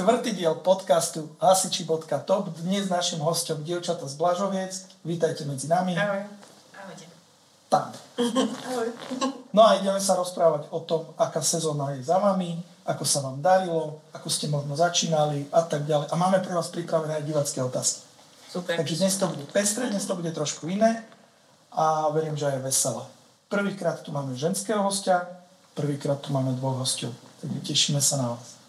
štvrtý 0.00 0.32
diel 0.32 0.56
podcastu 0.56 1.28
hasiči.top. 1.44 2.56
Dnes 2.64 2.88
našim 2.88 3.20
hostom 3.20 3.60
dievčata 3.60 4.08
z 4.08 4.16
Blažoviec. 4.16 4.72
Vítajte 5.04 5.44
medzi 5.44 5.68
nami. 5.68 5.92
Ahoj. 5.92 6.24
Ahojte. 6.72 7.04
Ahoj. 7.68 8.88
No 9.52 9.60
a 9.60 9.76
ideme 9.76 10.00
sa 10.00 10.16
rozprávať 10.16 10.72
o 10.72 10.80
tom, 10.88 11.04
aká 11.20 11.44
sezóna 11.44 11.92
je 11.92 12.00
za 12.00 12.16
vami, 12.16 12.56
ako 12.88 13.04
sa 13.04 13.20
vám 13.20 13.44
darilo, 13.44 14.00
ako 14.16 14.24
ste 14.32 14.48
možno 14.48 14.72
začínali 14.72 15.44
a 15.52 15.68
tak 15.68 15.84
ďalej. 15.84 16.08
A 16.08 16.14
máme 16.16 16.40
pre 16.40 16.56
vás 16.56 16.72
pripravené 16.72 17.20
aj 17.20 17.24
divacké 17.28 17.60
otázky. 17.60 18.00
Super. 18.48 18.80
Takže 18.80 19.04
dnes 19.04 19.20
to 19.20 19.28
bude 19.28 19.44
pestré, 19.52 19.84
dnes 19.92 20.08
to 20.08 20.16
bude 20.16 20.32
trošku 20.32 20.64
iné 20.72 21.04
a 21.76 22.08
verím, 22.08 22.40
že 22.40 22.48
aj 22.48 22.64
veselé. 22.64 23.04
Prvýkrát 23.52 24.00
tu 24.00 24.16
máme 24.16 24.32
ženského 24.32 24.80
hostia, 24.80 25.28
prvýkrát 25.76 26.24
tu 26.24 26.32
máme 26.32 26.56
dvoch 26.56 26.80
hostov. 26.80 27.12
Takže 27.44 27.68
tešíme 27.68 28.00
sa 28.00 28.16
na 28.16 28.28
vás. 28.40 28.59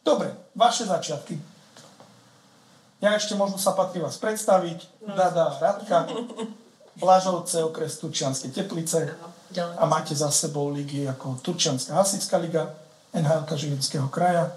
Dobre, 0.00 0.32
vaše 0.56 0.88
začiatky. 0.88 1.36
Ja 3.00 3.16
ešte 3.16 3.32
možno 3.36 3.56
sa 3.56 3.72
patrí 3.72 4.00
vás 4.00 4.20
predstaviť. 4.20 5.08
Dada 5.16 5.56
Radka, 5.56 6.04
Blažovce, 7.00 7.64
okres 7.64 7.96
Turčianske 7.96 8.52
Teplice 8.52 9.16
a 9.56 9.84
máte 9.88 10.12
za 10.12 10.28
sebou 10.28 10.68
ligy 10.68 11.08
ako 11.08 11.40
Turčianská 11.40 11.96
hasická 11.96 12.36
liga, 12.36 12.76
NHL 13.16 13.48
Žilinského 13.48 14.06
kraja 14.12 14.52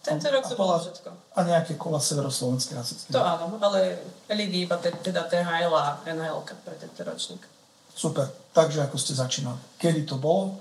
Tento 0.00 0.32
rok 0.32 0.48
to 0.48 0.56
bolo 0.56 0.80
všetko. 0.80 1.12
a 1.12 1.40
nejaké 1.44 1.76
kola 1.76 2.00
Severoslovenskej 2.00 2.72
hasické. 2.72 3.12
To 3.12 3.20
áno, 3.20 3.60
ale 3.60 4.00
ligy 4.32 4.64
iba 4.64 4.80
te, 4.80 4.88
teda 5.04 5.28
THL 5.28 5.72
a 5.76 6.00
NHL 6.08 6.40
pre 6.64 6.76
tento 6.80 7.04
ročník. 7.04 7.44
Super. 7.92 8.32
Takže 8.56 8.88
ako 8.88 8.96
ste 8.96 9.12
začínali. 9.12 9.60
Kedy 9.76 10.08
to 10.08 10.16
bolo? 10.16 10.56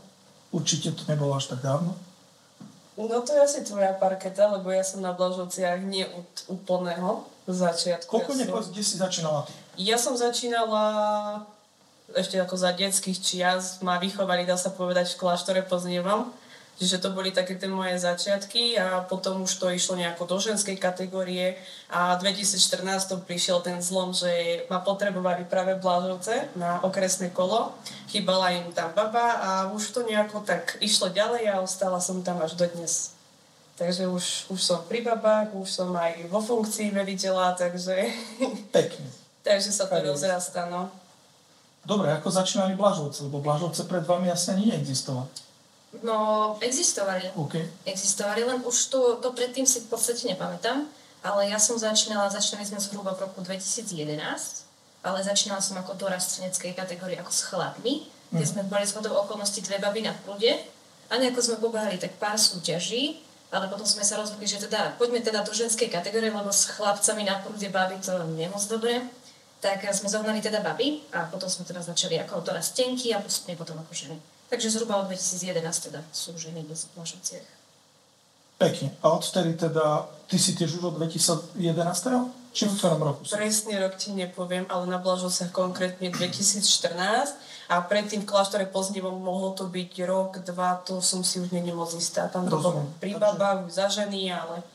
Určite 0.51 0.91
to 0.91 1.07
nebolo 1.07 1.39
až 1.39 1.55
tak 1.55 1.63
dávno. 1.63 1.95
No 2.99 3.23
to 3.23 3.31
je 3.31 3.39
asi 3.39 3.59
tvoja 3.63 3.95
parketa, 3.95 4.51
lebo 4.59 4.67
ja 4.75 4.83
som 4.83 4.99
na 4.99 5.15
Blažovciach 5.15 5.79
nie 5.87 6.03
od 6.03 6.27
úplného 6.51 7.23
začiatku. 7.47 8.11
Koľko 8.11 8.35
ja, 8.35 8.43
som, 8.43 8.59
kde 8.75 8.83
si 8.83 8.95
začínala 8.99 9.47
ty? 9.47 9.55
ja 9.79 9.95
som 9.95 10.19
začínala 10.19 10.83
ešte 12.11 12.35
ako 12.41 12.59
za 12.59 12.75
detských 12.75 13.19
čias, 13.21 13.79
ma 13.79 14.01
vychovali, 14.01 14.43
dá 14.43 14.59
sa 14.59 14.73
povedať, 14.73 15.15
v 15.15 15.19
kláštore 15.23 15.61
Poznievom. 15.63 16.27
Čiže 16.79 17.03
to 17.03 17.11
boli 17.11 17.35
také 17.35 17.59
tie 17.59 17.67
moje 17.67 17.99
začiatky 17.99 18.79
a 18.79 19.03
potom 19.03 19.43
už 19.43 19.51
to 19.59 19.67
išlo 19.67 19.99
nejako 19.99 20.23
do 20.23 20.39
ženskej 20.39 20.79
kategórie 20.79 21.59
a 21.91 22.15
v 22.15 22.31
2014 22.31 23.19
prišiel 23.27 23.59
ten 23.59 23.83
zlom, 23.83 24.15
že 24.15 24.63
ma 24.71 24.79
potrebovali 24.79 25.43
práve 25.43 25.75
Blážovce 25.75 26.47
na 26.55 26.79
okresné 26.79 27.35
kolo. 27.35 27.75
Chýbala 28.07 28.55
im 28.55 28.71
tam 28.71 28.95
baba 28.95 29.27
a 29.43 29.49
už 29.75 29.91
to 29.91 30.07
nejako 30.07 30.39
tak 30.39 30.79
išlo 30.79 31.11
ďalej 31.11 31.51
a 31.51 31.59
ostala 31.59 31.99
som 31.99 32.23
tam 32.23 32.39
až 32.39 32.55
do 32.55 32.63
dnes. 32.71 33.11
Takže 33.75 34.07
už, 34.07 34.47
už 34.47 34.59
som 34.63 34.79
pri 34.87 35.03
babách, 35.03 35.51
už 35.51 35.67
som 35.67 35.91
aj 35.99 36.31
vo 36.31 36.39
funkcii 36.39 36.95
veliteľa, 36.95 37.59
takže, 37.59 37.95
Pekne. 38.71 39.07
takže 39.47 39.71
sa 39.75 39.83
to 39.91 39.99
rozrastá, 39.99 40.71
no. 40.71 40.87
Dobre, 41.83 42.07
ako 42.11 42.31
začínali 42.31 42.79
Blažovce? 42.79 43.27
Lebo 43.27 43.43
Blažovce 43.43 43.83
pred 43.83 44.03
vami 44.07 44.31
asi 44.31 44.55
ani 44.55 44.71
neexistovali. 44.71 45.48
No, 45.99 46.55
existovali. 46.61 47.33
OK. 47.33 47.57
Existovali, 47.83 48.45
len 48.45 48.61
už 48.61 48.93
to, 48.93 49.17
to 49.17 49.33
predtým 49.33 49.65
si 49.65 49.81
v 49.81 49.89
podstate 49.89 50.29
nepamätám. 50.29 50.85
Ale 51.19 51.49
ja 51.49 51.59
som 51.59 51.75
začínala, 51.75 52.31
začínali 52.31 52.63
sme 52.63 52.79
zhruba 52.79 53.11
v 53.11 53.27
roku 53.27 53.43
2011, 53.43 54.15
ale 55.03 55.19
začínala 55.19 55.59
som 55.59 55.75
ako 55.75 55.99
dorasteneckej 55.99 56.71
kategórie, 56.71 57.19
ako 57.19 57.31
s 57.31 57.41
chlapmi, 57.43 58.07
kde 58.31 58.45
Mhm. 58.45 58.51
sme 58.55 58.61
boli 58.63 58.87
z 58.87 58.95
hodou 58.95 59.17
okolností 59.17 59.59
dve 59.59 59.79
baby 59.79 60.05
na 60.05 60.13
prúde 60.13 60.47
a 61.09 61.17
nejako 61.17 61.41
sme 61.41 61.55
pobehali 61.57 61.97
tak 61.97 62.15
pár 62.15 62.37
súťaží, 62.37 63.19
ale 63.49 63.67
potom 63.67 63.83
sme 63.83 64.05
sa 64.05 64.15
rozhodli, 64.15 64.45
že 64.45 64.61
teda 64.61 64.95
poďme 64.95 65.19
teda 65.19 65.41
do 65.41 65.51
ženskej 65.51 65.89
kategórie, 65.89 66.29
lebo 66.29 66.53
s 66.53 66.69
chlapcami 66.69 67.25
na 67.25 67.41
prúde 67.41 67.67
baby 67.67 67.97
to 67.99 68.13
nie 68.37 68.45
moc 68.47 68.61
dobre. 68.69 69.01
Tak 69.59 69.83
sme 69.91 70.07
zohnali 70.07 70.39
teda 70.39 70.61
baby 70.61 71.03
a 71.11 71.27
potom 71.27 71.49
sme 71.49 71.65
teda 71.65 71.83
začali 71.83 72.15
ako 72.15 72.45
dorastenky 72.45 73.11
a 73.11 73.19
postupne 73.19 73.59
potom 73.59 73.75
ako 73.75 73.91
ženy. 73.91 74.15
Takže 74.49 74.67
zhruba 74.69 74.97
od 74.97 75.07
2011 75.07 75.61
teda 75.85 76.01
sú 76.09 76.33
ženy 76.33 76.65
v 76.65 76.73
Blažovciach. 76.95 77.47
Pekne. 78.57 78.91
A 78.99 79.15
odtedy 79.15 79.55
teda, 79.55 80.03
ty 80.27 80.35
si 80.35 80.51
tiež 80.51 80.75
už 80.75 80.83
od 80.83 80.95
2011? 80.97 81.55
Či 82.49 82.65
v 82.65 82.73
ktorom 82.75 82.99
roku 82.99 83.23
si? 83.23 83.31
Presný 83.31 83.77
rok 83.77 83.93
ti 83.95 84.09
nepoviem, 84.11 84.65
ale 84.67 84.89
na 84.89 84.97
Blažovciach 84.97 85.53
konkrétne 85.53 86.09
2014 86.09 87.37
a 87.69 87.75
predtým 87.79 88.25
v 88.25 88.27
kláštore 88.27 88.65
Pozdivom 88.65 89.15
mohlo 89.15 89.53
to 89.53 89.69
byť 89.69 89.91
rok, 90.03 90.41
dva, 90.41 90.81
to 90.81 90.97
som 90.99 91.21
si 91.21 91.37
už 91.37 91.53
není 91.53 91.69
moc 91.69 91.93
istá. 91.93 92.25
Tam 92.27 92.49
to 92.49 92.57
bolo 92.57 92.89
pri 92.97 93.13
babách, 93.15 93.69
za 93.69 93.85
ženy, 93.87 94.33
ale 94.33 94.65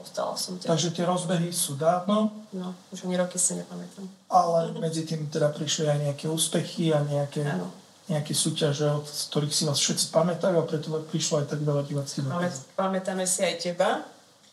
ostala 0.00 0.32
som 0.34 0.56
teda. 0.56 0.72
Takže 0.72 0.88
tie 0.90 1.04
rozbehy 1.04 1.52
sú 1.52 1.76
dávno, 1.76 2.32
No, 2.48 2.72
už 2.88 3.04
ani 3.04 3.20
roky 3.20 3.36
si 3.36 3.60
nepamätám. 3.60 4.08
ale 4.32 4.72
medzi 4.80 5.04
tým 5.04 5.28
teda 5.28 5.52
prišli 5.52 5.84
aj 5.84 5.98
nejaké 6.00 6.26
úspechy 6.26 6.96
a 6.96 7.04
nejaké, 7.04 7.44
Áno. 7.44 7.68
Nejaké 8.08 8.32
súťaže, 8.32 8.88
od 8.88 9.04
ktorých 9.04 9.52
si 9.52 9.68
vás 9.68 9.76
všetci 9.76 10.08
pamätajú 10.08 10.56
a 10.56 10.64
preto 10.64 10.88
prišlo 11.12 11.44
aj 11.44 11.46
tak 11.52 11.60
veľa 11.60 11.84
diváckých 11.84 12.24
Máme, 12.24 12.48
dokazov. 12.48 12.64
pamätáme 12.72 13.24
si 13.28 13.40
aj 13.44 13.54
teba 13.60 14.00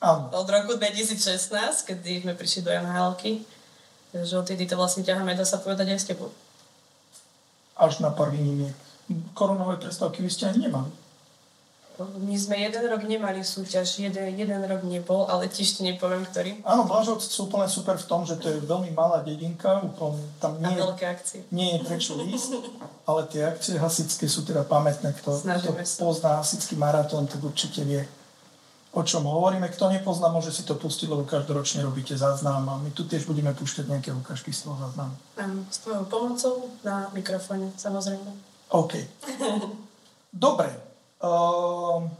Áno. 0.03 0.27
od 0.35 0.47
roku 0.47 0.75
2016, 0.75 1.55
kedy 1.87 2.27
sme 2.27 2.33
prišli 2.35 2.67
do 2.67 2.71
NHL-ky. 2.71 3.47
Takže 4.11 4.33
odtedy 4.35 4.63
to 4.67 4.75
vlastne 4.75 5.03
ťaháme, 5.03 5.35
dá 5.35 5.43
sa 5.43 5.59
povedať 5.59 5.95
aj 5.95 5.99
s 5.99 6.07
tebou. 6.07 6.31
Až 7.75 7.99
na 7.99 8.11
pár 8.11 8.31
výnimiek. 8.31 8.75
Koronové 9.31 9.79
prestávky 9.79 10.23
vy 10.23 10.31
ste 10.31 10.51
ani 10.51 10.67
nemali. 10.67 10.91
My 11.95 12.35
sme 12.35 12.59
jeden 12.59 12.83
rok 12.85 13.01
nemali 13.01 13.39
súťaž, 13.39 14.03
jeden, 14.03 14.35
jeden 14.35 14.61
rok 14.67 14.83
nebol, 14.83 15.23
ale 15.25 15.47
tiež 15.47 15.79
ti 15.79 15.81
nepoviem, 15.81 16.27
ktorý. 16.27 16.59
Áno, 16.67 16.83
Blažovce 16.83 17.25
sú 17.25 17.47
úplne 17.47 17.65
super 17.65 17.95
v 17.95 18.03
tom, 18.03 18.27
že 18.27 18.35
to 18.35 18.51
je 18.51 18.59
veľmi 18.61 18.91
malá 18.91 19.23
dedinka, 19.23 19.79
úplne 19.79 20.19
tam 20.37 20.59
A 20.59 20.67
nie, 20.67 20.75
veľké 20.75 21.05
akcie. 21.07 21.39
nie 21.55 21.75
je 21.75 21.79
prečo 21.81 22.19
ísť, 22.19 22.51
ale 23.07 23.31
tie 23.31 23.47
akcie 23.47 23.79
hasičské 23.79 24.27
sú 24.27 24.43
teda 24.43 24.67
pamätné. 24.67 25.15
Kto, 25.15 25.39
kto 25.39 25.47
Snažíme 25.47 25.83
sa. 25.83 25.97
pozná 26.03 26.31
hasičský 26.43 26.75
maratón, 26.75 27.31
tak 27.31 27.39
určite 27.39 27.87
vie, 27.87 28.03
o 28.91 28.99
čom 28.99 29.23
hovoríme. 29.23 29.71
Kto 29.71 29.87
nepozná, 29.87 30.27
môže 30.27 30.51
si 30.51 30.67
to 30.67 30.75
pustiť, 30.75 31.07
lebo 31.07 31.23
každoročne 31.23 31.79
robíte 31.81 32.15
záznam 32.15 32.63
a 32.67 32.75
my 32.75 32.91
tu 32.91 33.07
tiež 33.07 33.23
budeme 33.23 33.55
púšťať 33.55 33.87
nejaké 33.87 34.11
ukážky 34.11 34.51
z 34.51 34.67
toho 34.67 34.75
záznamu. 34.77 35.15
Áno, 35.39 35.63
s 35.71 35.79
tvojou 35.79 36.03
pomocou 36.11 36.67
na 36.83 37.07
mikrofóne, 37.11 37.71
samozrejme. 37.79 38.35
OK. 38.71 38.93
Dobre. 40.29 40.84
Um, 41.23 42.11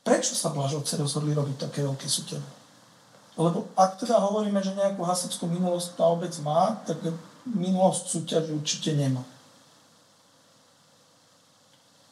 prečo 0.00 0.32
sa 0.32 0.48
Blažovce 0.52 0.96
rozhodli 0.96 1.36
robiť 1.36 1.68
také 1.68 1.84
veľké 1.84 2.08
súťaže? 2.08 2.48
Lebo 3.38 3.70
ak 3.78 4.02
teda 4.02 4.18
hovoríme, 4.18 4.58
že 4.58 4.74
nejakú 4.74 5.04
hasičskú 5.06 5.46
minulosť 5.46 5.94
tá 5.94 6.10
obec 6.10 6.34
má, 6.42 6.80
tak 6.82 6.98
minulosť 7.46 8.04
súťaže 8.10 8.50
určite 8.50 8.96
nemá. 8.98 9.22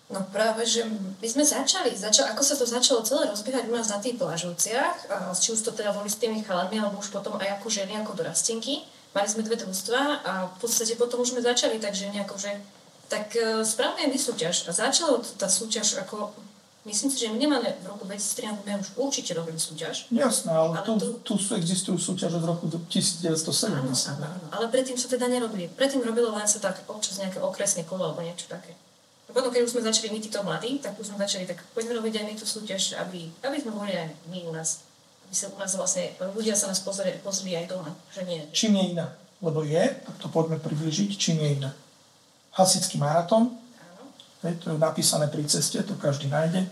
No 0.06 0.22
práve, 0.30 0.62
že 0.62 0.86
my 1.18 1.26
sme 1.26 1.42
začali, 1.42 1.90
začal, 1.90 2.30
ako 2.30 2.42
sa 2.46 2.54
to 2.54 2.62
začalo 2.62 3.02
celé 3.02 3.26
rozbiehať 3.26 3.66
u 3.66 3.74
nás 3.74 3.90
na 3.90 3.98
tých 3.98 4.14
plážovciach, 4.14 5.10
či 5.34 5.50
už 5.50 5.66
to 5.66 5.74
teda 5.74 5.90
boli 5.90 6.06
s 6.06 6.22
tými 6.22 6.46
chalami, 6.46 6.78
alebo 6.78 7.02
už 7.02 7.10
potom 7.10 7.34
aj 7.42 7.58
ako 7.58 7.66
ženy, 7.74 7.98
ako 7.98 8.14
dorastenky. 8.14 8.86
Mali 9.10 9.26
sme 9.26 9.42
dve 9.42 9.58
družstva 9.58 10.00
a 10.22 10.32
v 10.46 10.56
podstate 10.62 10.94
potom 10.94 11.26
už 11.26 11.34
sme 11.34 11.42
začali 11.42 11.82
tak 11.82 11.98
ženy, 11.98 12.22
ako 12.22 12.38
že 12.38 12.54
tak 13.06 13.34
e, 13.34 13.62
správne 13.62 14.08
je 14.08 14.18
súťaž. 14.18 14.66
A 14.66 14.72
začala 14.72 15.18
tá 15.36 15.46
súťaž 15.46 16.02
ako, 16.02 16.34
myslím 16.84 17.08
si, 17.08 17.16
že 17.18 17.30
minimálne 17.30 17.74
v 17.80 17.86
roku 17.86 18.04
2013 18.04 18.62
sme 18.62 18.72
už 18.78 18.88
určite 18.98 19.30
robili 19.32 19.58
súťaž. 19.58 20.10
Jasné, 20.10 20.50
ale, 20.50 20.76
Ale 20.76 20.86
tu, 20.86 20.92
tu- 21.22 21.38
tu 21.38 21.52
existujú 21.54 21.96
súťaže 21.96 22.38
z 22.38 22.46
roku 22.46 22.66
1970. 22.66 23.70
Áno, 23.70 23.90
áno, 23.90 24.26
áno. 24.26 24.46
Ale 24.50 24.66
predtým 24.68 24.98
sa 24.98 25.06
teda 25.06 25.26
nerobili. 25.26 25.70
Predtým 25.70 26.02
robilo 26.02 26.34
len 26.34 26.46
sa 26.46 26.58
tak 26.58 26.82
občas 26.86 27.18
nejaké 27.18 27.38
okresné 27.38 27.82
kolo 27.84 28.10
alebo 28.10 28.22
niečo 28.22 28.46
také. 28.46 28.74
A 29.26 29.34
potom, 29.34 29.50
keď 29.50 29.66
už 29.66 29.74
sme 29.74 29.82
začali 29.82 30.14
my 30.14 30.18
títo 30.22 30.38
mladí, 30.42 30.78
tak 30.78 30.94
už 30.94 31.10
sme 31.10 31.18
začali, 31.18 31.46
tak 31.46 31.58
poďme 31.74 31.98
robiť 31.98 32.14
aj 32.22 32.24
my 32.24 32.34
tú 32.38 32.46
súťaž, 32.46 32.94
aby, 33.02 33.26
aby 33.42 33.56
sme 33.58 33.74
boli 33.74 33.90
aj 33.90 34.06
my 34.30 34.46
u 34.46 34.54
nás. 34.54 34.86
Aby 35.26 35.34
sa 35.34 35.46
u 35.50 35.58
nás 35.58 35.74
vlastne, 35.74 36.14
ľudia 36.30 36.54
sa 36.54 36.70
nás 36.70 36.78
pozreli, 36.78 37.18
pozreli 37.18 37.58
aj 37.58 37.66
doma, 37.66 37.90
že 38.14 38.22
nie. 38.22 38.46
Čím 38.54 38.78
je 38.78 38.84
iná? 38.94 39.06
Lebo 39.42 39.66
je, 39.66 39.82
tak 39.82 40.16
to 40.22 40.30
poďme 40.30 40.62
približiť, 40.62 41.10
čím 41.18 41.42
je 41.42 41.48
iná. 41.58 41.70
Hasický 42.56 42.96
maratón, 42.96 43.52
hej, 44.40 44.56
to 44.64 44.72
je 44.72 44.80
napísané 44.80 45.28
pri 45.28 45.44
ceste, 45.44 45.76
to 45.84 45.92
každý 46.00 46.32
nájde. 46.32 46.64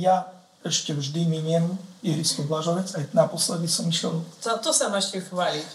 Ja 0.00 0.32
ešte 0.64 0.96
vždy 0.96 1.28
miniem 1.28 1.76
ihrisko 2.00 2.48
Blažovec, 2.48 2.88
aj 2.96 3.12
naposledy 3.12 3.68
som 3.68 3.84
išiel 3.84 4.24
To, 4.40 4.56
to 4.64 4.72
sa 4.72 4.88
máš 4.88 5.12
ti 5.12 5.20
chváliť. 5.20 5.68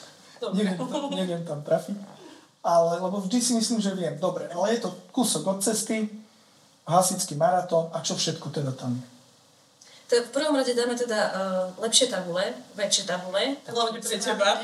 Neviem, 0.49 0.77
neviem 1.13 1.43
tam 1.45 1.61
trafiť. 1.61 1.93
Ale, 2.65 2.97
lebo 2.97 3.21
vždy 3.21 3.37
si 3.39 3.53
myslím, 3.53 3.79
že 3.79 3.93
viem. 3.93 4.17
Dobre, 4.17 4.49
ale 4.49 4.75
je 4.75 4.83
to 4.83 4.89
kúsok 5.13 5.45
od 5.45 5.59
cesty, 5.61 6.09
hasický 6.89 7.37
maratón 7.37 7.93
a 7.93 8.01
čo 8.01 8.17
všetko 8.17 8.49
teda 8.49 8.73
tam 8.73 8.97
je. 8.97 9.05
Tak 10.09 10.33
v 10.33 10.41
prvom 10.41 10.57
rade 10.57 10.73
dáme 10.73 10.97
teda 10.97 11.19
uh, 11.29 11.83
lepšie 11.85 12.09
tabule, 12.09 12.49
väčšie 12.73 13.05
tabule. 13.05 13.61
Hlavne 13.69 14.01
pre 14.01 14.17
teba. 14.17 14.57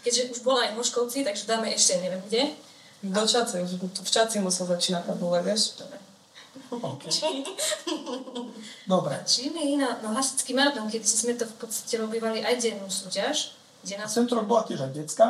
Keďže 0.00 0.32
už 0.32 0.40
bola 0.40 0.64
aj 0.64 0.70
v 0.72 0.76
Moškovci, 0.80 1.28
takže 1.28 1.44
dáme 1.44 1.68
ešte 1.68 2.00
neviem 2.00 2.24
kde. 2.24 2.56
Do 3.02 3.22
Čace, 3.22 3.62
už 3.62 3.78
v 3.78 4.10
Čaci 4.10 4.42
musel 4.42 4.66
začínať 4.66 5.06
tabule, 5.06 5.38
vieš? 5.46 5.78
Dobre. 5.78 5.98
Okay. 6.68 7.46
Dobre. 8.84 9.14
Číny, 9.24 9.78
no, 9.78 9.88
no 10.02 10.08
hasický 10.12 10.52
marathon, 10.52 10.90
keď 10.90 11.02
si 11.06 11.16
sme 11.16 11.38
to 11.38 11.46
v 11.46 11.54
podstate 11.64 11.96
robívali 11.96 12.42
aj 12.44 12.58
dennú 12.60 12.90
súťaž, 12.90 13.54
kde. 13.86 14.02
Tento 14.04 14.34
rok 14.34 14.44
bola 14.44 14.66
tiež 14.66 14.84
aj 14.84 14.92
detská. 14.92 15.26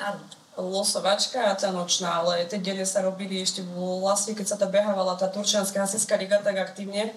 Áno. 0.00 0.22
Losovačka 0.60 1.50
a 1.50 1.56
tá 1.56 1.72
nočná, 1.72 2.20
ale 2.20 2.44
tie 2.44 2.60
dene 2.60 2.84
sa 2.84 3.00
robili 3.00 3.40
ešte 3.40 3.64
vlastne, 4.00 4.36
keď 4.36 4.46
sa 4.46 4.56
tá 4.60 4.68
behávala 4.68 5.16
tá 5.16 5.28
Turčianská 5.28 5.84
hasická 5.84 6.20
liga 6.20 6.36
tak 6.40 6.56
aktívne. 6.60 7.16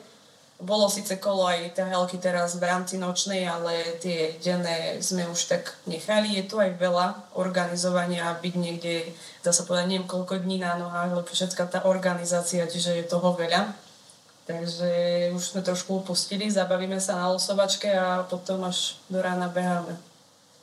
Bolo 0.63 0.88
síce 0.88 1.19
kolo 1.19 1.44
aj 1.44 1.75
tie 1.75 1.83
helky 1.83 2.15
teraz 2.15 2.56
v 2.56 2.63
rámci 2.63 2.95
nočnej, 2.95 3.44
ale 3.44 4.00
tie 4.00 4.39
denné 4.39 5.04
sme 5.04 5.27
už 5.27 5.51
tak 5.51 5.75
nechali. 5.83 6.39
Je 6.39 6.48
tu 6.48 6.56
aj 6.56 6.80
veľa 6.80 7.36
organizovania, 7.36 8.31
byť 8.39 8.56
niekde, 8.56 9.12
dá 9.44 9.51
sa 9.51 9.68
povedať, 9.68 9.92
neviem 9.92 10.07
koľko 10.07 10.39
dní 10.39 10.63
na 10.63 10.80
nohách, 10.80 11.19
lebo 11.19 11.27
všetká 11.27 11.68
tá 11.68 11.83
organizácia, 11.83 12.63
čiže 12.63 12.95
je 12.95 13.06
toho 13.12 13.36
veľa. 13.36 13.75
Takže 14.48 14.92
už 15.36 15.44
sme 15.44 15.62
trošku 15.63 16.00
upustili, 16.00 16.48
zabavíme 16.48 17.00
sa 17.00 17.19
na 17.19 17.31
losovačke 17.36 17.92
a 17.92 18.24
potom 18.24 18.63
až 18.63 18.95
do 19.12 19.19
rána 19.19 19.51
beháme. 19.51 20.00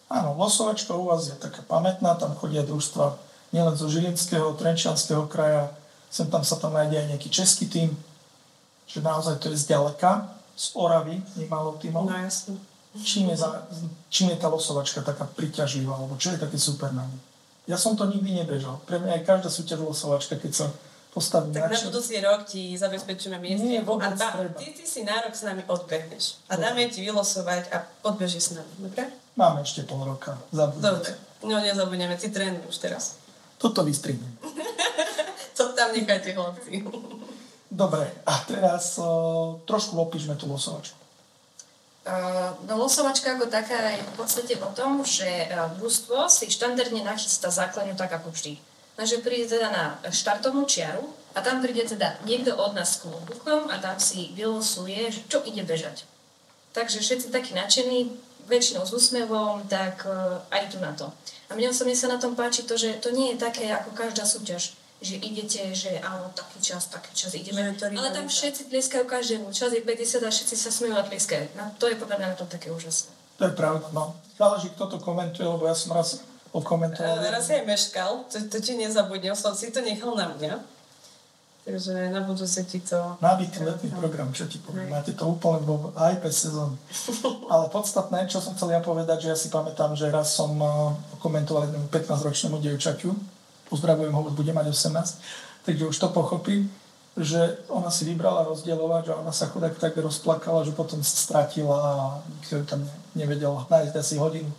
Áno, 0.09 0.33
losovačka 0.37 0.97
u 0.97 1.13
vás 1.13 1.29
je 1.29 1.37
taká 1.37 1.61
pamätná, 1.69 2.17
tam 2.17 2.33
chodia 2.41 2.65
družstva 2.65 3.21
nielen 3.53 3.77
zo 3.77 3.87
Žilinského, 3.87 4.57
Trenčianského 4.57 5.29
kraja, 5.29 5.71
sem 6.11 6.27
tam 6.27 6.43
sa 6.43 6.59
tam 6.59 6.75
nájde 6.75 6.99
aj 6.99 7.07
nejaký 7.15 7.29
český 7.31 7.67
tým, 7.71 7.91
že 8.91 8.99
naozaj 9.01 9.39
to 9.39 9.49
je 9.49 9.57
zďaleka, 9.57 10.27
z 10.53 10.67
Oravy, 10.75 11.17
nemalo 11.37 11.79
týmov. 11.79 12.05
No 12.05 12.15
jasne. 12.15 12.59
Čím 12.93 13.31
je, 13.31 13.37
za, 13.39 13.65
čím 14.09 14.29
je 14.29 14.37
tá 14.37 14.47
losovačka 14.47 15.01
taká 15.01 15.23
priťažlivá, 15.25 15.95
alebo 15.95 16.19
čo 16.19 16.31
je 16.31 16.39
také 16.39 16.59
super 16.59 16.91
na 16.91 17.07
nej? 17.07 17.21
Ja 17.65 17.79
som 17.79 17.95
to 17.95 18.05
nikdy 18.05 18.35
nebežal. 18.35 18.83
Pre 18.83 18.99
mňa 18.99 19.15
aj 19.15 19.23
každá 19.23 19.47
súťaž 19.47 19.79
losovačka, 19.81 20.35
keď 20.35 20.53
sa 20.53 20.67
postavím 21.09 21.55
Tak 21.55 21.71
na 21.71 21.77
čin- 21.77 21.87
budúci 21.87 22.19
rok 22.19 22.43
ti 22.45 22.75
zabezpečíme 22.75 23.39
mieste 23.39 23.63
Nie, 23.63 23.79
a 23.79 24.11
treba. 24.11 24.59
ty, 24.59 24.75
ty 24.75 24.83
si 24.83 25.03
nárok 25.03 25.31
s 25.33 25.43
nami 25.43 25.63
odbehneš. 25.65 26.43
A 26.47 26.55
Dobre. 26.55 26.63
dáme 26.67 26.83
ti 26.91 26.99
vylosovať 27.01 27.63
a 27.71 27.77
odbežíš 28.05 28.43
s 28.43 28.53
nami, 28.53 28.73
dobre? 28.81 29.07
Máme 29.33 29.63
ešte 29.63 29.83
pol 29.83 30.03
roka. 30.03 30.35
Dobre. 30.51 30.83
Zabudnite. 30.83 31.13
No 31.41 31.57
nezabudneme, 31.57 32.15
ty 32.15 32.27
trénuj 32.29 32.67
už 32.67 32.77
teraz. 32.77 33.17
Toto 33.57 33.87
vystrihnem. 33.87 34.35
To 35.55 35.63
tam 35.79 35.95
nechajte 35.95 36.35
chlapci. 36.35 36.83
Dobre, 37.71 38.03
a 38.27 38.35
teraz 38.51 38.99
o, 38.99 39.63
trošku 39.63 39.95
opíšme 39.95 40.35
tú 40.35 40.51
losovačku. 40.51 41.01
No 42.67 42.81
losovačka 42.81 43.37
ako 43.37 43.47
taká 43.47 43.95
je 43.95 44.03
v 44.03 44.13
podstate 44.17 44.57
o 44.59 44.73
tom, 44.73 45.05
že 45.05 45.47
uh, 45.53 45.69
družstvo 45.77 46.33
si 46.33 46.49
štandardne 46.49 47.05
nachystá 47.05 47.53
základňu 47.53 47.95
tak 47.95 48.11
ako 48.11 48.33
vždy. 48.33 48.57
Takže 48.97 49.21
príde 49.21 49.47
teda 49.47 49.69
na 49.69 49.85
štartovnú 50.09 50.65
čiaru 50.65 51.05
a 51.37 51.45
tam 51.45 51.61
príde 51.61 51.85
teda 51.85 52.17
niekto 52.25 52.57
od 52.57 52.73
nás 52.73 52.97
s 52.99 53.05
klobúkom 53.05 53.69
a 53.69 53.77
tam 53.79 54.01
si 54.01 54.33
vylosuje, 54.33 55.13
čo 55.29 55.45
ide 55.45 55.63
bežať. 55.63 56.09
Takže 56.73 57.05
všetci 57.05 57.29
takí 57.31 57.53
nadšení, 57.53 58.11
väčšinou 58.49 58.83
s 58.89 58.97
úsmevom, 58.97 59.69
tak 59.69 60.03
uh, 60.09 60.41
aj 60.51 60.73
tu 60.73 60.81
na 60.81 60.97
to. 60.97 61.13
A 61.53 61.55
mne 61.55 61.71
osobne 61.71 61.95
sa 61.95 62.09
na 62.09 62.17
tom 62.17 62.33
páči 62.33 62.65
to, 62.65 62.81
že 62.81 62.97
to 63.05 63.13
nie 63.13 63.37
je 63.37 63.43
také 63.45 63.69
ako 63.71 63.93
každá 63.93 64.25
súťaž, 64.25 64.73
že 65.01 65.17
idete, 65.17 65.73
že 65.73 65.97
áno, 66.05 66.29
taký 66.37 66.61
čas, 66.61 66.93
taký 66.93 67.13
čas 67.17 67.33
ideme. 67.33 67.73
Že 67.73 67.97
Ale 67.97 68.13
tam 68.13 68.29
všetci 68.29 68.69
tleskajú 68.69 69.09
každému. 69.09 69.49
Čas 69.49 69.73
je 69.73 69.81
50 69.81 70.21
a 70.21 70.29
všetci 70.29 70.57
sa 70.61 70.69
smejú 70.69 70.93
a 70.93 71.05
tleskajú. 71.09 71.57
No, 71.57 71.73
to 71.81 71.89
je 71.89 71.97
podľa 71.97 72.21
mňa 72.21 72.29
na 72.33 72.37
tom 72.37 72.49
také 72.53 72.69
úžasné. 72.69 73.09
To 73.41 73.49
je 73.49 73.55
pravda, 73.57 73.89
no. 73.97 74.13
Záleží, 74.37 74.69
kto 74.77 74.85
to 74.93 74.99
komentuje, 75.01 75.49
lebo 75.49 75.65
ja 75.65 75.73
som 75.73 75.97
raz 75.97 76.21
okomentoval. 76.53 77.25
E, 77.25 77.33
Raz 77.33 77.49
aj 77.49 77.65
meškal, 77.65 78.29
to, 78.29 78.37
to 78.53 78.61
ti 78.61 78.77
nezabudnem, 78.77 79.33
som 79.33 79.57
si 79.57 79.73
to 79.73 79.81
nechal 79.81 80.13
na 80.13 80.37
mňa. 80.37 80.61
Takže 81.65 82.13
na 82.13 82.21
budúce 82.25 82.61
ti 82.65 82.81
to... 82.81 82.97
Nabitý 83.21 83.65
letný 83.65 83.93
program, 83.93 84.33
čo 84.33 84.49
ti 84.49 84.61
poviem. 84.61 84.93
Máte 84.93 85.13
to 85.13 85.29
úplne 85.29 85.61
vo, 85.65 85.93
aj 85.93 86.21
bez 86.21 86.49
sezóny. 86.49 86.77
Ale 87.53 87.69
podstatné, 87.69 88.29
čo 88.29 88.41
som 88.41 88.57
chcel 88.57 88.77
ja 88.77 88.81
povedať, 88.81 89.29
že 89.29 89.29
ja 89.33 89.37
si 89.37 89.53
pamätám, 89.53 89.93
že 89.93 90.09
raz 90.09 90.33
som 90.33 90.53
uh, 90.57 90.97
komentoval 91.21 91.69
jednému 91.69 91.89
15-ročnému 91.93 92.65
dievčaťu, 92.65 93.13
pozdravujem 93.71 94.13
ho, 94.13 94.27
už 94.27 94.35
bude 94.35 94.53
mať 94.53 94.75
18, 94.75 95.65
takže 95.65 95.87
už 95.87 95.97
to 95.97 96.09
pochopí, 96.11 96.67
že 97.17 97.59
ona 97.71 97.91
si 97.91 98.07
vybrala 98.07 98.47
rozdielovať, 98.47 99.03
že 99.11 99.15
ona 99.15 99.33
sa 99.35 99.51
chudák 99.51 99.75
tak 99.79 99.99
rozplakala, 99.99 100.67
že 100.67 100.75
potom 100.75 101.03
stratila 101.03 101.79
a 101.79 101.95
nikto 102.27 102.63
ju 102.63 102.65
tam 102.67 102.81
ne- 102.83 102.99
nevedel 103.15 103.67
nájsť 103.67 103.95
asi 103.97 104.15
hodinu. 104.19 104.51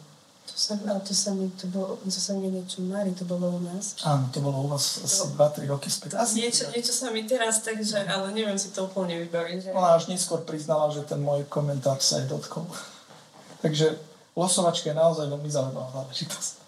To 0.52 0.56
sa, 0.58 0.76
ale 0.84 1.00
to 1.00 1.16
sa 1.16 1.32
mi, 1.32 1.48
to 1.56 1.70
bolo, 1.72 1.96
to 2.04 2.12
sa 2.12 2.36
mi 2.36 2.52
niečo 2.52 2.84
marí, 2.84 3.16
to 3.16 3.24
bolo 3.24 3.56
u 3.56 3.62
nás. 3.64 3.96
Áno, 4.04 4.28
to 4.36 4.44
bolo 4.44 4.66
u 4.66 4.68
vás 4.68 5.00
asi 5.00 5.32
2-3 5.32 5.72
roky 5.72 5.88
späť. 5.88 6.20
Asi 6.20 6.44
Niečo, 6.44 6.68
niečo 6.76 6.92
sa 6.92 7.08
mi 7.08 7.24
teraz 7.24 7.64
takže, 7.64 8.04
ale 8.04 8.36
neviem 8.36 8.60
si 8.60 8.76
to 8.76 8.84
úplne 8.84 9.16
vybaviť. 9.26 9.58
Že... 9.64 9.70
Ona 9.72 9.96
až 9.96 10.12
neskôr 10.12 10.44
priznala, 10.44 10.92
že 10.92 11.08
ten 11.08 11.24
môj 11.24 11.48
komentár 11.48 12.04
sa 12.04 12.20
jej 12.20 12.28
dotkol. 12.28 12.68
Takže 13.64 13.96
losovačka 14.36 14.92
je 14.92 14.98
naozaj 14.98 15.32
veľmi 15.32 15.48
zaujímavá 15.48 15.88
záležitosť. 16.04 16.61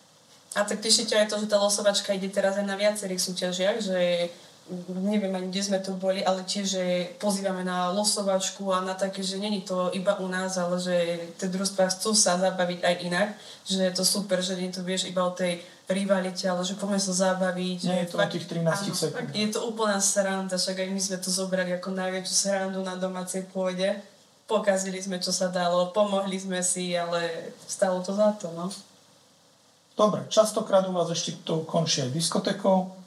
A 0.53 0.61
tak 0.63 0.85
teší 0.85 1.09
ťa 1.09 1.25
aj 1.25 1.27
to, 1.33 1.37
že 1.41 1.49
tá 1.49 1.57
losovačka 1.57 2.13
ide 2.13 2.29
teraz 2.29 2.57
aj 2.61 2.65
na 2.67 2.77
viacerých 2.77 3.21
súťažiach, 3.21 3.77
že 3.81 4.29
neviem 4.87 5.33
ani, 5.35 5.51
kde 5.51 5.61
sme 5.63 5.79
tu 5.83 5.91
boli, 5.99 6.23
ale 6.23 6.47
tiež, 6.47 6.65
že 6.79 6.83
pozývame 7.19 7.67
na 7.67 7.91
losovačku 7.91 8.71
a 8.71 8.79
na 8.79 8.95
také, 8.95 9.19
že 9.19 9.35
není 9.35 9.59
to 9.59 9.91
iba 9.91 10.15
u 10.23 10.27
nás, 10.31 10.55
ale 10.55 10.79
že 10.79 10.95
tie 11.35 11.51
družstvá 11.51 11.91
chcú 11.91 12.15
sa 12.15 12.39
zabaviť 12.39 12.79
aj 12.79 12.95
inak, 13.03 13.29
že 13.67 13.83
je 13.83 13.93
to 13.93 14.07
super, 14.07 14.39
že 14.39 14.55
nie 14.55 14.71
to 14.71 14.79
vieš 14.79 15.11
iba 15.11 15.19
o 15.27 15.35
tej 15.35 15.59
rivalite, 15.91 16.47
ale 16.47 16.63
že 16.63 16.79
poďme 16.79 16.95
sa 16.95 17.11
zabaviť. 17.11 17.79
Nie 17.83 18.07
je 18.07 18.09
to 18.15 18.15
o 18.15 18.23
tých 18.23 18.47
13 18.47 18.63
áno, 18.63 18.95
sekúnd. 18.95 19.35
Je 19.35 19.49
to 19.51 19.59
úplná 19.67 19.99
sranda, 19.99 20.55
však 20.55 20.79
aj 20.79 20.89
my 20.95 21.01
sme 21.01 21.17
to 21.19 21.27
zobrali 21.27 21.75
ako 21.75 21.91
najväčšiu 21.91 22.35
srandu 22.35 22.79
na 22.79 22.95
domácej 22.95 23.43
pôde. 23.51 23.99
Pokazili 24.47 25.03
sme, 25.03 25.19
čo 25.19 25.35
sa 25.35 25.51
dalo, 25.51 25.91
pomohli 25.91 26.39
sme 26.39 26.63
si, 26.63 26.95
ale 26.95 27.51
stalo 27.67 27.99
to 27.99 28.15
za 28.15 28.31
to, 28.39 28.47
no. 28.55 28.71
Dobre, 29.93 30.25
častokrát 30.29 30.87
u 30.89 30.93
vás 30.93 31.09
ešte 31.13 31.37
to 31.45 31.61
končí 31.69 32.01
aj 32.01 32.09
diskotékou. 32.09 32.97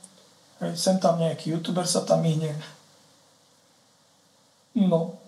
Hej, 0.62 0.78
sem 0.78 0.96
tam 1.02 1.18
nejaký 1.18 1.50
youtuber 1.50 1.84
sa 1.84 2.06
tam 2.06 2.22
myhne. 2.22 2.54
No, 4.76 5.18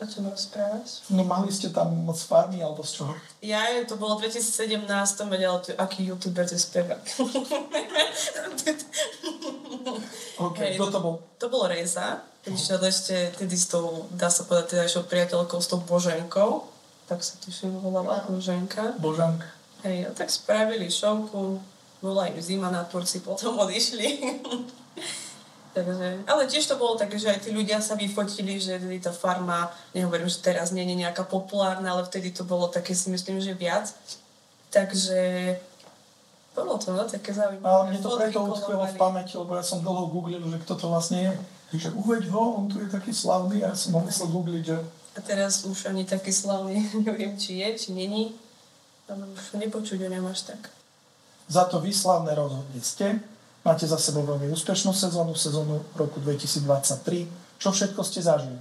O 0.00 0.06
čom 0.08 0.32
rozprávaš? 0.32 1.04
no 1.12 1.28
mali 1.28 1.52
ste 1.52 1.68
tam 1.68 1.92
moc 1.92 2.16
farmy 2.16 2.64
alebo 2.64 2.80
z 2.80 3.04
čoho? 3.04 3.12
Ja, 3.44 3.68
to 3.84 4.00
bolo 4.00 4.16
v 4.16 4.32
2017, 4.32 4.88
vedela, 5.28 5.60
tu, 5.60 5.76
aký 5.76 6.08
youtuber 6.08 6.48
to 6.48 6.56
spevák. 6.56 7.04
OK, 10.40 10.56
Hej, 10.56 10.80
kto 10.80 10.88
to 10.88 10.98
bol? 11.04 11.20
To 11.36 11.52
bol 11.52 11.68
Reza, 11.68 12.24
prišiel 12.40 12.80
ešte 12.80 13.28
tedy 13.36 13.52
s 13.52 13.68
tou, 13.68 14.08
dá 14.16 14.32
sa 14.32 14.48
povedať, 14.48 14.88
teda 14.88 15.04
priateľkou, 15.04 15.60
s 15.60 15.68
tou 15.68 15.84
Boženkou, 15.84 16.64
tak 17.04 17.20
sa 17.20 17.36
tuším 17.44 17.76
volala 17.84 18.24
Boženka. 18.24 18.96
Božanka. 18.96 19.59
Hej, 19.80 20.12
tak 20.12 20.28
spravili 20.28 20.90
šovku, 20.90 21.60
bola 22.04 22.28
im 22.28 22.36
zima 22.42 22.68
na 22.68 22.84
Turci, 22.84 23.20
potom 23.20 23.58
odišli. 23.58 24.20
Takže, 25.70 26.26
ale 26.26 26.50
tiež 26.50 26.66
to 26.66 26.74
bolo 26.74 26.98
také, 26.98 27.14
že 27.14 27.30
aj 27.30 27.46
tí 27.46 27.54
ľudia 27.54 27.78
sa 27.78 27.94
vyfotili, 27.94 28.58
že 28.58 28.82
tedy 28.82 28.98
tá 28.98 29.14
farma, 29.14 29.70
nehovorím, 29.94 30.26
že 30.26 30.42
teraz 30.42 30.74
nie 30.74 30.82
je 30.82 30.98
nejaká 30.98 31.22
populárna, 31.22 31.94
ale 31.94 32.02
vtedy 32.10 32.34
to 32.34 32.42
bolo 32.42 32.66
také 32.66 32.90
si 32.90 33.06
myslím, 33.06 33.38
že 33.38 33.54
viac. 33.54 33.94
Takže 34.74 35.54
bolo 36.58 36.74
to 36.78 36.90
no, 36.90 37.06
také 37.06 37.30
zaujímavé. 37.30 37.70
Ale 37.70 37.82
mne 37.86 37.98
to 38.02 38.18
preto 38.18 38.38
utkvelo 38.42 38.82
v 38.82 38.96
pamäti, 38.98 39.38
lebo 39.38 39.54
ja 39.54 39.62
som 39.62 39.78
dlho 39.78 40.10
googlil, 40.10 40.42
že 40.42 40.58
kto 40.66 40.74
to 40.74 40.86
vlastne 40.90 41.18
je. 41.30 41.32
Takže 41.70 41.88
uveď 41.94 42.22
ho, 42.34 42.42
on 42.58 42.66
tu 42.66 42.82
je 42.82 42.90
taký 42.90 43.14
slavný 43.14 43.62
a 43.62 43.70
ja 43.70 43.76
som 43.78 43.94
ho 43.94 44.02
musel 44.02 44.26
googliť, 44.26 44.62
že 44.66 44.76
A 45.14 45.20
teraz 45.22 45.62
už 45.62 45.86
ani 45.86 46.02
taký 46.02 46.34
slavný, 46.34 46.82
neviem, 47.06 47.38
či 47.38 47.62
je, 47.62 47.68
či 47.78 47.88
není. 47.94 48.34
Ale 49.10 49.26
už 49.26 49.58
nepočuť 49.58 50.06
o 50.06 50.08
ňom 50.08 50.30
až 50.30 50.54
tak. 50.54 50.70
za 51.50 51.66
to 51.66 51.82
vyslavné 51.82 52.30
rozhodne 52.38 52.78
ste. 52.78 53.18
Máte 53.66 53.84
za 53.84 53.98
sebou 53.98 54.22
veľmi 54.24 54.48
úspešnú 54.54 54.94
sezónu, 54.94 55.34
sezónu 55.34 55.82
roku 55.98 56.22
2023. 56.22 57.26
Čo 57.60 57.68
všetko 57.74 58.00
ste 58.06 58.22
zažili? 58.24 58.56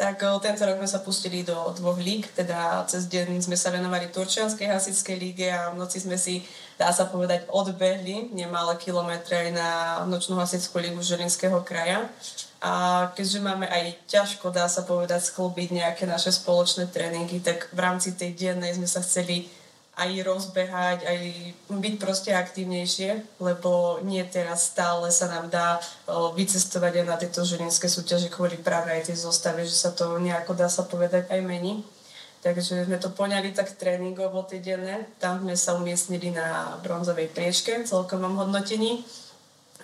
Tak 0.00 0.16
o, 0.24 0.40
tento 0.40 0.64
rok 0.64 0.80
sme 0.80 0.88
sa 0.88 1.04
pustili 1.04 1.44
do 1.44 1.54
dvoch 1.76 2.00
líg, 2.00 2.24
teda 2.32 2.88
cez 2.88 3.04
deň 3.04 3.44
sme 3.44 3.52
sa 3.52 3.68
venovali 3.68 4.08
Turčianskej 4.08 4.64
hasičskej 4.64 5.16
líge 5.20 5.52
a 5.52 5.68
v 5.70 5.76
noci 5.76 6.00
sme 6.00 6.16
si, 6.16 6.40
dá 6.80 6.88
sa 6.88 7.04
povedať, 7.04 7.44
odbehli 7.52 8.32
nemalé 8.32 8.80
kilometre 8.80 9.36
aj 9.36 9.50
na 9.52 9.70
nočnú 10.08 10.40
hasičskú 10.40 10.80
lígu 10.80 11.04
Žilinského 11.04 11.60
kraja. 11.60 12.08
A 12.60 13.08
keďže 13.16 13.40
máme 13.40 13.64
aj 13.64 14.04
ťažko, 14.04 14.52
dá 14.52 14.68
sa 14.68 14.84
povedať, 14.84 15.32
sklbiť 15.32 15.68
nejaké 15.80 16.04
naše 16.04 16.28
spoločné 16.28 16.92
tréningy, 16.92 17.40
tak 17.40 17.72
v 17.72 17.80
rámci 17.80 18.12
tej 18.12 18.36
dennej 18.36 18.76
sme 18.76 18.84
sa 18.84 19.00
chceli 19.00 19.48
aj 19.96 20.10
rozbehať, 20.24 20.98
aj 21.04 21.20
byť 21.68 21.94
proste 22.00 22.32
aktívnejšie, 22.32 23.40
lebo 23.40 24.00
nie 24.00 24.24
teraz 24.28 24.72
stále 24.72 25.12
sa 25.12 25.28
nám 25.28 25.52
dá 25.52 25.80
vycestovať 26.08 27.00
aj 27.00 27.06
na 27.08 27.16
tieto 27.20 27.44
žilinské 27.44 27.84
súťaže 27.88 28.32
kvôli 28.32 28.56
práve 28.56 28.92
aj 28.92 29.12
tej 29.12 29.24
zostave, 29.24 29.64
že 29.64 29.76
sa 29.76 29.92
to 29.92 30.16
nejako 30.16 30.56
dá 30.56 30.72
sa 30.72 30.88
povedať 30.88 31.28
aj 31.28 31.40
mení. 31.44 31.84
Takže 32.40 32.88
sme 32.88 32.96
to 32.96 33.12
poňali 33.12 33.52
tak 33.52 33.76
tréningovo 33.76 34.40
tie 34.48 34.64
denné. 34.64 35.04
Tam 35.20 35.44
sme 35.44 35.52
sa 35.52 35.76
umiestnili 35.76 36.32
na 36.32 36.80
bronzovej 36.80 37.28
priečke 37.28 37.84
v 37.84 37.88
celkovom 37.88 38.40
hodnotení. 38.40 39.04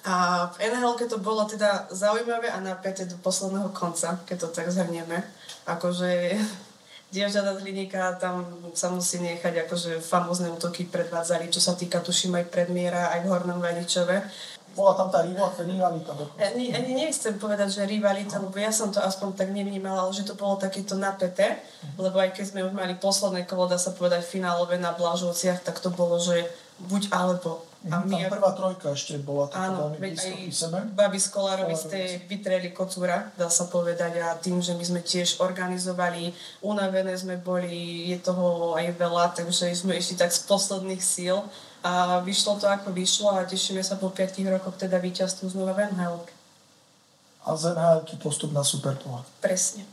A 0.06 0.46
v 0.54 0.62
nhl 0.62 0.94
to 0.94 1.18
bolo 1.18 1.42
teda 1.50 1.90
zaujímavé 1.90 2.46
a 2.46 2.62
napäté 2.62 3.10
do 3.10 3.18
posledného 3.18 3.74
konca, 3.74 4.22
keď 4.22 4.36
to 4.38 4.48
tak 4.54 4.70
zhrnieme. 4.70 5.18
Akože 5.66 6.38
dievčatá 7.14 7.58
z 7.58 7.62
Hliníka, 7.66 8.14
tam 8.22 8.46
sa 8.70 8.86
musí 8.94 9.18
nechať 9.18 9.66
akože 9.66 9.98
famózne 9.98 10.54
útoky 10.54 10.86
predvádzali, 10.86 11.50
čo 11.50 11.58
sa 11.58 11.74
týka 11.74 11.98
tuším 11.98 12.38
aj 12.38 12.46
predmiera, 12.54 13.10
aj 13.18 13.26
v 13.26 13.30
Hornom 13.34 13.58
Vaničove. 13.58 14.22
Bola 14.78 14.92
tam 14.94 15.08
tá 15.08 15.24
rivalita. 15.24 16.12
Ani, 16.36 16.70
ani 16.70 16.92
nechcem 16.92 17.40
povedať, 17.40 17.80
že 17.80 17.88
rivalita, 17.88 18.36
lebo 18.38 18.54
ja 18.60 18.68
som 18.68 18.92
to 18.92 19.00
aspoň 19.00 19.32
tak 19.32 19.48
nevnímala, 19.50 20.06
ale 20.06 20.12
že 20.12 20.28
to 20.28 20.36
bolo 20.36 20.60
takéto 20.60 20.94
napäté, 20.94 21.64
lebo 21.96 22.20
aj 22.20 22.36
keď 22.36 22.44
sme 22.52 22.60
už 22.62 22.76
mali 22.76 22.94
posledné 22.94 23.48
kolo, 23.48 23.72
dá 23.72 23.80
sa 23.80 23.96
povedať, 23.96 24.22
finálové 24.22 24.76
na 24.76 24.92
Blažovciach, 24.92 25.64
tak 25.64 25.80
to 25.80 25.88
bolo, 25.88 26.20
že 26.20 26.44
buď 26.78 27.08
alebo. 27.08 27.64
A 27.86 28.02
my, 28.02 28.18
tam 28.18 28.34
prvá 28.34 28.50
trojka 28.50 28.90
ešte 28.90 29.14
bola 29.22 29.46
taká 29.46 29.70
áno, 29.70 29.94
veľmi 29.94 29.98
blízko 30.02 30.34
sebe. 30.50 30.78
Babi 30.90 31.22
z 31.22 31.28
Kolárovi 31.30 31.76
ste 31.78 32.18
vytreli 32.26 32.74
kocúra, 32.74 33.30
dá 33.38 33.46
sa 33.46 33.70
povedať, 33.70 34.18
a 34.18 34.34
tým, 34.34 34.58
že 34.58 34.74
my 34.74 34.82
sme 34.82 35.00
tiež 35.06 35.38
organizovali, 35.38 36.34
unavené 36.66 37.14
sme 37.14 37.38
boli, 37.38 38.10
je 38.10 38.18
toho 38.18 38.74
aj 38.74 38.90
veľa, 38.90 39.38
takže 39.38 39.70
sme 39.70 39.94
išli 39.94 40.18
tak 40.18 40.34
z 40.34 40.42
posledných 40.50 40.98
síl 40.98 41.38
a 41.86 42.18
vyšlo 42.26 42.58
to 42.58 42.66
ako 42.66 42.90
vyšlo 42.90 43.30
a 43.38 43.46
tešíme 43.46 43.78
sa 43.86 43.94
po 43.94 44.10
5 44.10 44.42
rokoch 44.50 44.74
teda 44.74 44.98
víťazstvu 44.98 45.54
znova 45.54 45.70
v 45.78 45.86
nhl 45.94 46.26
A 47.46 47.54
z 47.54 47.70
nhl 47.70 48.02
postup 48.18 48.50
na 48.50 48.66
Superpohár. 48.66 49.22
Presne. 49.38 49.86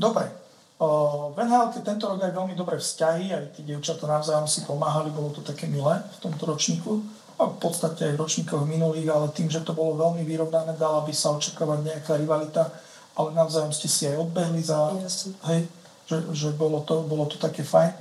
Dobre, 0.00 0.32
v 0.80 1.36
nhl 1.36 1.74
tento 1.84 2.06
rok 2.08 2.22
aj 2.22 2.32
veľmi 2.32 2.54
dobré 2.56 2.78
vzťahy, 2.80 3.34
aj 3.34 3.44
tí 3.58 3.66
dievčatá 3.66 4.06
navzájom 4.08 4.48
si 4.48 4.64
pomáhali, 4.64 5.12
bolo 5.12 5.34
to 5.34 5.44
také 5.44 5.68
milé 5.68 6.00
v 6.00 6.18
tomto 6.22 6.48
ročníku. 6.48 7.04
V 7.38 7.58
podstate 7.62 8.10
aj 8.10 8.18
v 8.18 8.22
ročníkoch 8.26 8.66
minulých, 8.66 9.14
ale 9.14 9.30
tým, 9.30 9.46
že 9.46 9.62
to 9.62 9.70
bolo 9.70 9.94
veľmi 9.94 10.26
vyrovnané, 10.26 10.74
dala 10.74 11.06
by 11.06 11.14
sa 11.14 11.30
očakávať 11.38 11.86
nejaká 11.86 12.18
rivalita, 12.18 12.66
ale 13.14 13.30
navzájom 13.30 13.70
ste 13.70 13.86
si 13.86 14.10
aj 14.10 14.18
odbehli 14.18 14.58
za... 14.58 14.90
Jasne. 14.98 15.38
Hej, 15.46 15.70
že, 16.10 16.16
že 16.34 16.48
bolo, 16.58 16.82
to, 16.82 17.06
bolo 17.06 17.30
to 17.30 17.38
také 17.38 17.62
fajn. 17.62 17.94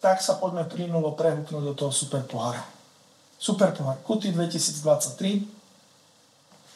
Tak 0.00 0.24
sa 0.24 0.40
poďme 0.40 0.64
plynulo 0.64 1.12
prehúpnúť 1.12 1.60
do 1.60 1.74
toho 1.76 1.92
super 1.92 2.24
pohára. 2.24 2.64
Super 3.36 3.76
pohár 3.76 4.00
Kuty 4.00 4.32
2023 4.32 5.60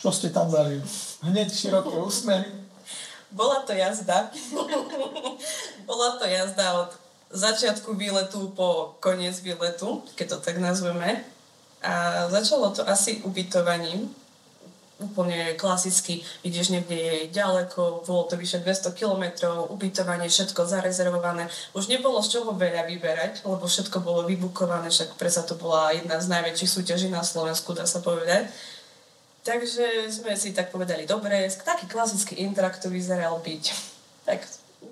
čo 0.05 0.13
ste 0.13 0.29
tam 0.29 0.53
dali? 0.53 0.77
Hneď 1.25 1.49
široké 1.49 1.97
úsmevy. 1.97 2.64
Bola 3.35 3.67
to 3.67 3.75
jazda. 3.75 4.31
Bola 5.91 6.09
to 6.17 6.25
jazda 6.25 6.87
od 6.87 6.91
začiatku 7.35 7.99
výletu 7.99 8.55
po 8.55 8.95
koniec 9.03 9.43
výletu, 9.43 10.07
keď 10.15 10.27
to 10.29 10.39
tak 10.39 10.63
nazveme. 10.63 11.27
A 11.83 12.25
začalo 12.31 12.71
to 12.71 12.87
asi 12.87 13.21
ubytovaním. 13.27 14.07
Úplne 14.95 15.59
klasicky, 15.59 16.23
ideš 16.47 16.71
niekde 16.71 17.27
ďaleko, 17.35 18.07
bolo 18.07 18.31
to 18.31 18.39
vyše 18.39 18.63
200 18.63 18.95
kilometrov, 18.95 19.67
ubytovanie, 19.75 20.31
všetko 20.31 20.71
zarezervované. 20.71 21.51
Už 21.75 21.91
nebolo 21.91 22.23
z 22.23 22.39
čoho 22.39 22.55
veľa 22.55 22.87
vyberať, 22.87 23.43
lebo 23.43 23.67
všetko 23.67 23.99
bolo 23.99 24.23
vybukované, 24.23 24.87
však 24.95 25.19
predsa 25.19 25.43
to 25.43 25.59
bola 25.59 25.91
jedna 25.91 26.23
z 26.23 26.31
najväčších 26.31 26.71
súťaží 26.71 27.11
na 27.11 27.27
Slovensku, 27.27 27.75
dá 27.75 27.91
sa 27.91 27.99
povedať. 27.99 28.47
Takže 29.45 30.09
sme 30.09 30.33
si 30.41 30.57
tak 30.57 30.73
povedali, 30.73 31.05
dobre, 31.05 31.45
taký 31.53 31.85
klasický 31.85 32.41
intrak 32.41 32.81
to 32.81 32.89
vyzeral 32.89 33.45
byť. 33.45 33.65
Tak 34.25 34.41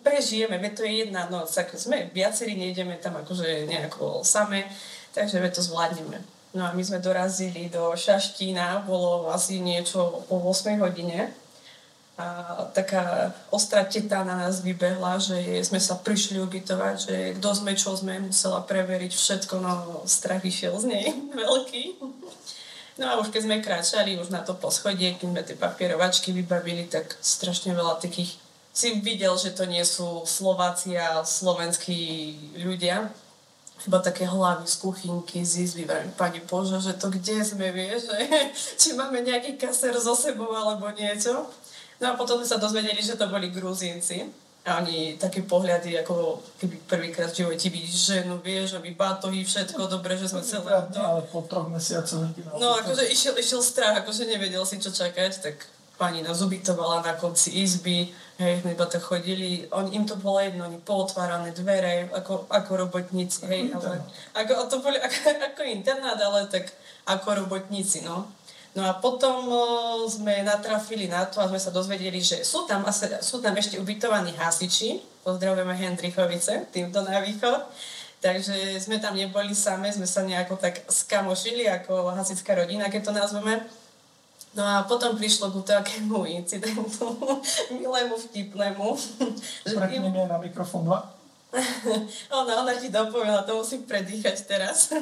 prežijeme, 0.04 0.60
veď 0.60 0.72
to 0.76 0.82
je 0.84 0.92
jedna 1.08 1.24
noc, 1.32 1.48
tak 1.48 1.72
sme 1.72 2.12
viacerí, 2.12 2.52
nejdeme 2.52 3.00
tam 3.00 3.16
akože 3.16 3.64
nejako 3.64 4.20
same, 4.20 4.68
takže 5.16 5.40
veď 5.40 5.56
to 5.56 5.62
zvládneme. 5.64 6.20
No 6.52 6.68
a 6.68 6.76
my 6.76 6.84
sme 6.84 7.00
dorazili 7.00 7.72
do 7.72 7.96
Šaštína, 7.96 8.84
bolo 8.84 9.32
asi 9.32 9.56
niečo 9.56 10.28
o 10.28 10.36
8 10.52 10.84
hodine 10.84 11.32
a 12.20 12.68
taká 12.76 13.32
ostrá 13.48 13.88
teta 13.88 14.20
na 14.20 14.36
nás 14.36 14.60
vybehla, 14.60 15.16
že 15.16 15.64
sme 15.64 15.80
sa 15.80 15.96
prišli 15.96 16.36
ubytovať, 16.44 16.96
že 17.00 17.16
kto 17.40 17.48
sme, 17.56 17.72
čo 17.72 17.96
sme, 17.96 18.20
musela 18.20 18.60
preveriť 18.60 19.16
všetko, 19.16 19.54
no 19.64 20.04
strach 20.04 20.44
išiel 20.44 20.76
z 20.76 20.92
nej 20.92 21.06
veľký. 21.40 21.82
No 23.00 23.08
a 23.08 23.16
už 23.16 23.32
keď 23.32 23.40
sme 23.48 23.64
kráčali 23.64 24.20
už 24.20 24.28
na 24.28 24.44
to 24.44 24.52
poschodie, 24.52 25.16
keď 25.16 25.28
sme 25.28 25.42
tie 25.44 25.56
papierovačky 25.56 26.28
vybavili, 26.36 26.84
tak 26.88 27.16
strašne 27.24 27.72
veľa 27.72 27.96
takých 27.96 28.36
si 28.72 29.00
videl, 29.00 29.36
že 29.36 29.52
to 29.52 29.68
nie 29.68 29.84
sú 29.84 30.24
Slováci 30.24 30.96
a 30.96 31.24
slovenskí 31.24 32.32
ľudia, 32.56 33.12
iba 33.82 33.98
také 33.98 34.24
hlavy 34.24 34.64
z 34.64 34.76
kuchynky, 34.78 35.42
z 35.42 35.66
izby, 35.66 35.84
pani 36.14 36.38
Bože, 36.44 36.78
že 36.78 36.94
to 36.94 37.10
kde 37.10 37.42
sme, 37.42 37.74
vieš, 37.74 38.08
či 38.80 38.94
máme 38.94 39.20
nejaký 39.26 39.58
kaser 39.58 39.96
so 39.98 40.14
sebou 40.14 40.54
alebo 40.54 40.86
niečo. 40.94 41.50
No 41.98 42.14
a 42.14 42.18
potom 42.18 42.38
sme 42.38 42.46
sa 42.46 42.62
dozvedeli, 42.62 43.02
že 43.02 43.18
to 43.18 43.26
boli 43.26 43.50
Gruzínci 43.50 44.41
a 44.62 44.78
oni 44.78 45.18
také 45.18 45.42
pohľady, 45.42 45.98
ako 46.06 46.38
keby 46.62 46.86
prvýkrát 46.86 47.34
v 47.34 47.42
živote 47.42 47.66
vidíš 47.66 48.14
ženu, 48.14 48.38
vieš, 48.38 48.78
aby 48.78 48.94
batohy, 48.94 49.42
všetko 49.42 49.90
dobre, 49.90 50.14
že 50.14 50.30
sme 50.30 50.38
celé... 50.38 50.70
To... 50.70 51.02
ale 51.02 51.26
po 51.26 51.42
troch 51.42 51.66
mesiacoch... 51.66 52.30
No, 52.62 52.78
akože 52.78 53.10
išiel, 53.10 53.34
išiel 53.34 53.58
strach, 53.58 54.06
akože 54.06 54.22
nevedel 54.22 54.62
si, 54.62 54.78
čo 54.78 54.94
čakať, 54.94 55.32
tak 55.42 55.66
pani 55.98 56.22
nás 56.22 56.38
ubytovala 56.46 57.02
na 57.02 57.18
konci 57.18 57.58
izby, 57.58 58.14
hej, 58.38 58.62
sme 58.62 58.78
iba 58.78 58.86
tak 58.86 59.02
chodili, 59.02 59.66
on, 59.74 59.90
im 59.90 60.06
to 60.06 60.14
bolo 60.14 60.38
jedno, 60.38 60.70
oni 60.70 60.78
pootvárané 60.78 61.50
dvere, 61.50 62.06
ako, 62.14 62.46
ako 62.46 62.86
robotníci, 62.86 63.42
hej, 63.50 63.74
ale, 63.74 63.98
ako, 64.34 64.70
to 64.70 64.76
boli 64.78 64.98
ako, 65.02 65.18
ako 65.54 65.62
internát, 65.66 66.18
ale 66.22 66.46
tak 66.46 66.70
ako 67.10 67.46
robotníci, 67.46 68.06
no. 68.06 68.30
No 68.72 68.88
a 68.88 68.96
potom 68.96 69.52
sme 70.08 70.40
natrafili 70.40 71.04
na 71.04 71.28
to 71.28 71.44
a 71.44 71.48
sme 71.48 71.60
sa 71.60 71.68
dozvedeli, 71.68 72.24
že 72.24 72.40
sú 72.40 72.64
tam, 72.64 72.80
sú 73.20 73.44
tam 73.44 73.52
ešte 73.52 73.76
ubytovaní 73.76 74.32
hasiči, 74.32 74.96
pozdravujeme 75.20 75.76
Hendrichovice, 75.76 76.72
týmto 76.72 77.04
na 77.04 77.20
východ, 77.20 77.68
takže 78.24 78.80
sme 78.80 78.96
tam 78.96 79.12
neboli 79.12 79.52
same, 79.52 79.92
sme 79.92 80.08
sa 80.08 80.24
nejako 80.24 80.56
tak 80.56 80.88
skamošili 80.88 81.68
ako 81.68 82.16
hasická 82.16 82.56
rodina, 82.56 82.88
keď 82.88 83.00
to 83.04 83.12
nazveme. 83.12 83.60
No 84.56 84.64
a 84.64 84.84
potom 84.88 85.20
prišlo 85.20 85.52
ku 85.52 85.60
takému 85.60 86.24
incidentu, 86.28 87.12
milému, 87.76 88.16
vtipnému. 88.16 88.88
Prepneme 89.68 90.28
na 90.28 90.36
mikrofón 90.40 90.88
2. 90.88 91.21
ona, 92.32 92.64
ona 92.64 92.72
ti 92.80 92.88
dopovela, 92.88 93.44
to 93.44 93.60
musím 93.60 93.84
predýchať 93.84 94.36
teraz. 94.48 94.88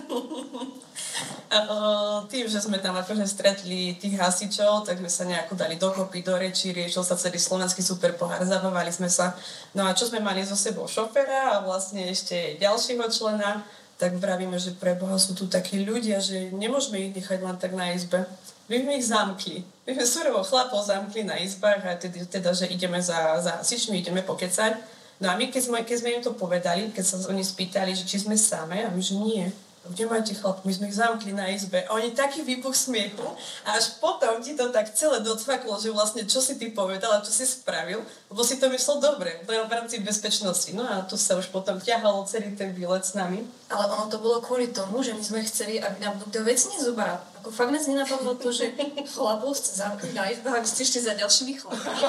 tým, 2.31 2.47
že 2.47 2.63
sme 2.63 2.79
tam 2.83 2.99
akože 2.99 3.27
stretli 3.27 3.95
tých 3.99 4.19
hasičov, 4.19 4.83
tak 4.83 4.99
sme 4.99 5.11
sa 5.11 5.27
nejako 5.27 5.55
dali 5.55 5.79
dokopy 5.79 6.27
do 6.27 6.35
reči, 6.35 6.75
riešil 6.75 7.07
sa 7.07 7.15
celý 7.15 7.39
slovenský 7.39 7.83
super 7.83 8.19
pohár, 8.19 8.43
zabávali 8.43 8.91
sme 8.91 9.07
sa. 9.07 9.39
No 9.75 9.87
a 9.87 9.95
čo 9.95 10.11
sme 10.11 10.19
mali 10.19 10.43
so 10.43 10.59
sebou 10.59 10.91
šofera 10.91 11.59
a 11.59 11.63
vlastne 11.63 12.11
ešte 12.11 12.59
ďalšieho 12.59 13.07
člena, 13.11 13.63
tak 13.99 14.19
vravíme, 14.19 14.59
že 14.59 14.75
pre 14.75 14.99
Boha 14.99 15.19
sú 15.23 15.39
tu 15.39 15.47
takí 15.47 15.87
ľudia, 15.87 16.19
že 16.19 16.51
nemôžeme 16.51 16.99
ich 16.99 17.15
nechať 17.15 17.39
len 17.47 17.57
tak 17.63 17.79
na 17.79 17.95
izbe. 17.95 18.27
My 18.67 18.81
sme 18.81 18.93
ich 18.99 19.07
zamkli. 19.07 19.57
My 19.87 19.91
sme 19.99 20.07
surovo 20.07 20.43
chlapov 20.47 20.83
zamkli 20.83 21.27
na 21.27 21.39
izbách 21.39 21.83
a 21.83 21.99
teda, 21.99 22.27
teda 22.27 22.51
že 22.55 22.71
ideme 22.71 23.03
za, 23.03 23.39
za 23.39 23.63
hasičmi, 23.63 24.03
ideme 24.03 24.23
pokecať 24.23 25.00
No 25.21 25.29
a 25.29 25.37
my, 25.37 25.53
keď 25.53 25.63
sme, 25.69 25.79
keď 25.85 25.97
sme 26.01 26.11
im 26.17 26.25
to 26.25 26.33
povedali, 26.33 26.89
keď 26.97 27.05
sa 27.05 27.17
oni 27.29 27.45
spýtali, 27.45 27.93
že 27.93 28.09
či 28.09 28.25
sme 28.25 28.41
same, 28.41 28.81
a 28.81 28.89
my, 28.89 29.03
že 29.05 29.21
nie, 29.21 29.45
kde 29.89 30.05
máte 30.07 30.37
chlap, 30.37 30.61
my 30.61 30.73
sme 30.73 30.93
ich 30.93 30.97
zamkli 30.97 31.33
na 31.33 31.49
izbe. 31.49 31.81
A 31.89 31.97
oni 31.97 32.13
taký 32.13 32.45
výbuch 32.45 32.77
smiechu 32.77 33.25
a 33.65 33.81
až 33.81 33.97
potom 33.97 34.37
ti 34.45 34.53
to 34.53 34.69
tak 34.69 34.93
celé 34.93 35.25
docvaklo, 35.25 35.81
že 35.81 35.89
vlastne 35.89 36.29
čo 36.29 36.39
si 36.45 36.61
ty 36.61 36.69
povedal 36.69 37.17
a 37.17 37.25
čo 37.25 37.33
si 37.33 37.49
spravil, 37.49 38.05
lebo 38.29 38.41
si 38.45 38.61
to 38.61 38.69
myslel 38.69 39.01
dobre, 39.01 39.41
to 39.49 39.57
je 39.57 39.65
v 39.65 39.73
rámci 39.73 39.97
bezpečnosti. 40.05 40.71
No 40.77 40.85
a 40.85 41.01
to 41.09 41.17
sa 41.17 41.41
už 41.41 41.49
potom 41.49 41.81
ťahalo 41.81 42.29
celý 42.29 42.53
ten 42.53 42.77
výlet 42.77 43.03
s 43.03 43.17
nami. 43.17 43.41
Ale 43.73 43.89
ono 43.89 44.13
to 44.13 44.21
bolo 44.21 44.45
kvôli 44.45 44.69
tomu, 44.69 45.01
že 45.01 45.17
my 45.17 45.25
sme 45.25 45.41
chceli, 45.49 45.81
aby 45.81 45.97
nám 46.05 46.21
nikto 46.21 46.45
vec 46.45 46.61
nezobral. 46.61 47.25
Ako 47.41 47.49
fakt 47.49 47.73
nás 47.73 47.89
nenapadlo 47.89 48.37
to, 48.37 48.53
že 48.53 48.77
chlapov 49.09 49.57
ste 49.57 49.73
zamkli 49.81 50.13
na 50.13 50.29
izbe, 50.29 50.53
aby 50.53 50.69
ste 50.69 50.85
ešte 50.85 51.01
za 51.01 51.17
ďalšími 51.17 51.57
chlapami. 51.57 52.05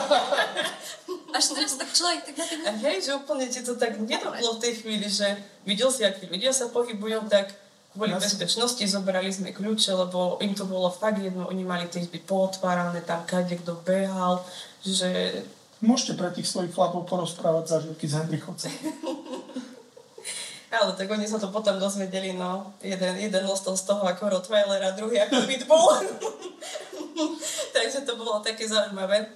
Až 1.40 1.56
teraz 1.56 1.80
tak 1.80 1.88
človek 1.96 2.28
tak 2.28 2.36
na 2.36 2.46
tým... 2.52 2.60
Hej, 2.84 2.98
že 3.08 3.12
úplne 3.16 3.48
ti 3.48 3.64
to 3.64 3.80
tak 3.80 3.96
nedoplo 3.96 4.60
v 4.60 4.62
tej 4.68 4.84
chvíli, 4.84 5.08
že 5.08 5.40
videl 5.64 5.88
si, 5.88 6.04
akí 6.04 6.28
ľudia 6.28 6.52
sa 6.52 6.68
pohybujú, 6.68 7.32
tak 7.32 7.56
kvôli 7.96 8.12
bezpečnosti 8.12 8.84
zobrali 8.84 9.32
sme 9.32 9.56
kľúče, 9.56 9.96
lebo 9.96 10.36
im 10.44 10.52
to 10.52 10.68
bolo 10.68 10.92
fakt 10.92 11.24
jedno, 11.24 11.48
oni 11.48 11.64
mali 11.64 11.88
tie 11.88 12.04
izby 12.04 12.20
pootvárané, 12.20 13.00
tam 13.08 13.24
kade 13.24 13.56
kto 13.56 13.80
behal, 13.88 14.44
že... 14.84 15.40
Môžete 15.82 16.14
pre 16.14 16.30
tých 16.30 16.46
svojich 16.46 16.78
chlapov 16.78 17.10
porozprávať 17.10 17.80
zažitky 17.80 18.06
z 18.06 18.20
Hendrichovcem. 18.20 18.70
Ale 20.72 20.96
tak 20.96 21.12
oni 21.12 21.28
sa 21.28 21.36
to 21.36 21.52
potom 21.52 21.76
dozvedeli, 21.76 22.32
no. 22.32 22.72
Jeden, 22.80 23.20
jeden 23.20 23.44
ostal 23.44 23.76
z 23.76 23.92
toho 23.92 24.08
ako 24.08 24.40
Rottweiler 24.40 24.80
a 24.80 24.96
druhý 24.96 25.20
ako 25.20 25.44
Pitbull. 25.44 26.00
Takže 27.76 28.08
to 28.08 28.16
bolo 28.16 28.40
také 28.40 28.64
zaujímavé. 28.64 29.28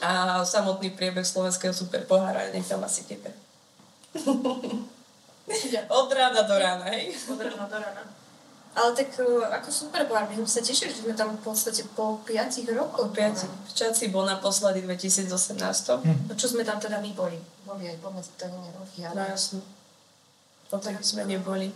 A 0.00 0.40
samotný 0.40 0.96
priebeh 0.96 1.22
slovenského 1.22 1.76
superpohára 1.76 2.48
nech 2.50 2.64
tam 2.64 2.80
asi 2.80 3.04
tebe. 3.04 3.28
Od 5.92 6.08
rána 6.08 6.42
do 6.48 6.56
rána, 6.56 6.88
hej? 6.96 7.12
Od 7.28 7.36
rána 7.36 7.68
do 7.68 7.76
rána. 7.76 8.02
Ale 8.74 8.90
tak 8.90 9.14
uh, 9.22 9.46
ako 9.54 9.70
super 9.70 10.02
pohár, 10.10 10.26
my 10.26 10.34
sme 10.34 10.50
sa 10.50 10.58
tešili, 10.58 10.90
že 10.90 11.06
sme 11.06 11.14
tam 11.14 11.30
v 11.38 11.42
podstate 11.46 11.86
po 11.94 12.18
5 12.26 12.74
rokoch. 12.74 13.06
Po 13.06 13.14
piati. 13.14 13.46
V 13.46 13.70
Čaci 13.70 14.10
bol 14.10 14.26
naposledy 14.26 14.82
2018. 14.82 15.30
Hm. 16.02 16.26
No 16.26 16.32
čo 16.34 16.50
sme 16.50 16.66
tam 16.66 16.82
teda 16.82 16.98
my 16.98 17.10
boli? 17.14 17.38
Boli 17.62 17.86
aj 17.86 18.02
pomedzi 18.02 18.34
to 18.34 18.50
nie 18.50 18.74
roky, 18.74 19.06
No 19.06 19.14
ale... 19.14 19.30
jasno. 19.30 19.62
Potom 20.74 20.98
sme 21.06 21.22
neboli. 21.22 21.70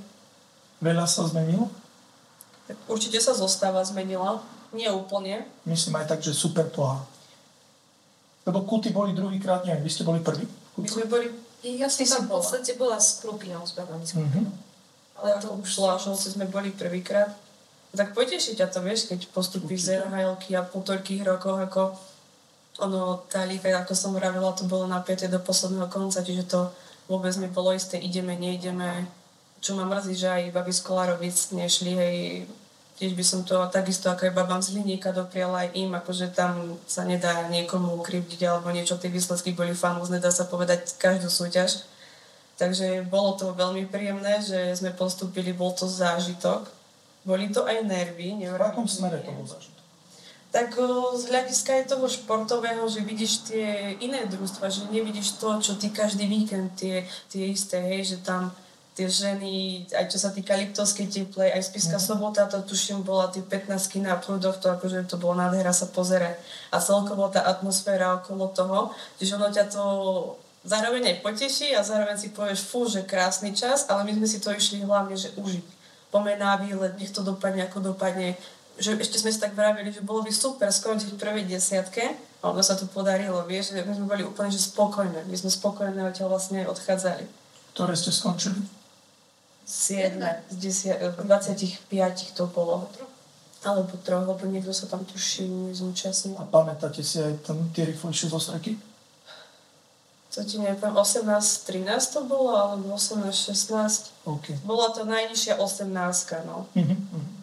Veľa 0.82 1.06
sa 1.06 1.22
zmenilo? 1.30 1.70
Tak 2.66 2.74
určite 2.90 3.22
sa 3.22 3.30
zostava 3.30 3.78
zmenila. 3.86 4.42
Nie 4.74 4.90
úplne. 4.90 5.46
Myslím 5.62 6.02
aj 6.02 6.10
tak, 6.10 6.20
že 6.26 6.34
super 6.34 6.66
pohár. 6.66 7.06
Lebo 8.42 8.66
kuty 8.66 8.90
boli 8.90 9.14
druhýkrát, 9.14 9.62
neviem, 9.62 9.86
vy 9.86 9.90
ste 9.94 10.02
boli 10.02 10.18
prvý? 10.18 10.50
My 10.74 10.88
sme 10.90 11.06
boli, 11.06 11.30
Ja 11.62 11.86
som 11.86 12.02
tam 12.02 12.22
v 12.26 12.42
podstate 12.42 12.74
bola 12.74 12.98
s 12.98 13.22
Krupinou, 13.22 13.62
s 13.62 13.78
babami. 13.78 14.02
Mhm. 14.02 14.66
ale 15.18 15.38
to 15.42 15.50
už 15.54 15.78
Lášovci 15.78 16.34
sme 16.34 16.50
boli 16.50 16.74
prvýkrát. 16.74 17.30
Tak 17.94 18.14
poteší 18.14 18.58
ťa 18.58 18.66
to, 18.70 18.82
vieš, 18.82 19.10
keď 19.10 19.30
postupíš 19.30 19.90
z 19.90 20.02
rhl 20.02 20.34
a 20.38 20.62
po 20.62 20.78
toľkých 20.82 21.22
rokoch, 21.26 21.58
ako 21.58 21.82
ono, 22.78 23.26
tá 23.26 23.42
liga, 23.42 23.74
ako 23.82 23.94
som 23.94 24.14
vravila, 24.14 24.54
to 24.54 24.66
bolo 24.70 24.86
napäté 24.86 25.26
do 25.26 25.42
posledného 25.42 25.90
konca, 25.90 26.22
čiže 26.22 26.46
to 26.46 26.70
vôbec 27.08 27.34
nebolo 27.40 27.72
isté, 27.72 27.96
ideme, 27.96 28.36
neideme. 28.36 29.08
Čo 29.58 29.74
ma 29.74 29.88
mrzí, 29.88 30.14
že 30.14 30.28
aj 30.28 30.54
babi 30.54 30.70
z 30.70 30.80
Kolárovic 30.86 31.34
nešli, 31.50 31.92
hej, 31.96 32.16
tiež 33.00 33.16
by 33.16 33.24
som 33.26 33.40
to 33.42 33.58
takisto 33.74 34.06
ako 34.10 34.30
aj 34.30 34.34
babám 34.34 34.62
z 34.62 34.76
Hliníka 34.76 35.10
dopriala 35.10 35.66
aj 35.66 35.74
im, 35.74 35.90
akože 35.94 36.30
tam 36.30 36.78
sa 36.86 37.02
nedá 37.02 37.46
niekomu 37.50 37.98
ukrivdiť 37.98 38.40
alebo 38.46 38.70
niečo, 38.70 39.00
tie 39.00 39.10
výsledky 39.10 39.54
boli 39.54 39.74
famózne, 39.74 40.22
dá 40.22 40.30
sa 40.30 40.46
povedať 40.46 40.94
každú 40.98 41.26
súťaž. 41.26 41.86
Takže 42.58 43.06
bolo 43.06 43.38
to 43.38 43.54
veľmi 43.54 43.86
príjemné, 43.86 44.42
že 44.42 44.74
sme 44.74 44.90
postúpili, 44.90 45.54
bol 45.54 45.70
to 45.78 45.86
zážitok. 45.86 46.66
Boli 47.22 47.54
to 47.54 47.62
aj 47.62 47.86
nervy. 47.86 48.34
V 48.34 48.58
akom 48.58 48.90
smere 48.90 49.22
to 49.22 49.30
bol 49.30 49.46
zažitok? 49.46 49.77
Tak 50.48 50.80
o, 50.80 51.12
z 51.12 51.28
hľadiska 51.28 51.70
aj 51.76 51.84
toho 51.92 52.08
športového, 52.08 52.88
že 52.88 53.04
vidíš 53.04 53.52
tie 53.52 53.94
iné 54.00 54.24
družstva, 54.24 54.72
že 54.72 54.88
nevidíš 54.88 55.36
to, 55.36 55.60
čo 55.60 55.76
ty 55.76 55.92
každý 55.92 56.24
víkend, 56.24 56.72
tie, 56.72 57.04
tie 57.28 57.52
isté, 57.52 57.76
hej, 57.84 58.16
že 58.16 58.18
tam 58.24 58.48
tie 58.96 59.06
ženy, 59.06 59.86
aj 59.94 60.10
čo 60.10 60.18
sa 60.18 60.34
týka 60.34 60.58
Liptovskej 60.58 61.06
teplej, 61.06 61.54
aj 61.54 61.70
Spiska 61.70 62.00
Mhm. 62.00 62.06
sobota, 62.08 62.50
to 62.50 62.58
tuším 62.66 63.06
bola 63.06 63.30
tie 63.30 63.44
15 63.46 64.02
na 64.02 64.18
prúdoch, 64.18 64.58
to 64.58 64.74
akože 64.74 65.06
to 65.06 65.20
bolo 65.22 65.38
nádhera 65.38 65.70
sa 65.70 65.86
pozerať. 65.86 66.34
A 66.74 66.82
celkovo 66.82 67.30
tá 67.30 67.46
atmosféra 67.46 68.18
okolo 68.18 68.50
toho, 68.50 68.90
že 69.22 69.38
ono 69.38 69.54
ťa 69.54 69.64
to 69.70 69.82
zároveň 70.66 71.14
aj 71.14 71.16
poteší 71.22 71.78
a 71.78 71.86
zároveň 71.86 72.18
si 72.18 72.34
povieš, 72.34 72.66
fú, 72.66 72.90
že 72.90 73.06
krásny 73.06 73.54
čas, 73.54 73.86
ale 73.86 74.02
my 74.02 74.18
sme 74.18 74.26
si 74.26 74.42
to 74.42 74.50
išli 74.50 74.82
hlavne, 74.82 75.14
že 75.14 75.30
užiť. 75.38 75.66
Pomeň 76.10 76.36
na 76.40 76.56
výlet, 76.58 76.98
nech 76.98 77.12
to 77.14 77.22
dopadne 77.22 77.68
ako 77.70 77.92
dopadne. 77.94 78.34
Že 78.78 79.02
ešte 79.02 79.18
sme 79.18 79.34
si 79.34 79.42
tak 79.42 79.58
vravili, 79.58 79.90
že 79.90 80.06
bolo 80.06 80.22
by 80.22 80.30
super 80.30 80.70
skončiť 80.70 81.14
v 81.14 81.20
prvej 81.20 81.44
desiatke 81.50 82.14
a 82.38 82.54
ono 82.54 82.62
sa 82.62 82.78
to 82.78 82.86
podarilo, 82.86 83.42
vieš, 83.42 83.74
že 83.74 83.82
my 83.82 83.92
sme 83.94 84.06
boli 84.06 84.22
úplne 84.22 84.54
že 84.54 84.62
spokojné. 84.62 85.26
My 85.26 85.36
sme 85.36 85.50
spokojné 85.50 85.98
odtiaľ 86.06 86.30
vlastne 86.30 86.62
odchádzali. 86.70 87.26
Ktoré 87.74 87.98
ste 87.98 88.14
skončili? 88.14 88.62
7 89.66 90.22
z 90.48 90.56
10, 90.94 91.26
25 91.26 92.38
to 92.38 92.44
bolo. 92.48 92.88
Alebo 93.66 93.98
troch, 94.06 94.22
lebo 94.22 94.46
niekto 94.46 94.70
sa 94.70 94.86
tam 94.86 95.02
tuším 95.02 95.74
zúčastnil. 95.74 96.38
A 96.38 96.46
pamätáte 96.46 97.02
si 97.02 97.18
aj 97.18 97.42
tam 97.42 97.58
tie 97.74 97.90
rýchlejšie 97.90 98.30
zostreky? 98.30 98.78
To 100.38 100.46
ti 100.46 100.62
neviem, 100.62 100.78
18-13 100.78 102.14
to 102.14 102.20
bolo, 102.22 102.54
alebo 102.54 102.94
18-16. 102.94 104.14
OK. 104.22 104.54
Bola 104.62 104.94
to 104.94 105.02
najnižšia 105.02 105.58
18 105.58 105.90
no. 106.46 106.70
Mhm, 106.78 106.94
mhm. 106.94 107.37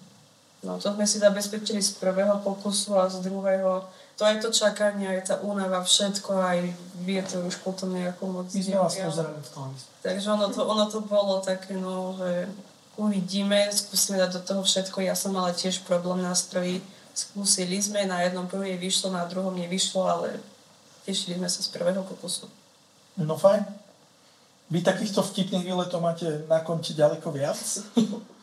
No 0.66 0.82
to 0.82 0.90
sme 0.98 1.06
si 1.06 1.22
zabezpečili 1.22 1.78
z 1.78 2.02
prvého 2.02 2.42
pokusu 2.42 2.98
a 2.98 3.06
z 3.06 3.22
druhého. 3.22 3.86
To 4.18 4.24
aj 4.26 4.42
to 4.42 4.50
čakanie, 4.50 5.06
aj 5.06 5.22
tá 5.30 5.36
únava, 5.46 5.86
všetko, 5.86 6.32
aj 6.34 6.60
vie 7.06 7.22
to 7.22 7.46
už 7.46 7.62
potom 7.62 7.94
nejako 7.94 8.42
moc. 8.42 8.48
My 8.50 8.62
sme 8.66 8.82
vás 8.82 8.98
pozerali 8.98 9.38
v 9.38 9.50
televízii. 9.54 9.90
Takže 10.02 10.28
ono 10.34 10.48
to, 10.50 10.62
ono 10.66 10.86
to 10.90 11.00
bolo 11.06 11.38
také, 11.46 11.78
no, 11.78 12.18
že 12.18 12.50
uvidíme, 12.98 13.70
skúsime 13.70 14.18
dať 14.18 14.32
do 14.40 14.42
toho 14.42 14.62
všetko. 14.66 15.06
Ja 15.06 15.14
som 15.14 15.38
mala 15.38 15.54
tiež 15.54 15.86
problém 15.86 16.26
nástrojí. 16.26 16.82
Skúsili 17.14 17.78
sme, 17.80 18.10
na 18.10 18.26
jednom 18.26 18.50
prvej 18.50 18.82
vyšlo, 18.82 19.14
na 19.14 19.24
druhom 19.30 19.54
nevyšlo, 19.54 20.02
ale 20.04 20.42
tešili 21.06 21.38
sme 21.38 21.48
sa 21.48 21.62
z 21.62 21.70
prvého 21.72 22.02
pokusu. 22.04 22.50
No 23.22 23.38
fajn. 23.38 23.64
Vy 24.66 24.82
takýchto 24.82 25.22
vtipných 25.22 25.62
výletov 25.62 26.02
máte 26.02 26.26
na 26.50 26.60
konte 26.66 26.92
ďaleko 26.98 27.30
viac? 27.30 27.60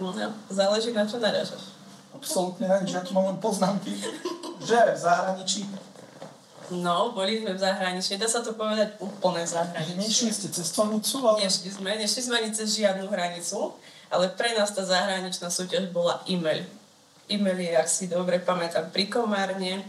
No, 0.00 0.10
záleží 0.50 0.90
na 0.90 1.06
čo 1.06 1.22
narážaš. 1.22 1.74
Absolútne 2.14 2.66
ja 2.66 3.02
tu 3.02 3.10
mám 3.12 3.34
len 3.34 3.38
poznámky, 3.42 3.90
že 4.62 4.78
v 4.94 4.98
zahraničí, 4.98 5.66
No, 6.72 7.12
boli 7.12 7.44
sme 7.44 7.52
v 7.52 7.60
zahraničí, 7.60 8.16
dá 8.16 8.24
sa 8.24 8.40
to 8.40 8.56
povedať 8.56 8.96
úplne 8.96 9.44
že 9.44 9.52
zahraničí. 9.52 10.00
nešli 10.00 10.32
ste 10.32 10.48
cestovnicu, 10.48 11.20
ale 11.28 11.44
Nešli 11.44 11.68
sme, 11.68 11.92
nešli 11.92 12.20
sme 12.24 12.40
ani 12.40 12.50
cez 12.56 12.80
žiadnu 12.80 13.04
hranicu, 13.12 13.76
ale 14.08 14.32
pre 14.32 14.56
nás 14.56 14.72
tá 14.72 14.80
zahraničná 14.80 15.52
súťaž 15.52 15.92
bola 15.92 16.24
e-mail. 16.24 16.64
E-mail 17.28 17.58
je, 17.60 17.72
ak 17.76 17.84
si 17.84 18.08
dobre 18.08 18.40
pamätám, 18.40 18.88
pri 18.88 19.12
Komárne. 19.12 19.84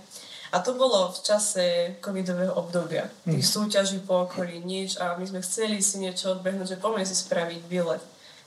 A 0.51 0.59
to 0.59 0.75
bolo 0.75 1.11
v 1.11 1.19
čase 1.23 1.95
covidového 2.03 2.51
obdobia. 2.55 3.07
Tých 3.23 3.43
súťaží 3.47 4.03
po 4.03 4.27
okolí 4.27 4.59
nič 4.59 4.99
a 4.99 5.15
my 5.15 5.23
sme 5.23 5.39
chceli 5.43 5.79
si 5.79 5.99
niečo 5.99 6.35
odbehnúť, 6.35 6.75
že 6.75 6.81
poďme 6.83 7.07
si 7.07 7.15
spraviť 7.15 7.61
výlet. 7.71 8.03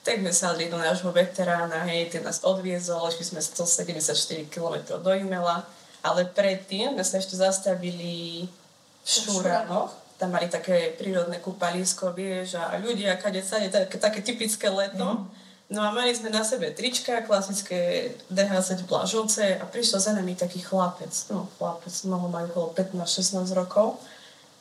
Tak 0.08 0.24
sme 0.24 0.32
sadli 0.32 0.72
do 0.72 0.80
nášho 0.80 1.12
veterána, 1.12 1.84
hej, 1.84 2.08
ten 2.08 2.24
nás 2.24 2.40
odviezol, 2.40 3.12
išli 3.12 3.28
sme 3.28 3.44
174 3.44 4.48
km 4.48 4.96
do 5.04 5.12
e-maila, 5.12 5.68
ale 6.00 6.24
predtým 6.24 6.96
sme 6.96 7.04
sa 7.04 7.20
ešte 7.20 7.36
zastavili 7.36 8.48
v 8.48 9.04
Šuranoch, 9.04 9.92
tam 10.16 10.32
mali 10.32 10.48
také 10.48 10.96
prírodné 10.96 11.44
kúpalisko, 11.44 12.16
vieš, 12.16 12.56
a 12.56 12.80
ľudia, 12.80 13.20
kade 13.20 13.44
sa 13.44 13.60
také, 13.68 14.00
také 14.00 14.24
typické 14.24 14.72
leto. 14.72 15.28
No 15.68 15.80
a 15.84 15.92
mali 15.92 16.16
sme 16.16 16.32
na 16.32 16.40
sebe 16.40 16.72
trička, 16.72 17.28
klasické 17.28 18.16
DHZ 18.32 18.88
Blažovce 18.88 19.60
a 19.60 19.68
prišiel 19.68 20.00
za 20.00 20.16
nami 20.16 20.32
taký 20.32 20.64
chlapec, 20.64 21.12
no 21.28 21.52
chlapec, 21.60 21.92
mnoho 22.08 22.32
majú 22.32 22.48
okolo 22.48 22.96
15-16 23.04 23.52
rokov, 23.52 24.00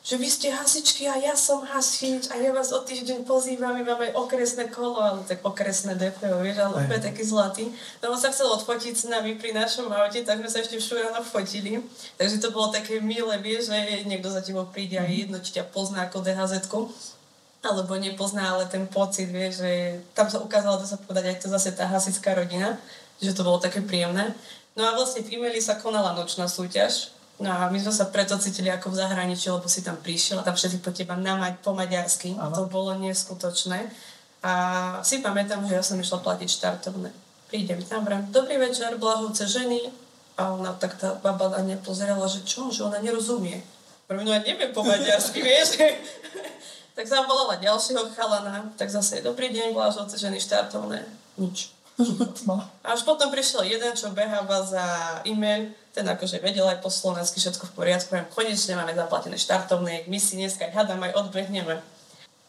že 0.07 0.15
vy 0.15 0.31
ste 0.31 0.47
hasičky 0.55 1.03
a 1.03 1.19
ja 1.19 1.35
som 1.35 1.67
hasič 1.67 2.31
a 2.31 2.39
ja 2.39 2.55
vás 2.55 2.71
o 2.71 2.79
týždeň 2.79 3.27
pozývam, 3.27 3.75
my 3.75 3.83
máme 3.83 4.15
okresné 4.15 4.71
kolo, 4.71 5.03
ale 5.03 5.19
tak 5.27 5.43
okresné 5.43 5.99
DPO, 5.99 6.39
vieš, 6.39 6.63
ale 6.63 6.87
úplne 6.87 7.03
taký 7.03 7.27
zlatý. 7.27 7.67
No 7.99 8.15
on 8.15 8.19
sa 8.19 8.31
chcel 8.31 8.47
odfotiť 8.47 8.95
s 8.95 9.11
nami 9.11 9.35
pri 9.35 9.51
našom 9.51 9.91
aute, 9.91 10.23
tak 10.23 10.39
sme 10.39 10.47
sa 10.47 10.63
ešte 10.63 10.79
v 10.79 10.85
Šuranoch 10.87 11.27
fotili. 11.27 11.83
Takže 12.15 12.39
to 12.39 12.55
bolo 12.55 12.71
také 12.71 13.03
milé, 13.03 13.35
vieš, 13.43 13.67
že 13.67 14.07
niekto 14.07 14.31
za 14.31 14.39
tebou 14.39 14.63
príde 14.71 14.95
a 14.95 15.03
je 15.03 15.27
jedno, 15.27 15.43
či 15.43 15.59
ťa 15.59 15.75
pozná 15.75 16.07
ako 16.07 16.23
dhz 16.23 16.71
alebo 17.67 17.99
nepozná, 17.99 18.55
ale 18.55 18.63
ten 18.71 18.87
pocit, 18.87 19.27
vieš, 19.27 19.59
že 19.59 19.99
tam 20.15 20.31
sa 20.31 20.39
ukázalo, 20.39 20.79
dá 20.79 20.87
sa 20.87 20.95
povedať, 20.95 21.35
aj 21.35 21.37
to 21.43 21.51
zase 21.51 21.75
tá 21.75 21.83
hasická 21.83 22.31
rodina, 22.31 22.79
že 23.19 23.35
to 23.35 23.43
bolo 23.43 23.59
také 23.59 23.83
príjemné. 23.83 24.31
No 24.79 24.87
a 24.87 24.95
vlastne 24.95 25.19
v 25.25 25.35
e-maili 25.35 25.59
sa 25.59 25.75
konala 25.75 26.15
nočná 26.15 26.47
súťaž, 26.47 27.11
No 27.37 27.53
a 27.53 27.69
my 27.69 27.77
sme 27.77 27.93
sa 27.93 28.09
preto 28.09 28.33
cítili 28.41 28.73
ako 28.73 28.89
v 28.89 28.99
zahraničí, 29.05 29.53
lebo 29.53 29.69
si 29.69 29.85
tam 29.85 29.93
prišiel 30.01 30.41
a 30.41 30.47
tam 30.47 30.57
všetci 30.57 30.81
po 30.81 30.89
teba 30.89 31.13
namať 31.13 31.61
po 31.61 31.77
maďarsky. 31.77 32.33
Áno. 32.33 32.49
To 32.49 32.63
bolo 32.65 32.97
neskutočné. 32.97 33.85
A 34.41 34.53
si 35.05 35.21
pamätám, 35.21 35.61
že 35.69 35.77
ja 35.77 35.83
som 35.85 36.01
išla 36.01 36.17
platiť 36.25 36.49
štartovné. 36.49 37.13
Prídem 37.47 37.79
tam, 37.85 38.03
vrám, 38.03 38.25
dobrý 38.33 38.57
večer, 38.57 38.97
blahovce 38.97 39.45
ženy. 39.45 39.93
A 40.37 40.53
ona 40.53 40.73
tak 40.77 40.97
tá 40.97 41.17
baba 41.17 41.53
na 41.53 41.61
mňa 41.61 41.77
pozerala, 41.85 42.25
že 42.25 42.41
čo, 42.41 42.73
že 42.73 42.85
ona 42.85 43.01
nerozumie. 43.01 43.61
Prvý, 44.09 44.25
no 44.25 44.33
ja 44.33 44.41
neviem 44.41 44.73
po 44.73 44.81
maďarsky, 44.81 45.41
vieš. 45.41 45.77
tak 46.97 47.05
zavolala 47.05 47.61
ďalšieho 47.61 48.09
chalana, 48.17 48.73
tak 48.73 48.89
zase, 48.89 49.21
dobrý 49.21 49.53
deň, 49.53 49.77
blahovce 49.77 50.17
ženy, 50.17 50.41
štartovné. 50.41 51.05
Nič. 51.37 51.76
Tma. 52.43 52.69
A 52.85 52.93
až 52.93 53.01
potom 53.01 53.33
prišiel 53.33 53.65
jeden, 53.65 53.93
čo 53.97 54.13
beháva 54.13 54.61
za 54.61 54.85
e-mail, 55.25 55.73
ten 55.97 56.05
akože 56.05 56.37
vedel 56.37 56.69
aj 56.69 56.85
po 56.85 56.93
slovensky 56.93 57.41
všetko 57.41 57.73
v 57.73 57.75
poriadku, 57.75 58.13
poviem, 58.13 58.29
konečne 58.29 58.77
máme 58.77 58.93
zaplatené 58.93 59.33
štartovné, 59.33 60.05
my 60.05 60.17
si 60.21 60.37
dneska 60.37 60.69
hádam 60.69 61.01
aj 61.01 61.17
odbehneme. 61.17 61.81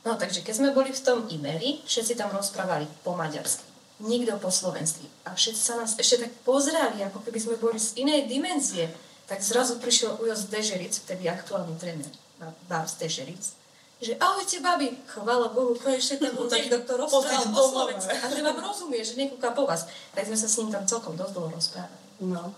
No 0.04 0.20
takže 0.20 0.44
keď 0.44 0.54
sme 0.60 0.76
boli 0.76 0.92
v 0.92 1.00
tom 1.00 1.24
e-maili, 1.32 1.80
všetci 1.88 2.20
tam 2.20 2.28
rozprávali 2.32 2.84
po 3.00 3.16
maďarsky. 3.16 3.64
Nikto 3.98 4.38
po 4.38 4.52
slovensky. 4.52 5.10
A 5.26 5.34
všetci 5.34 5.58
sa 5.58 5.74
nás 5.74 5.98
ešte 5.98 6.28
tak 6.28 6.32
pozerali, 6.46 7.02
ako 7.02 7.24
keby 7.24 7.38
sme 7.42 7.56
boli 7.58 7.80
z 7.82 7.98
inej 7.98 8.30
dimenzie. 8.30 8.92
Tak 9.26 9.42
zrazu 9.42 9.82
prišiel 9.82 10.16
Ujo 10.22 10.38
z 10.38 10.48
Dežeric, 10.48 10.94
vtedy 11.02 11.26
aktuálny 11.26 11.74
tréner 11.76 12.12
na 12.38 12.54
Bar 12.70 12.86
z 12.86 13.04
Dežeric. 13.04 13.58
Že 13.98 14.14
ahojte, 14.22 14.62
babi, 14.62 14.94
chvála 15.10 15.50
Bohu, 15.50 15.74
konečne 15.74 16.22
tam 16.22 16.32
bol 16.38 16.46
niekto, 16.46 16.86
kto 16.86 16.92
rozprával 17.02 17.50
po 17.50 17.50
domova. 17.50 17.70
slovensky. 17.74 18.14
A 18.14 18.26
že 18.30 18.40
vám 18.46 18.58
rozumie, 18.62 19.00
že 19.02 19.14
nekúka 19.18 19.50
po 19.50 19.66
vás. 19.66 19.90
Tak 20.14 20.22
sme 20.26 20.38
sa 20.38 20.46
s 20.46 20.54
ním 20.62 20.70
tam 20.70 20.86
celkom 20.86 21.18
dosť 21.18 21.32
dlho 21.34 21.48
rozprávali. 21.50 21.98
No. 22.22 22.54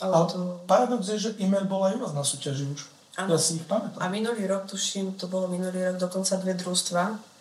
Ale 0.00 0.14
to... 0.32 0.38
paradox 0.64 1.04
je, 1.12 1.18
že 1.20 1.30
e-mail 1.38 1.68
bol 1.68 1.84
aj 1.84 1.94
u 1.94 2.00
vás 2.00 2.12
na 2.16 2.24
súťaži 2.24 2.64
už. 2.72 2.88
Áno. 3.20 3.36
Ja 3.36 3.38
si 3.38 3.60
ich 3.60 3.66
pamätám. 3.68 4.00
A 4.00 4.08
minulý 4.08 4.48
rok, 4.48 4.64
tuším, 4.64 5.20
to 5.20 5.28
bolo 5.28 5.52
minulý 5.52 5.84
rok 5.92 6.00
dokonca 6.00 6.40
dve 6.40 6.56
družstva, 6.56 7.32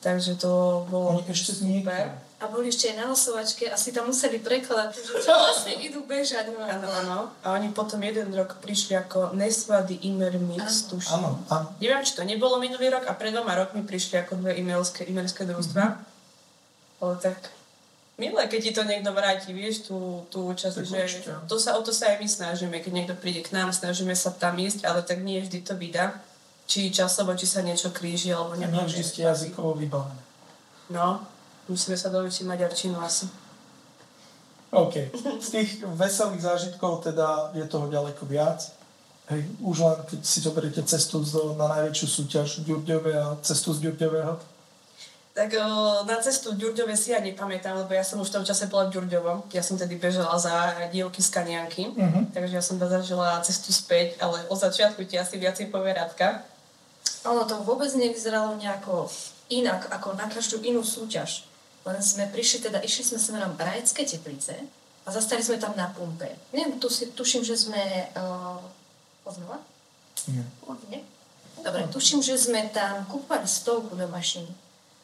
Takže 0.00 0.40
to 0.40 0.86
bolo 0.88 1.20
Oni 1.20 1.28
ešte 1.28 1.52
super. 1.52 2.16
A 2.40 2.48
boli 2.48 2.72
ešte 2.72 2.88
aj 2.88 2.96
na 2.96 3.12
losovačke, 3.12 3.68
asi 3.68 3.92
tam 3.92 4.08
museli 4.08 4.40
prekladať, 4.40 4.96
že 4.96 5.12
čo 5.20 5.32
vlastne 5.44 5.76
idú 5.76 6.00
bežať. 6.08 6.48
No. 6.48 6.64
Áno, 6.64 6.88
áno. 6.88 7.18
A 7.44 7.52
oni 7.52 7.68
potom 7.68 8.00
jeden 8.00 8.32
rok 8.32 8.56
prišli 8.64 8.96
ako 8.96 9.36
Nesvady 9.36 10.08
Imer 10.08 10.40
Mix, 10.40 10.88
tuším. 10.88 11.20
Áno, 11.20 11.36
áno. 11.52 11.68
Neviem, 11.76 12.00
či 12.00 12.16
to 12.16 12.24
nebolo 12.24 12.56
minulý 12.56 12.88
rok 12.88 13.04
a 13.04 13.12
pred 13.12 13.36
dvoma 13.36 13.60
rokmi 13.60 13.84
prišli 13.84 14.24
ako 14.24 14.40
dve 14.40 14.56
e-mailské, 14.56 15.04
e-mailské 15.04 15.44
družstva. 15.44 15.84
Mm-hmm. 15.84 17.00
Ale 17.00 17.14
tak 17.20 17.36
milé, 18.16 18.44
keď 18.48 18.60
ti 18.60 18.72
to 18.72 18.82
niekto 18.84 19.12
vráti, 19.12 19.52
vieš, 19.52 19.88
tú, 19.88 20.24
tú 20.28 20.48
účasť, 20.48 20.80
Tak 20.80 20.84
že 20.84 20.96
určite. 20.96 21.30
to 21.44 21.56
sa, 21.56 21.76
o 21.76 21.84
to 21.84 21.92
sa 21.92 22.12
aj 22.12 22.20
my 22.20 22.28
snažíme, 22.28 22.76
keď 22.80 22.92
niekto 22.92 23.14
príde 23.16 23.40
k 23.40 23.52
nám, 23.52 23.72
snažíme 23.72 24.12
sa 24.12 24.32
tam 24.32 24.56
ísť, 24.56 24.84
ale 24.84 25.00
tak 25.00 25.20
nie 25.20 25.40
vždy 25.40 25.60
to 25.60 25.76
vydá. 25.76 26.16
Či 26.64 26.88
časovo, 26.88 27.32
či 27.36 27.44
sa 27.44 27.60
niečo 27.60 27.88
kríži, 27.90 28.30
alebo 28.30 28.56
Nie 28.56 28.68
neviem. 28.68 28.84
vždy 28.86 29.02
ste 29.02 29.20
jazykovo 29.24 29.76
vybavené. 29.76 30.20
No, 30.92 31.24
musíme 31.70 31.94
sa 31.94 32.10
doučiť 32.10 32.44
maďarčinu 32.44 32.98
asi. 32.98 33.30
OK. 34.70 35.10
Z 35.42 35.48
tých 35.50 35.70
veselých 35.82 36.42
zážitkov 36.42 37.02
teda 37.02 37.50
je 37.54 37.64
toho 37.66 37.90
ďaleko 37.90 38.22
viac. 38.26 38.70
Hej, 39.30 39.46
už 39.62 39.76
len 39.78 39.98
keď 40.10 40.20
si 40.22 40.38
zoberiete 40.42 40.82
cestu 40.82 41.22
z, 41.22 41.54
na 41.54 41.70
najväčšiu 41.70 42.06
súťaž 42.06 42.66
Ďurďove 42.66 43.10
a 43.14 43.38
cestu 43.42 43.70
z 43.70 43.86
Ďurďového. 43.86 44.34
Tak 45.30 45.54
o, 45.54 45.66
na 46.02 46.18
cestu 46.18 46.50
Ďurďove 46.58 46.98
si 46.98 47.14
ja 47.14 47.22
nepamätám, 47.22 47.78
lebo 47.78 47.94
ja 47.94 48.02
som 48.02 48.18
už 48.18 48.34
v 48.34 48.42
tom 48.42 48.44
čase 48.44 48.66
bola 48.66 48.90
v 48.90 48.98
Ďurďovom. 48.98 49.46
Ja 49.54 49.62
som 49.62 49.78
tedy 49.78 49.94
bežala 49.94 50.34
za 50.34 50.74
dievky 50.90 51.22
z 51.22 51.30
Kanianky, 51.30 51.94
Mhm. 51.94 52.34
takže 52.34 52.58
ja 52.58 52.62
som 52.62 52.78
zažila 52.78 53.38
cestu 53.46 53.70
späť, 53.70 54.18
ale 54.18 54.42
od 54.50 54.58
začiatku 54.58 55.06
ti 55.06 55.14
asi 55.14 55.38
viacej 55.38 55.70
povie 55.70 55.94
Radka. 55.94 56.42
Ono 57.22 57.46
to 57.46 57.62
vôbec 57.62 57.90
nevyzeralo 57.94 58.58
nejako 58.58 59.06
inak 59.46 59.86
ako 59.94 60.18
na 60.18 60.26
každú 60.26 60.58
inú 60.62 60.82
súťaž. 60.82 61.46
Len 61.86 62.00
sme 62.04 62.28
prišli, 62.28 62.68
teda 62.68 62.84
išli 62.84 63.04
sme 63.04 63.18
smerom 63.18 63.56
Rajecké 63.56 64.04
teplice 64.04 64.52
a 65.04 65.08
zastali 65.08 65.40
sme 65.40 65.56
tam 65.56 65.72
na 65.76 65.88
pumpe. 65.88 66.28
Neviem, 66.52 66.76
tu 66.76 66.92
si, 66.92 67.08
tuším, 67.12 67.40
že 67.40 67.56
sme... 67.56 68.10
Uh, 68.12 68.60
poznala? 69.24 69.62
Nie. 70.28 70.44
Nie? 70.90 71.00
Dobre, 71.60 71.88
tuším, 71.92 72.20
že 72.24 72.40
sme 72.40 72.68
tam 72.72 73.04
kúpali 73.08 73.44
stovku 73.44 73.96
do 73.96 74.08
mašiny. 74.08 74.48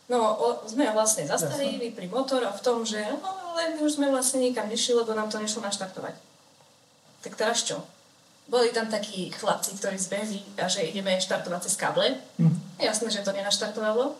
No, 0.06 0.18
o, 0.38 0.46
sme 0.70 0.86
vlastne 0.94 1.26
zastavili, 1.26 1.90
pri 1.90 2.06
motor 2.06 2.38
a 2.46 2.54
v 2.54 2.62
tom, 2.62 2.86
že 2.86 3.02
no, 3.10 3.18
ale 3.26 3.74
už 3.82 3.98
sme 3.98 4.06
vlastne 4.06 4.38
nikam 4.38 4.70
nešli, 4.70 4.94
lebo 4.94 5.12
nám 5.12 5.26
to 5.28 5.42
nešlo 5.42 5.66
naštartovať. 5.66 6.14
Tak 7.26 7.32
teraz 7.34 7.66
čo? 7.66 7.82
Boli 8.46 8.70
tam 8.70 8.86
takí 8.86 9.34
chlapci, 9.34 9.74
ktorí 9.74 9.98
zbehli 9.98 10.40
a 10.62 10.70
že 10.70 10.86
ideme 10.86 11.18
štartovať 11.18 11.60
cez 11.66 11.74
káble. 11.74 12.22
Mhm. 12.38 12.78
Jasné, 12.78 13.08
že 13.10 13.26
to 13.26 13.34
nenaštartovalo. 13.34 14.14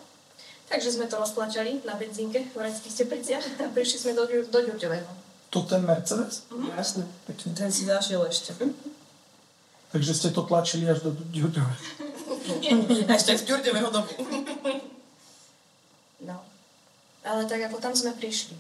Takže 0.67 0.99
sme 0.99 1.07
to 1.07 1.23
roztlačali 1.23 1.87
na 1.87 1.95
benzínke 1.95 2.43
v 2.51 2.57
Rajeckých 2.59 3.07
tepliciach 3.07 3.45
a 3.63 3.71
prišli 3.71 3.99
sme 4.03 4.13
do, 4.19 4.27
do 4.27 4.59
Ďurďového. 4.67 5.07
To 5.55 5.63
ten 5.63 5.87
Mercedes? 5.87 6.43
No, 6.51 6.67
jasné. 6.75 7.07
Pekne. 7.31 7.55
Ten 7.55 7.71
si 7.71 7.87
zašiel 7.87 8.27
ešte. 8.27 8.51
Takže 9.95 10.13
ste 10.13 10.29
to 10.35 10.43
tlačili 10.43 10.91
až 10.91 11.07
do 11.07 11.15
Ďurďove. 11.15 11.75
ešte 13.17 13.33
z 13.39 13.43
Ďurďového 13.47 13.89
domu. 13.95 14.11
No. 16.27 16.43
Ale 17.23 17.47
tak 17.47 17.63
ako 17.71 17.79
tam 17.79 17.95
sme 17.95 18.11
prišli. 18.19 18.59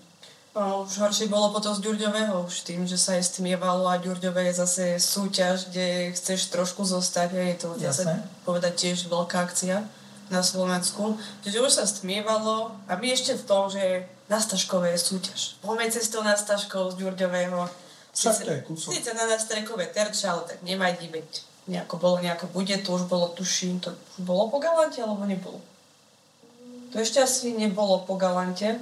No, 0.56 0.88
už 0.88 0.96
horšie 0.96 1.28
bolo 1.28 1.52
potom 1.52 1.76
z 1.76 1.84
Ďurďového, 1.84 2.48
už 2.48 2.64
tým, 2.64 2.88
že 2.88 2.96
sa 2.96 3.18
aj 3.20 3.34
stmievalo 3.34 3.84
a 3.92 4.00
Ďurďové 4.00 4.48
je 4.48 4.62
zase 4.62 4.84
súťaž, 4.96 5.68
kde 5.68 6.16
chceš 6.16 6.48
trošku 6.48 6.80
zostať, 6.80 7.28
a 7.36 7.42
je 7.52 7.56
to 7.60 7.68
Jasné. 7.76 8.24
povedať 8.48 8.72
tiež 8.72 9.04
veľká 9.10 9.42
akcia 9.42 9.84
na 10.30 10.42
Slovensku. 10.42 11.18
Čiže 11.46 11.62
už 11.62 11.72
sa 11.72 11.84
stmievalo 11.86 12.74
a 12.86 12.92
my 12.98 13.06
ešte 13.12 13.38
v 13.38 13.46
tom, 13.46 13.70
že 13.70 14.06
na 14.26 14.42
Staškové 14.42 14.94
je 14.94 15.00
súťaž. 15.00 15.40
Poďme 15.62 15.90
cestou 15.90 16.22
na 16.26 16.34
Staškov 16.34 16.98
z 16.98 17.06
Ďurďového. 17.06 17.70
Sice 18.16 19.12
na 19.12 19.28
nás 19.28 19.44
strekové 19.44 19.92
terče, 19.92 20.24
ale 20.24 20.48
tak 20.48 20.58
nevadí, 20.64 21.12
veď 21.12 21.28
nejako 21.68 21.94
bolo, 22.00 22.16
nejako 22.24 22.48
bude, 22.48 22.72
to 22.80 22.96
už 22.96 23.04
bolo, 23.12 23.28
tuším, 23.28 23.76
to 23.76 23.92
už 23.92 24.24
bolo 24.24 24.48
po 24.48 24.56
Galante, 24.56 25.04
alebo 25.04 25.28
nebolo? 25.28 25.60
To 26.90 26.96
ešte 26.96 27.20
asi 27.20 27.52
nebolo 27.52 28.08
po 28.08 28.16
Galante, 28.16 28.80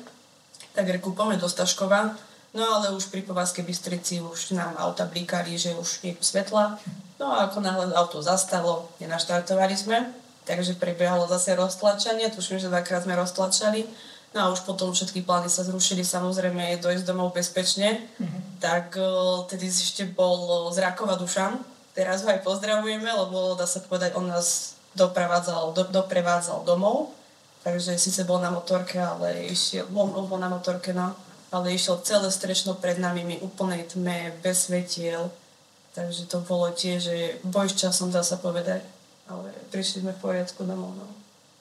tak 0.70 0.86
reku 0.86 1.10
poďme 1.10 1.42
do 1.42 1.50
Staškova, 1.50 2.14
no 2.54 2.62
ale 2.62 2.94
už 2.94 3.10
pri 3.10 3.26
Povazkej 3.26 3.66
Bystrici 3.66 4.22
už 4.22 4.54
nám 4.54 4.78
auta 4.78 5.02
blíkali, 5.02 5.58
že 5.58 5.74
už 5.74 6.06
nie 6.06 6.14
svetla, 6.22 6.78
no 7.18 7.34
a 7.34 7.50
ako 7.50 7.58
náhle 7.58 7.90
auto 7.90 8.22
zastalo, 8.22 8.86
nenaštartovali 9.02 9.74
sme, 9.74 10.14
takže 10.44 10.76
prebiehalo 10.76 11.24
zase 11.26 11.56
roztlačanie, 11.56 12.28
tuším, 12.30 12.60
že 12.60 12.68
dvakrát 12.68 13.04
sme 13.04 13.16
roztlačali, 13.16 13.88
no 14.36 14.38
a 14.40 14.46
už 14.52 14.68
potom 14.68 14.92
všetky 14.92 15.24
plány 15.24 15.48
sa 15.48 15.64
zrušili, 15.64 16.04
samozrejme 16.04 16.80
dojsť 16.84 17.04
domov 17.08 17.32
bezpečne, 17.32 18.04
tak 18.60 18.96
o, 19.00 19.44
tedy 19.48 19.68
ešte 19.68 20.04
bol 20.04 20.68
z 20.72 20.84
Rakova 20.84 21.16
Dušan, 21.16 21.60
teraz 21.96 22.26
ho 22.26 22.28
aj 22.28 22.44
pozdravujeme, 22.44 23.08
lebo 23.08 23.56
dá 23.56 23.64
sa 23.64 23.80
povedať, 23.80 24.18
on 24.18 24.28
nás 24.28 24.76
doprevádzal, 24.98 25.72
do, 25.72 25.82
doprevádzal 25.88 26.66
domov, 26.66 27.14
takže 27.64 27.96
síce 27.96 28.26
bol 28.28 28.42
na 28.42 28.52
motorke, 28.52 29.00
ale 29.00 29.48
išiel, 29.48 29.88
bol, 29.88 30.12
bol 30.12 30.38
na 30.38 30.52
motorke, 30.52 30.92
no, 30.92 31.16
ale 31.54 31.72
išiel 31.72 32.02
celé 32.02 32.28
strečno 32.28 32.74
pred 32.76 32.98
nami, 32.98 33.24
my 33.24 33.36
úplnej 33.40 33.86
tme, 33.86 34.34
bez 34.42 34.66
svetiel, 34.66 35.30
takže 35.94 36.26
to 36.26 36.42
bolo 36.42 36.68
tiež, 36.74 36.98
že 37.00 37.16
boj 37.46 37.70
s 37.70 37.78
časom, 37.78 38.10
dá 38.10 38.26
sa 38.26 38.34
povedať, 38.36 38.82
ale 39.28 39.52
prišli 39.72 40.04
sme 40.04 40.12
v 40.12 40.22
poriadku 40.22 40.64
domov, 40.64 40.92
no. 40.96 41.06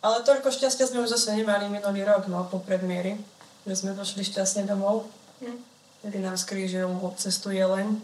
Ale 0.04 0.20
toľko 0.28 0.52
šťastia 0.52 0.92
sme 0.92 1.04
už 1.08 1.16
zase 1.16 1.32
nemali 1.32 1.72
minulý 1.72 2.04
rok, 2.04 2.28
no, 2.28 2.44
po 2.52 2.60
predmieri, 2.60 3.16
že 3.64 3.74
sme 3.80 3.96
došli 3.96 4.28
šťastne 4.28 4.68
domov. 4.68 5.08
Hm. 5.40 5.60
Kedy 6.04 6.20
nám 6.20 6.36
skrížil 6.36 6.92
cestu 7.16 7.56
Jeleň. 7.56 7.96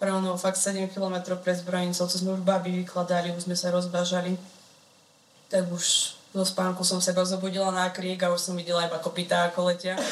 Rovno 0.00 0.38
fakt 0.38 0.56
7 0.56 0.88
km 0.94 1.36
pred 1.36 1.58
zbrojnicou, 1.58 2.06
co 2.06 2.16
sme 2.16 2.38
už 2.38 2.46
babi 2.46 2.86
vykladali, 2.86 3.34
už 3.34 3.50
sme 3.50 3.58
sa 3.58 3.74
rozbažali. 3.74 4.38
Tak 5.50 5.66
už 5.68 6.14
zo 6.30 6.44
spánku 6.46 6.86
som 6.86 7.02
sa 7.02 7.10
rozobudila 7.10 7.74
na 7.74 7.90
krík 7.90 8.22
a 8.22 8.30
už 8.30 8.38
som 8.40 8.54
videla 8.54 8.86
iba 8.86 9.02
kopytá, 9.02 9.50
ako 9.50 9.74
letia. 9.74 9.98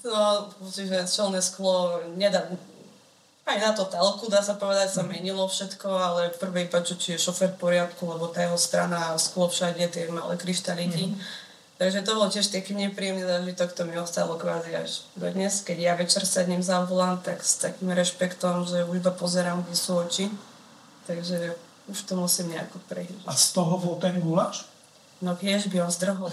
No, 0.00 0.48
čiže 0.64 1.04
čelné 1.04 1.44
sklo 1.44 2.00
nedá, 2.16 2.48
aj 3.50 3.58
na 3.58 3.70
to 3.74 3.84
telku, 3.84 4.30
dá 4.30 4.38
sa 4.38 4.54
povedať, 4.54 4.94
sa 4.94 5.02
menilo 5.02 5.42
všetko, 5.44 5.88
ale 5.90 6.20
v 6.30 6.40
prvej 6.40 6.66
paču, 6.70 6.94
či 6.94 7.14
je 7.14 7.24
šofer 7.26 7.52
v 7.54 7.60
poriadku, 7.60 8.06
lebo 8.06 8.30
tá 8.30 8.46
jeho 8.46 8.58
strana, 8.58 9.18
sklo 9.18 9.50
všade, 9.50 9.82
tie 9.90 10.06
malé 10.10 10.38
kryštaliky. 10.38 11.18
Takže 11.80 12.04
to 12.04 12.12
bol 12.12 12.28
tiež 12.28 12.52
taký 12.52 12.76
nepríjemný 12.76 13.24
zážitok, 13.24 13.72
to 13.72 13.88
mi 13.88 13.96
ostalo 13.96 14.36
kvázi 14.36 14.76
až 14.76 15.08
do 15.16 15.32
dnes. 15.32 15.64
Keď 15.64 15.78
ja 15.80 15.92
večer 15.96 16.28
sednem 16.28 16.60
za 16.60 16.84
volant, 16.84 17.24
tak 17.24 17.40
s 17.40 17.56
takým 17.56 17.88
rešpektom, 17.88 18.68
že 18.68 18.84
už 18.84 19.00
iba 19.00 19.08
pozerám, 19.08 19.64
kde 19.64 19.76
sú 19.80 19.96
oči. 19.96 20.28
Takže 21.08 21.56
už 21.88 21.98
to 22.04 22.20
musím 22.20 22.52
nejako 22.52 22.78
prežiť. 22.84 23.24
A 23.24 23.32
z 23.32 23.46
toho 23.56 23.80
bol 23.80 23.96
ten 23.96 24.20
guláš? 24.20 24.68
No 25.24 25.32
vieš, 25.32 25.72
by 25.72 25.88
on 25.88 25.92
zdrhol. 25.92 26.28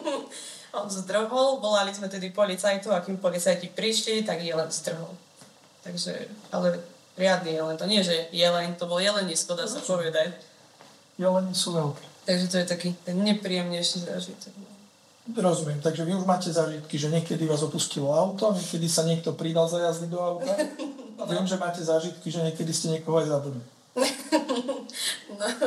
on 0.82 0.90
zdrhol, 0.90 1.62
volali 1.62 1.94
sme 1.94 2.10
tedy 2.10 2.34
policajtov 2.34 2.92
a 2.92 3.02
kým 3.02 3.22
policajti 3.22 3.70
prišli, 3.70 4.26
tak 4.26 4.42
jelen 4.42 4.74
zdrhol. 4.74 5.14
Takže, 5.84 6.28
ale 6.48 6.80
riadny 7.16 7.52
jelen, 7.52 7.76
to 7.76 7.86
nie, 7.86 8.00
že 8.00 8.28
jelen, 8.32 8.74
to 8.74 8.88
bol 8.88 8.98
jelenisko, 8.98 9.54
dá 9.54 9.68
sa 9.68 9.84
povedať. 9.84 10.32
Jeleni 11.20 11.54
sú 11.54 11.76
veľké. 11.76 12.04
Takže 12.24 12.46
to 12.48 12.56
je 12.58 12.66
taký 12.66 12.88
ten 13.04 13.20
nepríjemnejší 13.20 14.08
zážitok. 14.08 14.52
no. 14.56 14.72
Rozumiem, 15.36 15.80
takže 15.80 16.04
vy 16.04 16.16
už 16.16 16.24
máte 16.24 16.52
zážitky, 16.52 16.96
že 17.00 17.12
niekedy 17.12 17.44
vás 17.48 17.64
opustilo 17.64 18.12
auto, 18.12 18.52
niekedy 18.52 18.88
sa 18.88 19.04
niekto 19.04 19.32
pridal 19.32 19.68
za 19.68 19.80
jazdy 19.80 20.08
do 20.08 20.20
auta. 20.20 20.52
A 21.20 21.24
viem, 21.30 21.44
že 21.44 21.60
máte 21.60 21.84
zážitky, 21.84 22.32
že 22.32 22.44
niekedy 22.44 22.72
ste 22.72 22.96
niekoho 22.96 23.20
aj 23.20 23.28
zabili. 23.28 23.60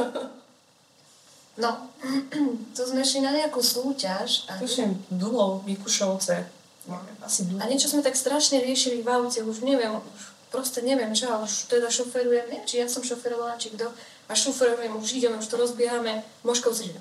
No, 1.57 1.89
tu 2.77 2.81
sme 2.85 3.01
šli 3.01 3.25
na 3.25 3.33
nejakú 3.33 3.65
súťaž 3.65 4.45
a, 4.45 4.61
Tuším, 4.61 4.93
Dulov, 5.09 5.65
Mikušovce. 5.65 6.56
No, 6.87 7.03
asi 7.19 7.43
a 7.59 7.67
niečo 7.67 7.91
sme 7.91 7.99
tak 7.99 8.15
strašne 8.15 8.63
riešili 8.63 9.03
v 9.03 9.11
aute, 9.11 9.43
už 9.43 9.59
neviem, 9.59 9.91
už 9.91 10.37
proste 10.47 10.79
neviem, 10.79 11.11
čo, 11.11 11.27
ale 11.27 11.43
teda 11.67 11.91
šoferujem, 11.91 12.47
neviem, 12.47 12.63
či 12.63 12.79
ja 12.79 12.87
som 12.87 13.03
šoferovala, 13.03 13.59
či 13.59 13.75
kto. 13.75 13.91
A 14.27 14.33
šoferujem, 14.35 14.95
už 14.95 15.19
ideme, 15.19 15.39
už 15.39 15.47
to 15.47 15.59
rozbiehame. 15.59 16.23
Moškovci, 16.47 16.95
že 16.95 16.99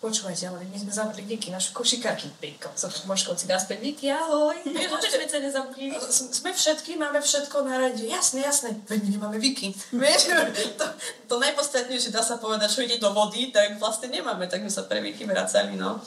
počúvajte, 0.00 0.48
ale 0.48 0.64
my 0.64 0.78
sme 0.80 0.90
zamkli 0.90 1.22
Vicky, 1.28 1.52
našu 1.52 1.76
košikárky. 1.76 2.32
Píko, 2.40 2.72
som 2.74 2.90
Moškovci 3.06 3.46
naspäť, 3.46 3.78
Vicky, 3.84 4.08
ahoj. 4.08 4.56
Že 5.04 5.10
sme 5.12 5.26
sa 5.28 5.38
nezamkli. 5.44 5.84
Sme 6.10 6.50
všetky, 6.56 6.96
máme 6.96 7.20
všetko 7.20 7.56
na 7.68 7.76
rade. 7.76 8.00
Jasné, 8.02 8.42
jasné. 8.42 8.74
Veď 8.88 8.98
my 9.04 9.08
nemáme 9.14 9.38
Viki. 9.38 9.76
Vieš, 9.92 10.20
to, 10.80 10.84
to 11.28 11.34
najpodstatnejšie 11.36 12.10
dá 12.10 12.24
sa 12.24 12.40
povedať, 12.40 12.72
čo 12.72 12.80
ide 12.82 12.96
do 12.96 13.12
vody, 13.12 13.52
tak 13.52 13.76
vlastne 13.76 14.08
nemáme, 14.08 14.48
tak 14.48 14.64
my 14.64 14.72
sa 14.72 14.88
pre 14.88 15.04
Viki 15.04 15.28
vracali, 15.28 15.76
no. 15.76 16.00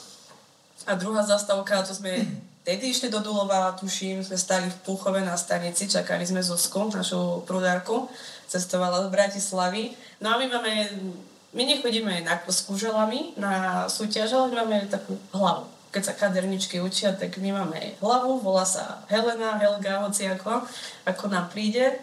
A 0.84 0.98
druhá 0.98 1.22
zastavka, 1.22 1.86
to 1.86 1.94
sme 1.94 2.26
tedy 2.64 2.90
išli 2.90 3.12
do 3.12 3.20
Dulova, 3.20 3.76
tuším, 3.76 4.24
sme 4.24 4.40
stali 4.40 4.66
v 4.72 4.80
Púchove 4.82 5.20
na 5.20 5.36
stanici, 5.36 5.84
čakali 5.84 6.24
sme 6.24 6.40
Zuzku, 6.40 6.88
našu 6.88 7.44
prudárku, 7.44 8.08
cestovala 8.48 9.04
z 9.04 9.12
Bratislavy. 9.12 9.92
No 10.24 10.32
a 10.32 10.40
my 10.40 10.46
máme 10.48 10.72
my 11.54 11.62
nechodíme 11.62 12.26
na, 12.26 12.42
s 12.50 12.66
kuželami 12.66 13.38
na 13.38 13.86
súťaž, 13.86 14.34
ale 14.34 14.50
máme 14.50 14.90
takú 14.90 15.14
hlavu. 15.30 15.70
Keď 15.94 16.02
sa 16.02 16.18
kaderničky 16.18 16.82
učia, 16.82 17.14
tak 17.14 17.38
my 17.38 17.54
máme 17.54 17.94
hlavu, 18.02 18.42
volá 18.42 18.66
sa 18.66 19.06
Helena, 19.06 19.54
Helga, 19.62 20.02
hoci 20.02 20.26
ako, 20.26 20.66
ako 21.06 21.24
nám 21.30 21.54
príde. 21.54 21.94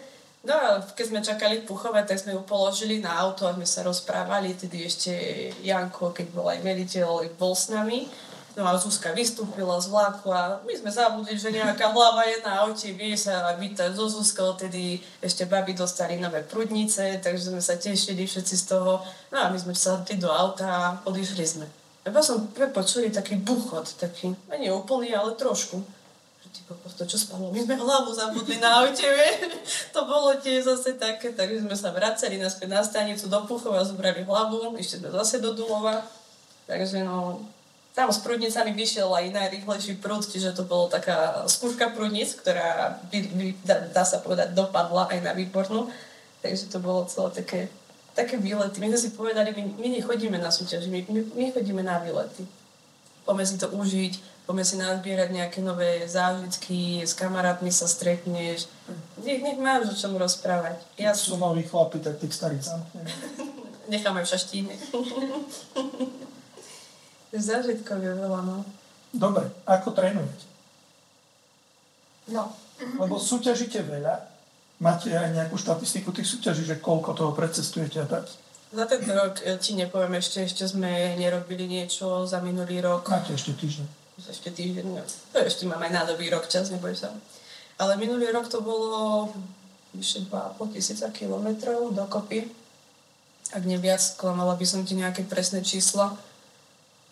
No 0.42 0.56
a 0.56 0.80
keď 0.80 1.04
sme 1.06 1.20
čakali 1.20 1.68
puchovať, 1.68 2.08
tak 2.08 2.18
sme 2.24 2.32
ju 2.32 2.40
položili 2.48 3.04
na 3.04 3.12
auto 3.20 3.44
a 3.44 3.52
sme 3.52 3.68
sa 3.68 3.84
rozprávali, 3.84 4.56
tedy 4.56 4.88
ešte 4.88 5.12
Janko, 5.60 6.16
keď 6.16 6.26
bol 6.32 6.48
aj 6.48 6.64
veliteľ, 6.64 7.28
bol 7.36 7.52
s 7.52 7.68
nami. 7.68 8.08
No 8.52 8.68
a 8.68 8.76
Zuzka 8.76 9.16
vystúpila 9.16 9.80
z 9.80 9.88
vlaku 9.88 10.28
a 10.28 10.60
my 10.68 10.74
sme 10.76 10.92
zabudli, 10.92 11.40
že 11.40 11.48
nejaká 11.48 11.88
hlava 11.88 12.20
je 12.28 12.36
na 12.44 12.60
aute, 12.60 12.92
vie 12.92 13.16
sa 13.16 13.56
vítať 13.56 13.96
so 13.96 14.04
Zuzkou, 14.12 14.52
tedy 14.60 15.00
ešte 15.24 15.48
baby 15.48 15.72
dostali 15.72 16.20
nové 16.20 16.44
prudnice, 16.44 17.16
takže 17.24 17.48
sme 17.48 17.64
sa 17.64 17.80
tešili 17.80 18.28
všetci 18.28 18.54
z 18.60 18.64
toho. 18.76 19.00
No 19.32 19.36
a 19.40 19.48
my 19.48 19.56
sme 19.56 19.72
sa 19.72 20.04
do 20.04 20.28
auta 20.28 20.68
a 20.68 20.82
odišli 21.08 21.44
sme. 21.48 21.66
A 22.04 22.12
som 22.20 22.44
prepočuli 22.52 23.08
taký 23.08 23.40
buchot, 23.40 23.96
taký, 23.96 24.36
nie 24.60 24.68
úplný, 24.68 25.16
ale 25.16 25.32
trošku. 25.32 25.80
Že 26.44 26.48
ty 26.52 26.60
to 26.68 27.04
čo 27.08 27.16
spadlo? 27.16 27.56
My 27.56 27.62
sme 27.64 27.80
hlavu 27.80 28.12
zabudli 28.12 28.60
na 28.60 28.84
aute? 28.84 29.06
To 29.96 30.04
bolo 30.04 30.36
tiež 30.36 30.68
zase 30.68 31.00
také, 31.00 31.32
takže 31.32 31.64
sme 31.64 31.72
sa 31.72 31.88
vracali 31.88 32.36
naspäť 32.36 32.68
na 32.68 32.84
stanicu 32.84 33.32
do 33.32 33.40
Puchova, 33.48 33.80
zobrali 33.80 34.28
hlavu, 34.28 34.76
ešte 34.76 35.00
sme 35.00 35.08
zase 35.08 35.40
do 35.40 35.56
Dulova. 35.56 36.04
Takže 36.66 37.00
no, 37.06 37.46
tam 37.92 38.08
s 38.08 38.24
prúdnicami 38.24 38.72
vyšiel 38.72 39.12
aj 39.12 39.36
najrýchlejší 39.36 40.00
prúd, 40.00 40.24
čiže 40.24 40.56
to 40.56 40.64
bolo 40.64 40.88
taká 40.88 41.44
skúška 41.44 41.92
prúdnic, 41.92 42.32
ktorá 42.40 42.96
by, 43.12 43.18
by, 43.36 43.46
dá, 43.68 43.76
dá 43.92 44.04
sa 44.08 44.24
povedať 44.24 44.56
dopadla 44.56 45.12
aj 45.12 45.20
na 45.20 45.32
výbornú. 45.36 45.92
Takže 46.40 46.72
to 46.72 46.80
bolo 46.80 47.04
celé 47.04 47.28
také, 47.36 47.60
také 48.16 48.40
výlety. 48.40 48.80
My 48.80 48.88
sme 48.96 49.00
si 49.00 49.10
povedali, 49.12 49.52
my, 49.52 49.76
my 49.76 49.88
nechodíme 50.00 50.40
na 50.40 50.48
súťaži, 50.48 50.88
my, 50.88 51.04
my, 51.04 51.20
my 51.36 51.46
chodíme 51.52 51.84
na 51.84 52.00
výlety. 52.00 52.48
Poďme 53.28 53.44
si 53.44 53.60
to 53.60 53.68
užiť, 53.68 54.12
poďme 54.48 54.64
si 54.64 54.80
nazbierať 54.80 55.28
nejaké 55.30 55.60
nové 55.60 56.08
zážitky, 56.08 57.04
s 57.04 57.12
kamarátmi 57.12 57.68
sa 57.68 57.84
stretneš. 57.84 58.72
Nech, 59.20 59.44
nech 59.44 59.60
máš 59.60 59.92
o 59.92 59.94
čom 59.94 60.16
rozprávať. 60.16 60.80
Ja 60.96 61.12
sú 61.12 61.36
noví 61.36 61.68
chlapi, 61.68 62.00
tak 62.00 62.18
tých 62.24 62.32
starých 62.32 62.64
zamkneme. 62.64 63.12
Necháme 63.92 64.24
v 64.24 64.30
šaštíne. 64.32 64.74
Zážitkov 67.32 68.00
je 68.04 68.12
veľa, 68.12 68.40
no. 68.44 68.64
Dobre, 69.12 69.48
ako 69.64 69.92
trénujete? 69.96 70.44
No. 72.32 72.52
Lebo 72.80 73.16
súťažíte 73.16 73.80
veľa, 73.84 74.14
máte 74.80 75.12
aj 75.12 75.32
nejakú 75.32 75.56
štatistiku 75.56 76.12
tých 76.12 76.28
súťaží, 76.28 76.64
že 76.68 76.80
koľko 76.82 77.16
toho 77.16 77.32
precestujete 77.32 78.04
a 78.04 78.06
tak? 78.08 78.28
Za 78.72 78.84
tento 78.88 79.12
rok 79.12 79.36
e, 79.44 79.60
ti 79.60 79.76
nepoviem 79.76 80.16
ešte, 80.16 80.48
ešte 80.48 80.64
sme 80.64 81.16
nerobili 81.20 81.68
niečo 81.68 82.24
za 82.24 82.40
minulý 82.40 82.80
rok. 82.80 83.08
Máte 83.12 83.36
ešte 83.36 83.52
týždeň. 83.52 83.86
Ešte 84.28 84.48
týždeň, 84.48 84.84
no. 84.88 85.04
To 85.32 85.38
ešte 85.44 85.68
máme 85.68 85.88
aj 85.88 86.04
nádobý 86.04 86.32
rok 86.32 86.48
čas, 86.48 86.72
neboj 86.72 86.96
sa. 86.96 87.12
Ale 87.76 88.00
minulý 88.00 88.32
rok 88.32 88.48
to 88.48 88.64
bolo 88.64 89.28
vyše 89.92 90.24
2,5 90.24 90.72
tisíca 90.72 91.12
kilometrov 91.12 91.92
dokopy. 91.92 92.48
Ak 93.52 93.68
neviac, 93.68 94.00
klamala 94.16 94.56
by 94.56 94.64
som 94.64 94.88
ti 94.88 94.96
nejaké 94.96 95.28
presné 95.28 95.60
číslo. 95.60 96.16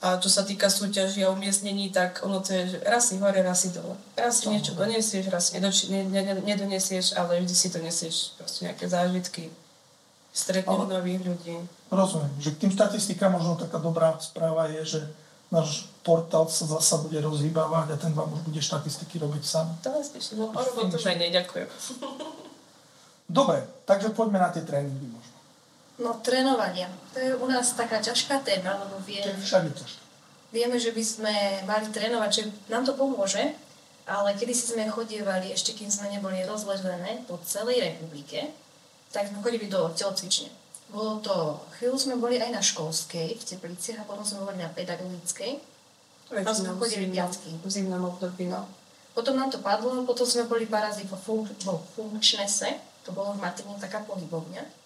A 0.01 0.17
čo 0.17 0.33
sa 0.33 0.49
týka 0.49 0.73
súťaží 0.73 1.21
a 1.21 1.29
umiestnení, 1.29 1.93
tak 1.93 2.25
ono 2.25 2.41
to 2.41 2.57
je, 2.57 2.73
že 2.73 2.79
raz 2.89 3.13
si 3.13 3.21
hore, 3.21 3.45
raz 3.45 3.61
si 3.61 3.69
dole. 3.69 3.93
Raz 4.17 4.41
si 4.41 4.49
niečo 4.49 4.73
donesieš, 4.73 5.29
raz 5.29 5.53
si 5.53 5.61
nedoči, 5.61 5.93
ne, 5.93 6.09
ne, 6.09 6.25
ne, 6.25 6.35
nedonesieš, 6.41 7.21
ale 7.21 7.45
vždy 7.45 7.53
si 7.53 7.69
to 7.69 7.85
nesieš 7.85 8.33
proste 8.41 8.65
nejaké 8.65 8.89
zážitky. 8.89 9.53
Stretnúť 10.33 10.89
ale... 10.89 11.05
nových 11.05 11.21
ľudí. 11.21 11.53
Rozumiem, 11.93 12.33
že 12.41 12.57
k 12.57 12.65
tým 12.65 12.73
štatistikám 12.73 13.37
možno 13.37 13.61
taká 13.61 13.77
dobrá 13.77 14.17
správa 14.25 14.73
je, 14.73 14.97
že 14.97 15.01
náš 15.53 15.91
portál 16.01 16.49
sa 16.49 16.65
zasa 16.65 16.97
bude 17.05 17.21
rozhýbavať 17.21 17.93
a 17.93 17.97
ten 18.01 18.17
vám 18.17 18.33
už 18.33 18.41
bude 18.49 18.63
štatistiky 18.63 19.21
robiť 19.21 19.43
sám. 19.45 19.69
To 19.85 20.01
spíš, 20.01 20.33
no, 20.33 20.49
o 20.49 20.61
robotu 20.65 20.97
menej, 21.05 21.35
ďakujem. 21.35 21.69
Dobre, 23.29 23.63
takže 23.85 24.17
poďme 24.17 24.39
na 24.41 24.49
tie 24.49 24.65
tréningy 24.65 25.07
možno. 25.13 25.30
No, 26.01 26.17
trénovania. 26.25 26.89
To 27.13 27.21
je 27.21 27.37
u 27.37 27.45
nás 27.45 27.77
taká 27.77 28.01
ťažká 28.01 28.41
téma, 28.41 28.73
lebo 28.81 28.97
vieme, 29.05 29.37
vieme, 30.49 30.77
že 30.81 30.97
by 30.97 31.03
sme 31.05 31.35
mali 31.69 31.93
trénovať, 31.93 32.31
že 32.33 32.43
nám 32.73 32.89
to 32.89 32.97
pomôže, 32.97 33.53
ale 34.09 34.33
kedy 34.33 34.57
si 34.57 34.73
sme 34.73 34.89
chodievali, 34.89 35.53
ešte 35.53 35.77
kým 35.77 35.93
sme 35.93 36.09
neboli 36.09 36.41
rozležené 36.49 37.29
po 37.29 37.37
celej 37.45 37.85
republike, 37.85 38.49
tak 39.13 39.29
sme 39.29 39.45
chodili 39.45 39.69
do 39.69 39.93
telocvične. 39.93 40.49
Bolo 40.89 41.21
to, 41.21 41.61
chvíľu 41.77 42.01
sme 42.01 42.17
boli 42.17 42.41
aj 42.41 42.49
na 42.49 42.65
školskej 42.65 43.37
v 43.37 43.43
Tepliciach 43.45 44.01
a 44.01 44.09
potom 44.09 44.25
sme 44.25 44.49
boli 44.49 44.57
na 44.57 44.73
pedagogickej. 44.73 45.61
Tam 46.33 46.57
sme 46.57 46.81
chodili 46.81 47.13
viacky. 47.13 47.61
V 47.61 47.69
zimnom 47.69 48.09
období, 48.09 48.49
no. 48.49 48.65
Potom 49.13 49.37
nám 49.37 49.53
to 49.53 49.61
padlo, 49.61 49.93
potom 50.09 50.25
sme 50.25 50.49
boli 50.49 50.65
vo, 50.65 51.19
fun- 51.21 51.57
vo 51.69 51.85
funkčnese, 51.93 52.81
to 53.05 53.13
bolo 53.13 53.37
v 53.37 53.43
Martine 53.45 53.77
taká 53.77 54.01
pohybovňa 54.09 54.80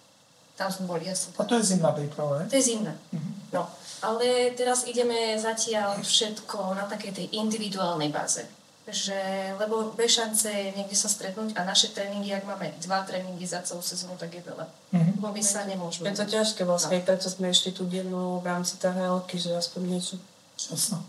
tam 0.54 0.70
sme 0.70 0.86
boli 0.86 1.10
asi. 1.10 1.34
A 1.34 1.42
to 1.42 1.58
je 1.58 1.74
zimná 1.74 1.90
príprava, 1.90 2.42
ne? 2.42 2.46
To 2.46 2.56
je 2.56 2.64
zimná. 2.64 2.94
Mm-hmm. 2.94 3.32
No, 3.54 3.66
ale 4.06 4.54
teraz 4.54 4.86
ideme 4.86 5.34
zatiaľ 5.34 5.98
všetko 5.98 6.78
na 6.78 6.86
takej 6.86 7.12
tej 7.14 7.26
individuálnej 7.42 8.14
báze. 8.14 8.46
Že, 8.84 9.16
lebo 9.56 9.96
bez 9.96 10.20
šance 10.20 10.52
niekde 10.76 10.92
sa 10.92 11.08
stretnúť 11.08 11.56
a 11.56 11.64
naše 11.64 11.96
tréningy, 11.96 12.36
ak 12.36 12.44
máme 12.44 12.68
dva 12.84 13.00
tréningy 13.00 13.48
za 13.48 13.64
celú 13.64 13.80
sezónu, 13.80 14.12
tak 14.20 14.28
je 14.36 14.44
veľa. 14.44 14.68
Mm-hmm. 14.92 15.14
Lebo 15.24 15.28
my 15.32 15.42
sa 15.42 15.64
nemôžeme. 15.64 16.12
Je 16.12 16.20
to 16.20 16.28
ťažké 16.28 16.68
vlastne, 16.68 17.00
no. 17.00 17.06
preto 17.08 17.26
sme 17.32 17.48
ešte 17.48 17.72
tú 17.72 17.88
dennú 17.88 18.44
v 18.44 18.46
rámci 18.46 18.76
tahelky, 18.76 19.40
že 19.40 19.56
aspoň 19.56 19.80
niečo. 19.88 20.14
Jasno. 20.60 21.00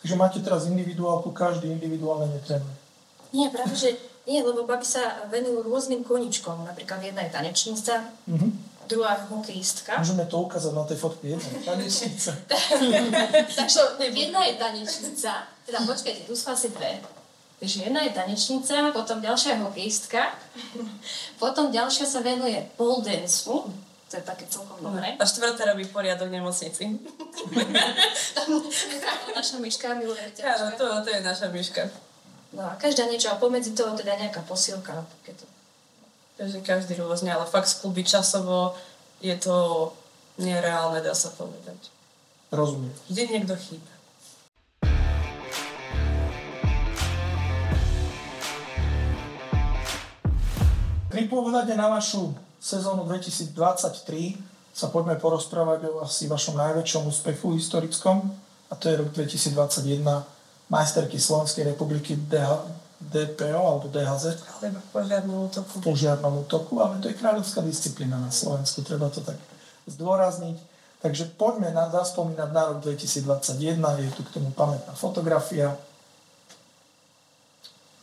Takže 0.00 0.14
máte 0.14 0.38
teraz 0.40 0.70
individuálku, 0.70 1.34
každý 1.34 1.68
individuálne 1.74 2.30
netrénuje. 2.38 2.76
Nie, 3.34 3.50
práve, 3.50 3.74
že 3.74 3.98
nie, 4.30 4.46
lebo 4.46 4.62
baby 4.62 4.86
sa 4.86 5.26
venujú 5.26 5.66
rôznym 5.66 6.06
koničkom. 6.06 6.62
Napríklad 6.62 7.02
jedna 7.02 7.26
je 7.26 7.34
tanečnica, 7.34 8.06
mm-hmm. 8.30 8.50
druhá 8.86 9.18
hokejistka. 9.26 9.98
Môžeme 9.98 10.30
to 10.30 10.38
ukázať 10.38 10.70
na 10.70 10.86
tej 10.86 10.98
fotke. 11.02 11.26
Jedna 11.26 11.50
je 11.50 11.62
tanečnica. 11.66 12.30
Takže 13.58 13.80
jedna 14.14 14.40
je 14.46 14.54
tanečnica. 14.54 15.30
Teda 15.66 15.78
počkajte, 15.82 16.30
tu 16.30 16.38
sú 16.38 16.46
asi 16.54 16.70
dve. 16.70 17.02
Takže 17.58 17.90
jedna 17.90 18.06
je 18.06 18.14
tanečnica, 18.14 18.94
potom 18.94 19.18
ďalšia 19.20 19.58
je 19.58 19.62
hokejistka, 19.66 20.32
potom 21.42 21.68
ďalšia 21.68 22.06
sa 22.08 22.24
venuje 22.24 22.56
pole 22.78 23.04
dance 23.04 23.44
to 24.10 24.18
je 24.18 24.26
také 24.26 24.42
celkom 24.50 24.82
dobré. 24.82 25.14
A 25.14 25.22
štvrtá 25.22 25.70
robí 25.70 25.86
poriadok 25.86 26.34
v 26.34 26.42
nemocnici. 26.42 26.98
naša 29.38 29.62
myška 29.62 29.94
miluje 29.94 30.18
Áno, 30.42 30.74
to, 30.74 30.84
to 31.06 31.08
je 31.14 31.20
naša 31.22 31.46
myška. 31.54 32.09
No 32.50 32.66
a 32.66 32.74
každá 32.74 33.06
niečo, 33.06 33.30
a 33.30 33.38
pomedzi 33.38 33.78
toho 33.78 33.94
teda 33.94 34.18
nejaká 34.18 34.42
posilka. 34.42 35.06
Takéto. 35.22 35.46
Takže 36.34 36.58
každý 36.66 36.98
rôzne, 36.98 37.30
ale 37.30 37.46
fakt 37.46 37.70
skúbiť 37.70 38.18
časovo 38.18 38.74
je 39.22 39.36
to 39.38 39.90
nereálne, 40.42 40.98
dá 40.98 41.14
sa 41.14 41.30
povedať. 41.30 41.78
Rozumiem. 42.50 42.90
Vždy 43.06 43.22
niekto 43.30 43.54
chýba. 43.54 43.92
Pri 51.10 51.26
pohľade 51.26 51.74
na 51.78 51.86
vašu 51.90 52.34
sezónu 52.58 53.06
2023 53.06 53.54
sa 54.74 54.90
poďme 54.90 55.18
porozprávať 55.18 55.90
o 55.90 56.02
asi 56.02 56.26
vašom 56.26 56.58
najväčšom 56.58 57.06
úspechu 57.06 57.54
historickom 57.54 58.26
a 58.70 58.74
to 58.74 58.90
je 58.90 58.94
rok 58.98 59.10
2021 59.14 60.39
majsterky 60.70 61.18
Slovenskej 61.18 61.66
republiky 61.66 62.14
DH, 62.16 62.80
DPO 63.00 63.60
alebo 63.60 63.90
DHZ. 63.90 64.38
Alebo 64.62 64.78
požiarnom 64.94 65.38
útoku. 65.50 65.74
Požiarnom 65.82 66.34
útoku, 66.46 66.78
ale 66.78 67.02
to 67.02 67.10
je 67.10 67.18
kráľovská 67.18 67.60
disciplína 67.66 68.16
na 68.22 68.30
Slovensku, 68.30 68.86
treba 68.86 69.10
to 69.10 69.20
tak 69.20 69.36
zdôrazniť. 69.90 70.56
Takže 71.00 71.32
poďme 71.34 71.72
na, 71.72 71.88
zaspomínať 71.90 72.50
na 72.52 72.62
rok 72.70 72.84
2021, 72.84 74.04
je 74.04 74.10
tu 74.14 74.22
k 74.22 74.34
tomu 74.36 74.52
pamätná 74.52 74.92
fotografia. 74.94 75.74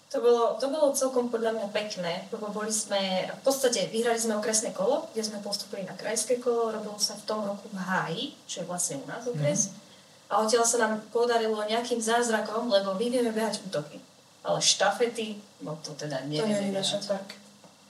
To 0.09 0.23
bolo, 0.23 0.57
to 0.57 0.65
bolo 0.71 0.95
celkom 0.97 1.29
podľa 1.29 1.61
mňa 1.61 1.67
pekné, 1.69 2.25
lebo 2.33 2.49
boli 2.49 2.73
sme, 2.73 3.27
v 3.27 3.41
podstate 3.43 3.91
vyhrali 3.93 4.17
sme 4.17 4.39
okresné 4.39 4.73
kolo, 4.73 5.13
kde 5.13 5.29
sme 5.29 5.43
postupili 5.45 5.85
na 5.85 5.93
krajské 5.93 6.41
kolo, 6.41 6.73
robilo 6.73 6.97
sa 6.97 7.13
v 7.13 7.27
tom 7.27 7.45
roku 7.45 7.69
v 7.69 7.77
Háji, 7.77 8.23
čo 8.49 8.65
je 8.65 8.69
vlastne 8.71 8.97
u 8.97 9.05
nás 9.05 9.23
okres. 9.29 9.69
Mm 9.69 9.86
a 10.27 10.43
odtiaľ 10.43 10.65
sa 10.67 10.77
nám 10.83 10.99
podarilo 11.09 11.55
nejakým 11.63 12.03
zázrakom, 12.03 12.67
lebo 12.67 12.95
my 12.99 13.05
vieme 13.07 13.31
behať 13.31 13.63
útoky. 13.63 14.03
Ale 14.43 14.59
štafety, 14.59 15.39
no 15.63 15.79
to 15.79 15.95
teda 15.95 16.23
nevieme 16.27 16.71
To 16.71 16.83
nie 16.83 17.03
tak. 17.03 17.35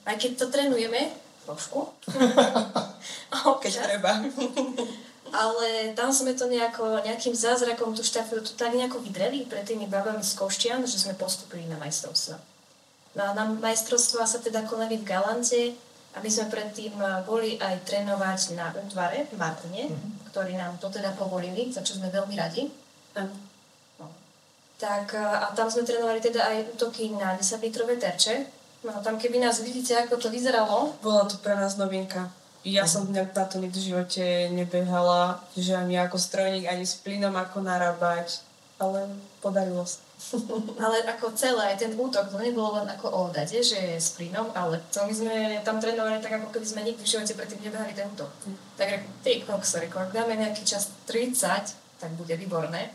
Aj 0.06 0.16
keď 0.16 0.30
to 0.38 0.46
trénujeme, 0.50 1.12
trošku. 1.46 1.92
keď 3.62 3.72
treba. 3.84 4.12
Ale 5.28 5.92
tam 5.92 6.08
sme 6.08 6.32
to 6.32 6.48
nejako, 6.48 7.04
nejakým 7.04 7.36
zázrakom 7.36 7.92
tú 7.92 8.00
štafetu 8.00 8.56
tak 8.56 8.72
nejako 8.72 9.04
vydreli 9.04 9.44
pred 9.44 9.60
tými 9.60 9.84
babami 9.84 10.24
z 10.24 10.32
Koštian, 10.40 10.80
že 10.88 10.96
sme 10.96 11.12
postupili 11.20 11.68
na 11.68 11.76
majstrovstva. 11.76 12.40
No 13.12 13.22
a 13.28 13.30
na 13.36 13.44
majstrovstva 13.44 14.24
sa 14.24 14.40
teda 14.40 14.64
konali 14.64 14.96
v 14.96 15.04
Galante 15.04 15.76
A 16.16 16.24
my 16.24 16.28
sme 16.30 16.48
predtým 16.48 16.94
eh, 16.96 17.20
boli 17.28 17.60
aj 17.60 17.84
trénovať 17.84 18.56
na 18.56 18.72
útvare 18.72 19.28
v 19.28 19.34
Martine, 19.36 19.92
mm-hmm. 19.92 20.32
ktorí 20.32 20.56
nám 20.56 20.80
to 20.80 20.88
teda 20.88 21.12
povolili, 21.14 21.68
za 21.68 21.84
čo 21.84 22.00
sme 22.00 22.08
veľmi 22.08 22.34
radi. 22.38 22.70
Áno. 23.18 23.34
No. 24.00 24.06
Tak 24.80 25.12
eh, 25.12 25.20
a 25.20 25.52
tam 25.52 25.68
sme 25.68 25.84
trénovali 25.84 26.24
teda 26.24 26.40
aj 26.40 26.78
útoky 26.78 27.12
na 27.12 27.36
10 27.36 27.60
litrové 27.60 28.00
terče. 28.00 28.48
No 28.86 28.94
tam 29.02 29.18
keby 29.18 29.42
nás 29.42 29.58
vidíte, 29.60 29.98
ako 29.98 30.22
to 30.22 30.28
vyzeralo, 30.30 30.94
Bola 31.02 31.26
to 31.26 31.34
pre 31.42 31.52
nás 31.58 31.74
novinka. 31.74 32.30
Ja 32.66 32.86
som 32.86 33.06
na 33.10 33.22
na 33.22 33.44
to 33.46 33.62
nikdy 33.62 33.78
v 33.78 33.88
živote 33.94 34.24
nebehala, 34.50 35.42
že 35.54 35.78
ani 35.78 35.98
ako 35.98 36.18
strojník, 36.18 36.66
ani 36.66 36.82
s 36.86 36.98
plynom 36.98 37.34
ako 37.34 37.62
narábať, 37.62 38.42
ale 38.82 39.06
podarilo 39.38 39.86
sa. 39.86 40.07
Ale 40.82 41.06
ako 41.06 41.30
celé, 41.38 41.78
ten 41.78 41.94
útok, 41.94 42.26
to 42.28 42.42
nebolo 42.42 42.74
len 42.82 42.90
ako 42.90 43.06
o 43.08 43.20
odade, 43.30 43.62
že 43.62 43.78
je 43.78 43.96
s 43.96 44.18
plynom, 44.18 44.50
ale 44.50 44.82
to 44.90 45.06
my 45.06 45.14
sme 45.14 45.34
tam 45.62 45.78
trénovali 45.78 46.18
tak, 46.18 46.42
ako 46.42 46.50
keby 46.50 46.66
sme 46.66 46.82
nikdy 46.82 47.02
v 47.06 47.12
živote 47.14 47.32
predtým 47.38 47.62
nebehali 47.62 47.94
ten 47.94 48.10
útok. 48.10 48.28
Tak 48.74 48.88
reku, 48.90 49.08
ty 49.22 49.40
kokso, 49.46 49.78
reku, 49.78 49.96
ak 50.02 50.10
dáme 50.10 50.34
nejaký 50.34 50.66
čas 50.66 50.90
30, 51.06 52.02
tak 52.02 52.10
bude 52.18 52.34
výborné. 52.34 52.90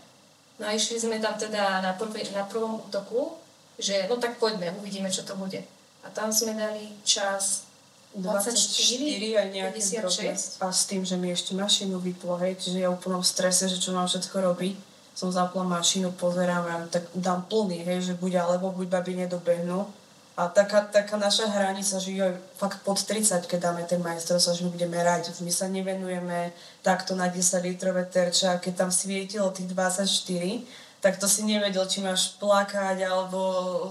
No 0.60 0.68
a 0.68 0.76
išli 0.76 1.00
sme 1.00 1.18
tam 1.24 1.40
teda 1.40 1.80
na, 1.80 1.96
prvý, 1.96 2.28
na 2.36 2.44
prvom 2.44 2.84
útoku, 2.84 3.40
že 3.80 4.06
no 4.12 4.20
tak 4.20 4.38
poďme, 4.38 4.76
uvidíme, 4.78 5.10
čo 5.10 5.24
to 5.24 5.34
bude. 5.40 5.64
A 6.04 6.08
tam 6.12 6.30
sme 6.30 6.54
dali 6.54 6.92
čas 7.08 7.66
24, 8.14 9.34
24 9.34 9.42
aj 9.42 9.48
nejaké 9.50 9.80
56. 9.82 9.98
drobné. 9.98 10.32
A 10.62 10.66
s 10.70 10.82
tým, 10.86 11.02
že 11.02 11.16
mi 11.18 11.34
ešte 11.34 11.58
mašinu 11.58 11.98
vyplo, 11.98 12.38
hej, 12.38 12.62
čiže 12.62 12.86
ja 12.86 12.94
úplnom 12.94 13.26
strese, 13.26 13.66
že 13.66 13.82
čo 13.82 13.96
mám 13.96 14.06
všetko 14.06 14.38
robiť. 14.38 14.93
Som 15.14 15.30
zapla 15.30 15.62
mašinu, 15.62 16.12
pozerám, 16.18 16.66
ja 16.66 16.78
tak 16.90 17.06
dám 17.14 17.46
plný, 17.46 17.86
hej, 17.86 18.02
že 18.02 18.14
buď 18.18 18.42
alebo 18.42 18.74
buď 18.74 18.88
babi 18.90 19.14
nedobehnú. 19.22 19.86
A 20.34 20.50
taká, 20.50 20.82
taká 20.90 21.14
naša 21.14 21.46
hranica, 21.46 22.02
že 22.02 22.10
joj, 22.10 22.34
fakt 22.58 22.82
pod 22.82 22.98
30, 22.98 23.46
keď 23.46 23.70
dáme 23.70 23.86
ten 23.86 24.02
majstrovstvo, 24.02 24.58
že 24.58 24.66
my 24.66 24.74
budeme 24.74 24.98
rať. 24.98 25.30
My 25.46 25.54
sa 25.54 25.70
nevenujeme 25.70 26.50
takto 26.82 27.14
na 27.14 27.30
10 27.30 27.62
litrové 27.62 28.10
terče 28.10 28.50
a 28.50 28.58
keď 28.58 28.74
tam 28.74 28.90
svietilo 28.90 29.54
tých 29.54 29.70
24, 29.70 30.66
tak 31.06 31.22
to 31.22 31.30
si 31.30 31.46
nevedel, 31.46 31.86
či 31.86 32.02
máš 32.02 32.34
plakať 32.42 33.06
alebo 33.06 33.40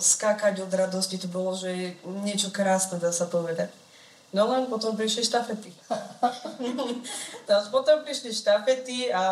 skákať 0.02 0.66
od 0.66 0.72
radosti. 0.74 1.14
To 1.22 1.30
bolo, 1.30 1.54
že 1.54 1.94
niečo 2.02 2.50
krásne, 2.50 2.98
dá 2.98 3.14
sa 3.14 3.30
povedať. 3.30 3.70
No 4.33 4.49
len 4.49 4.64
potom 4.64 4.97
prišli 4.97 5.29
štafety. 5.29 5.68
potom 7.75 8.01
prišli 8.01 8.33
štafety 8.33 9.12
a 9.12 9.23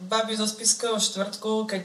babi 0.00 0.32
zo 0.32 0.48
spiskového 0.48 0.96
štvrtku, 0.96 1.68
keď 1.68 1.84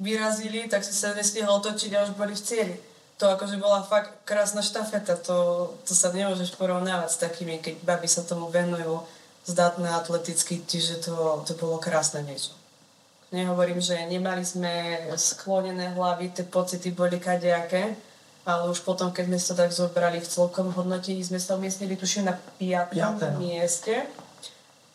vyrazili, 0.00 0.64
tak 0.64 0.80
si 0.80 0.96
sa 0.96 1.12
nestihol 1.12 1.60
otočiť 1.60 1.92
a 1.92 2.08
už 2.08 2.16
boli 2.16 2.32
v 2.32 2.40
cieli. 2.40 2.76
To 3.20 3.36
akože 3.36 3.60
bola 3.60 3.84
fakt 3.84 4.24
krásna 4.24 4.64
štafeta, 4.64 5.20
to, 5.20 5.68
to 5.84 5.92
sa 5.92 6.08
nemôžeš 6.08 6.56
porovnávať 6.56 7.08
s 7.12 7.20
takými, 7.20 7.60
keď 7.60 7.84
babi 7.84 8.08
sa 8.08 8.24
tomu 8.24 8.48
venujú 8.48 9.04
zdatné 9.44 9.92
atleticky, 9.92 10.64
čiže 10.64 11.04
to, 11.04 11.44
to 11.44 11.52
bolo 11.60 11.76
krásne 11.76 12.24
niečo. 12.24 12.56
Nehovorím, 13.28 13.76
že 13.76 13.94
nemali 14.08 14.40
sme 14.40 15.04
sklonené 15.20 15.92
hlavy, 15.92 16.32
tie 16.32 16.48
pocity 16.48 16.96
boli 16.96 17.20
kadejaké, 17.20 17.92
ale 18.48 18.72
už 18.72 18.80
potom, 18.82 19.12
keď 19.12 19.24
sme 19.28 19.38
sa 19.38 19.54
tak 19.54 19.70
zobrali 19.70 20.18
v 20.20 20.28
celkom 20.28 20.72
hodnotení, 20.72 21.20
sme 21.20 21.36
sa 21.36 21.60
umiestnili 21.60 21.96
tuším 21.96 22.28
na 22.28 22.34
piatom 22.56 23.20
Piaté, 23.20 23.26
no. 23.36 23.38
mieste. 23.40 23.94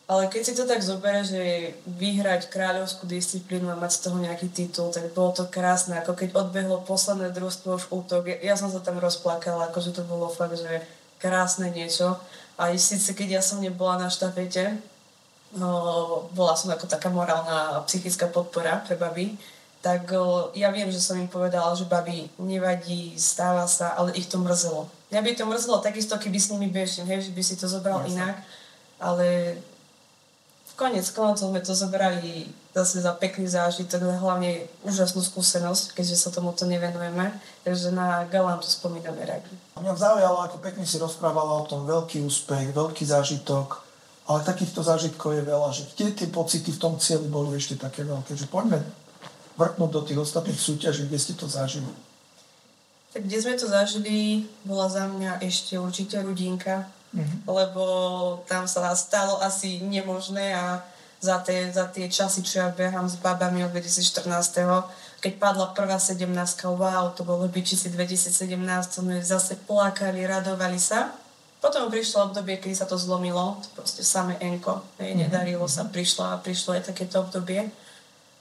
Ale 0.05 0.29
keď 0.29 0.41
si 0.45 0.53
to 0.53 0.69
tak 0.69 0.86
zoberie, 0.86 1.25
že 1.25 1.41
vyhrať 1.89 2.53
kráľovskú 2.53 3.10
disciplínu 3.10 3.73
a 3.73 3.79
mať 3.81 3.91
z 3.97 4.01
toho 4.05 4.17
nejaký 4.21 4.53
titul, 4.53 4.93
tak 4.93 5.10
bolo 5.17 5.34
to 5.34 5.49
krásne. 5.49 5.97
Ako 5.97 6.13
keď 6.13 6.38
odbehlo 6.38 6.86
posledné 6.86 7.34
družstvo 7.34 7.69
už 7.73 7.86
útok, 7.89 8.29
ja, 8.29 8.53
ja 8.53 8.53
som 8.53 8.69
sa 8.69 8.86
tam 8.86 9.01
rozplakala, 9.01 9.73
akože 9.73 9.97
to 9.97 10.05
bolo 10.05 10.29
fakt, 10.29 10.62
že 10.62 10.86
krásne 11.17 11.73
niečo. 11.73 12.21
A 12.62 12.69
síce 12.77 13.17
keď 13.17 13.41
ja 13.41 13.41
som 13.41 13.65
nebola 13.65 13.97
na 13.97 14.13
štafete, 14.13 14.77
no, 15.58 16.29
bola 16.38 16.53
som 16.53 16.69
ako 16.69 16.86
taká 16.86 17.10
morálna 17.10 17.81
psychická 17.89 18.29
podpora 18.29 18.86
pre 18.86 18.93
baby, 18.93 19.34
tak 19.86 20.10
o, 20.17 20.50
ja 20.58 20.74
viem, 20.74 20.89
že 20.89 20.98
som 20.98 21.13
im 21.13 21.30
povedala, 21.30 21.78
že 21.78 21.86
babi, 21.86 22.26
nevadí, 22.41 23.13
stáva 23.21 23.69
sa, 23.69 23.93
ale 23.93 24.17
ich 24.17 24.26
to 24.26 24.41
mrzelo. 24.41 24.89
Mňa 25.13 25.21
by 25.21 25.32
to 25.38 25.45
mrzelo 25.45 25.78
takisto, 25.78 26.17
keby 26.17 26.41
s 26.41 26.50
nimi 26.50 26.74
bežím, 26.74 27.06
hej, 27.06 27.30
že 27.30 27.32
by 27.38 27.41
si 27.45 27.54
to 27.54 27.69
zobral 27.69 28.02
Jasne. 28.02 28.17
inak, 28.17 28.36
ale 28.98 29.28
konec 30.74 31.06
koncov 31.13 31.54
sme 31.54 31.62
to 31.62 31.78
zobrali 31.78 32.50
zase 32.74 33.06
za 33.06 33.13
pekný 33.13 33.45
zážitok, 33.45 34.10
ale 34.10 34.17
hlavne 34.17 34.52
úžasnú 34.82 35.21
skúsenosť, 35.21 35.93
keďže 35.93 36.17
sa 36.17 36.34
tomuto 36.34 36.65
nevenujeme, 36.65 37.38
takže 37.62 37.93
na 37.93 38.26
galám 38.26 38.58
to 38.58 38.67
spomíname 38.67 39.21
radi. 39.21 39.54
Mňa 39.78 39.93
zaujalo, 39.93 40.50
ako 40.50 40.65
pekne 40.65 40.82
si 40.82 40.98
rozprávala 40.98 41.62
o 41.62 41.69
tom 41.69 41.86
veľký 41.86 42.26
úspech, 42.26 42.74
veľký 42.74 43.06
zážitok, 43.06 43.86
ale 44.26 44.41
takýchto 44.41 44.82
zážitkov 44.82 45.38
je 45.38 45.43
veľa, 45.45 45.69
že 45.69 45.86
kde 45.93 46.26
tie 46.26 46.28
pocity 46.34 46.74
v 46.74 46.82
tom 46.82 46.98
cieli 46.98 47.30
boli 47.30 47.54
ešte 47.54 47.78
také 47.78 48.02
veľké, 48.02 48.34
že 48.34 48.50
poďme 48.50 49.05
vrknúť 49.56 49.91
do 49.91 50.02
tých 50.04 50.20
ostatných 50.20 50.60
súťaží, 50.60 51.08
kde 51.08 51.20
ste 51.20 51.34
to 51.34 51.48
zažili. 51.48 51.88
Tak 53.15 53.24
kde 53.24 53.38
sme 53.39 53.56
to 53.56 53.68
zažili, 53.68 54.44
bola 54.68 54.91
za 54.91 55.08
mňa 55.08 55.39
ešte 55.39 55.80
určite 55.80 56.20
Rudinka, 56.20 56.91
Mhm. 57.15 57.48
lebo 57.48 57.84
tam 58.44 58.68
sa 58.68 58.91
stalo 58.91 59.39
asi 59.39 59.80
nemožné 59.80 60.52
a 60.52 60.84
za 61.24 61.39
tie, 61.39 61.72
za 61.72 61.88
tie 61.88 62.12
časy, 62.12 62.44
čo 62.44 62.60
ja 62.60 62.70
behám 62.76 63.08
s 63.08 63.15
babami 63.15 63.63
od 63.63 63.72
2014. 63.72 64.91
Keď 65.24 65.39
padla 65.39 65.72
prvá 65.74 65.96
17 65.98 66.76
wow, 66.76 67.10
to 67.15 67.24
bolo 67.24 67.48
byčici 67.48 67.89
2017, 67.89 69.00
sme 69.02 69.24
zase 69.24 69.56
plakali, 69.63 70.28
radovali 70.28 70.78
sa. 70.78 71.15
Potom 71.63 71.89
prišlo 71.89 72.30
obdobie, 72.30 72.62
kedy 72.62 72.76
sa 72.78 72.86
to 72.86 73.00
zlomilo, 73.00 73.58
to 73.63 73.68
proste 73.74 74.06
samé 74.06 74.38
enko, 74.38 74.86
hej, 75.02 75.18
nedarilo 75.18 75.65
sa, 75.65 75.88
prišlo 75.88 76.22
a 76.30 76.38
prišlo 76.38 76.78
aj 76.78 76.94
takéto 76.94 77.26
obdobie. 77.26 77.72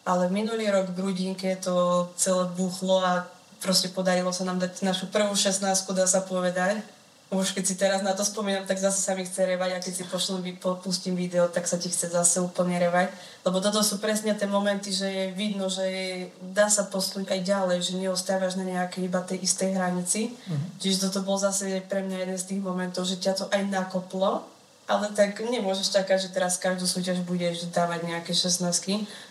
Ale 0.04 0.28
minulý 0.28 0.68
rok 0.68 0.92
v 0.92 0.96
Grudinke 1.00 1.56
to 1.56 2.06
celé 2.20 2.44
buchlo 2.52 3.00
a 3.00 3.24
proste 3.64 3.88
podarilo 3.88 4.28
sa 4.36 4.44
nám 4.44 4.60
dať 4.60 4.84
našu 4.84 5.08
prvú 5.08 5.32
16 5.32 5.64
dá 5.96 6.04
sa 6.04 6.20
povedať. 6.20 6.84
Už 7.32 7.56
keď 7.56 7.64
si 7.64 7.74
teraz 7.74 8.04
na 8.04 8.12
to 8.12 8.20
spomínam, 8.20 8.68
tak 8.68 8.76
zase 8.76 9.00
sa 9.00 9.16
mi 9.16 9.24
chce 9.24 9.48
revať 9.48 9.70
a 9.74 9.82
keď 9.82 9.92
si 9.96 10.04
pošlom, 10.04 10.44
po- 10.60 10.76
pustím 10.76 11.16
video, 11.16 11.48
tak 11.48 11.64
sa 11.64 11.80
ti 11.80 11.88
chce 11.88 12.12
zase 12.12 12.36
úplne 12.38 12.76
revať. 12.76 13.10
Lebo 13.48 13.64
toto 13.64 13.80
sú 13.80 13.96
presne 13.96 14.36
tie 14.36 14.44
momenty, 14.44 14.92
že 14.92 15.08
je 15.08 15.24
vidno, 15.32 15.72
že 15.72 15.82
je, 15.88 16.08
dá 16.52 16.68
sa 16.68 16.84
posunúť 16.84 17.32
aj 17.32 17.40
ďalej, 17.42 17.78
že 17.80 17.96
neostávaš 17.96 18.60
na 18.60 18.68
nejakej 18.68 19.08
iba 19.08 19.24
tej 19.24 19.40
istej 19.40 19.72
hranici. 19.72 20.36
Čiže 20.84 21.08
toto 21.08 21.24
bol 21.24 21.40
zase 21.40 21.80
pre 21.88 22.04
mňa 22.04 22.28
jeden 22.28 22.38
z 22.38 22.44
tých 22.54 22.60
momentov, 22.60 23.08
že 23.08 23.16
ťa 23.16 23.32
to 23.40 23.44
aj 23.50 23.72
nakoplo, 23.72 24.44
ale 24.84 25.08
tak 25.16 25.40
nemôžeš 25.40 25.96
čakať, 25.96 26.28
že 26.28 26.28
teraz 26.28 26.60
každú 26.60 26.84
súťaž 26.84 27.24
budeš 27.24 27.72
dávať 27.72 28.04
nejaké 28.04 28.36
16 28.36 28.68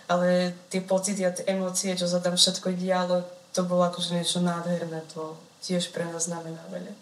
ale 0.07 0.55
tie 0.67 0.83
pocity 0.83 1.23
a 1.23 1.31
tie 1.31 1.47
emócie, 1.47 1.95
čo 1.95 2.07
sa 2.07 2.19
tam 2.19 2.35
všetko 2.35 2.75
dialo, 2.75 3.23
to 3.53 3.61
bolo 3.63 3.85
akože 3.87 4.17
niečo 4.17 4.41
nádherné, 4.41 5.05
to 5.13 5.37
tiež 5.63 5.93
pre 5.93 6.03
nás 6.09 6.27
znamená 6.27 6.59
veľa. 6.73 6.93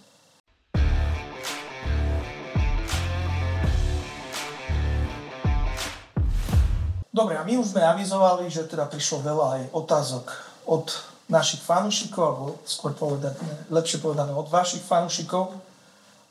Dobre, 7.12 7.36
a 7.36 7.44
my 7.44 7.60
už 7.60 7.76
sme 7.76 7.84
avizovali, 7.84 8.48
že 8.48 8.72
teda 8.72 8.88
prišlo 8.88 9.20
veľa 9.20 9.46
aj 9.60 9.62
otázok 9.76 10.26
od 10.64 10.88
našich 11.28 11.60
fanúšikov, 11.60 12.24
alebo 12.24 12.48
skôr 12.64 12.96
povedať, 12.96 13.36
lepšie 13.68 14.00
povedané 14.00 14.32
od 14.32 14.48
vašich 14.48 14.84
fanúšikov. 14.84 15.52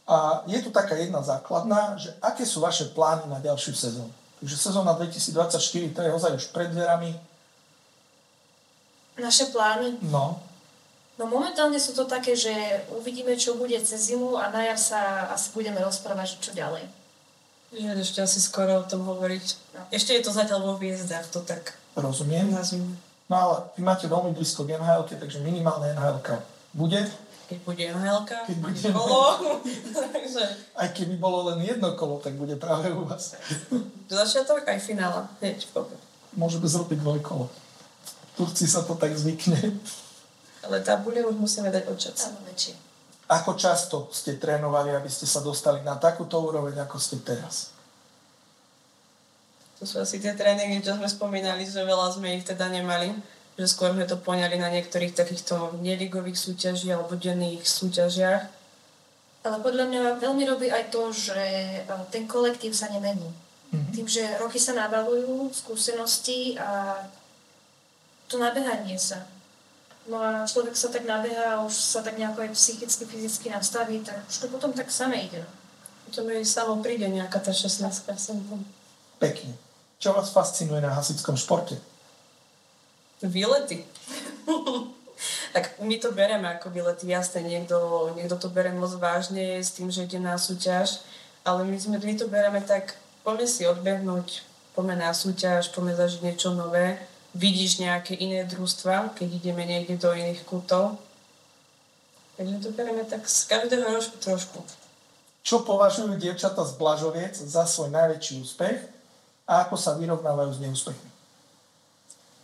A 0.09 0.41
je 0.49 0.57
tu 0.65 0.73
taká 0.73 0.97
jedna 0.97 1.21
základná, 1.21 2.01
že 2.01 2.17
aké 2.25 2.49
sú 2.49 2.65
vaše 2.65 2.89
plány 2.97 3.29
na 3.29 3.41
ďalšiu 3.45 3.73
sezónu. 3.77 4.20
Takže 4.41 4.57
sezóna 4.57 4.97
2024, 4.97 5.93
to 5.93 6.01
je 6.01 6.11
ozaj 6.11 6.33
už 6.37 6.47
pred 6.57 6.73
dverami. 6.73 7.13
naše 9.21 9.53
plány 9.53 10.01
No, 10.09 10.41
No 11.21 11.29
momentálne 11.29 11.77
sú 11.77 11.93
to 11.93 12.09
také, 12.09 12.33
že 12.33 12.49
uvidíme, 12.97 13.37
čo 13.37 13.53
bude 13.61 13.77
cez 13.85 14.09
zimu 14.09 14.41
a 14.41 14.49
na 14.49 14.65
jar 14.65 14.81
sa 14.81 15.29
asi 15.29 15.53
budeme 15.53 15.77
rozprávať, 15.77 16.41
čo 16.41 16.57
ďalej. 16.57 16.89
Že 17.77 18.01
ešte 18.01 18.19
asi 18.25 18.41
skoro 18.41 18.81
o 18.81 18.89
tom 18.89 19.05
hovoriť. 19.05 19.45
No. 19.77 19.85
Ešte 19.93 20.17
je 20.17 20.25
to 20.25 20.33
zatiaľ 20.33 20.65
vo 20.65 20.75
hviezdach, 20.81 21.29
to 21.29 21.45
tak 21.45 21.77
rozumiem. 21.93 22.49
nazvime. 22.49 22.97
No 23.29 23.37
ale 23.37 23.57
vy 23.77 23.85
máte 23.85 24.09
veľmi 24.09 24.33
blízko 24.33 24.65
k 24.65 24.81
nhl 24.81 25.05
takže 25.07 25.45
minimálne 25.45 25.93
nhl 25.93 26.25
bude. 26.73 27.05
Keď 27.51 27.59
bude 27.67 27.83
nhl 27.83 28.23
Keď 28.23 28.57
bude 28.63 28.83
bolo. 28.95 29.59
Takže 30.15 30.43
Aj 30.79 30.89
keby 30.95 31.19
bolo 31.19 31.51
len 31.51 31.67
jedno 31.67 31.99
kolo, 31.99 32.23
tak 32.23 32.39
bude 32.39 32.55
práve 32.55 32.95
u 32.95 33.03
vás. 33.03 33.35
začiatok 34.07 34.63
aj 34.71 34.79
finále. 34.79 35.27
Hneď 35.43 35.67
v 35.67 35.71
kope. 35.75 35.97
Môžeme 36.39 36.71
zrobiť 36.71 37.03
dvojkolo. 37.03 37.51
Turci 38.39 38.71
sa 38.71 38.87
to 38.87 38.95
tak 38.95 39.11
zvykne. 39.19 39.59
Ale 40.63 40.79
tabule 40.87 41.27
už 41.27 41.35
musíme 41.35 41.75
dať 41.75 41.91
väčšie. 41.91 42.75
Ako 43.27 43.59
často 43.59 44.07
ste 44.15 44.39
trénovali, 44.39 44.95
aby 44.95 45.11
ste 45.11 45.27
sa 45.27 45.43
dostali 45.43 45.83
na 45.83 45.99
takúto 45.99 46.39
úroveň, 46.39 46.87
ako 46.87 47.03
ste 47.03 47.19
teraz? 47.23 47.75
To 49.83 49.89
sú 49.89 49.99
asi 49.99 50.23
tie 50.23 50.39
tréningy, 50.39 50.85
čo 50.85 50.95
sme 50.95 51.09
spomínali, 51.11 51.67
že 51.67 51.83
veľa 51.83 52.15
sme 52.15 52.39
ich 52.39 52.47
teda 52.47 52.71
nemali. 52.71 53.11
Že 53.59 53.67
skôr 53.67 53.91
sme 53.93 54.07
to 54.07 54.21
poňali 54.21 54.57
na 54.59 54.71
niektorých 54.71 55.17
takýchto 55.17 55.81
neligových 55.83 56.39
súťaží 56.39 56.93
alebo 56.93 57.19
denných 57.19 57.65
súťažiach. 57.67 58.43
Ale 59.41 59.57
podľa 59.65 59.85
mňa 59.89 60.01
veľmi 60.21 60.45
robí 60.45 60.69
aj 60.69 60.93
to, 60.93 61.09
že 61.13 61.41
e, 61.81 61.97
ten 62.13 62.29
kolektív 62.29 62.77
sa 62.77 62.93
nemení. 62.93 63.33
Mhm. 63.73 63.91
Tým, 63.95 64.07
že 64.07 64.23
roky 64.37 64.61
sa 64.61 64.77
nabalujú, 64.77 65.49
skúsenosti 65.55 66.59
a 66.61 67.01
to 68.29 68.39
nabehanie 68.39 68.99
sa. 68.99 69.27
No 70.11 70.19
a 70.19 70.47
človek 70.47 70.75
sa 70.75 70.89
tak 70.89 71.05
nabeha 71.07 71.61
a 71.61 71.63
už 71.63 71.75
sa 71.75 72.01
tak 72.03 72.19
nejako 72.19 72.43
aj 72.43 72.51
psychicky, 72.57 73.05
fyzicky 73.05 73.47
nastaví, 73.53 74.01
tak 74.01 74.19
už 74.27 74.37
to 74.43 74.47
potom 74.49 74.73
tak 74.73 74.91
samé 74.91 75.29
ide. 75.29 75.45
Potom 76.09 76.27
jej 76.27 76.43
samo 76.43 76.83
príde 76.83 77.07
nejaká 77.07 77.39
tá 77.39 77.55
16 77.55 77.87
sem 78.19 78.39
tam. 78.51 78.61
Pekne. 79.23 79.55
Čo 80.01 80.17
vás 80.17 80.33
fascinuje 80.33 80.81
na 80.81 80.97
hasickom 80.97 81.37
športe? 81.37 81.77
Výlety. 83.23 83.85
tak 85.53 85.77
my 85.83 85.97
to 85.99 86.13
bereme 86.13 86.49
ako 86.49 86.71
výlety, 86.71 87.11
jasne, 87.11 87.45
niekto, 87.45 88.11
niekto 88.17 88.37
to 88.39 88.49
bere 88.49 88.73
moc 88.73 88.91
vážne 88.97 89.61
s 89.61 89.75
tým, 89.77 89.91
že 89.93 90.07
ide 90.07 90.23
na 90.23 90.39
súťaž, 90.39 91.05
ale 91.45 91.67
my, 91.67 91.77
sme, 91.77 91.97
my 91.99 92.15
to 92.17 92.31
bereme 92.31 92.61
tak, 92.65 92.97
poďme 93.27 93.47
si 93.47 93.67
odbehnúť, 93.67 94.47
poďme 94.73 94.97
na 94.97 95.11
súťaž, 95.13 95.75
poďme 95.75 95.99
zažiť 95.99 96.21
niečo 96.25 96.55
nové, 96.55 96.97
vidíš 97.35 97.83
nejaké 97.83 98.15
iné 98.17 98.47
družstva, 98.47 99.15
keď 99.19 99.29
ideme 99.29 99.63
niekde 99.67 99.99
do 99.99 100.11
iných 100.15 100.43
kútov. 100.47 100.99
Takže 102.41 102.57
to 102.65 102.69
bereme 102.73 103.05
tak 103.05 103.29
z 103.29 103.45
každého 103.53 103.85
rožku 103.85 104.17
trošku. 104.17 104.59
Čo 105.45 105.65
považujú 105.65 106.17
dievčata 106.17 106.65
z 106.65 106.73
Blažoviec 106.77 107.37
za 107.37 107.65
svoj 107.65 107.93
najväčší 107.93 108.45
úspech 108.45 108.79
a 109.45 109.67
ako 109.69 109.77
sa 109.77 109.97
vyrovnávajú 109.97 110.51
s 110.57 110.63
neúspechmi? 110.63 111.10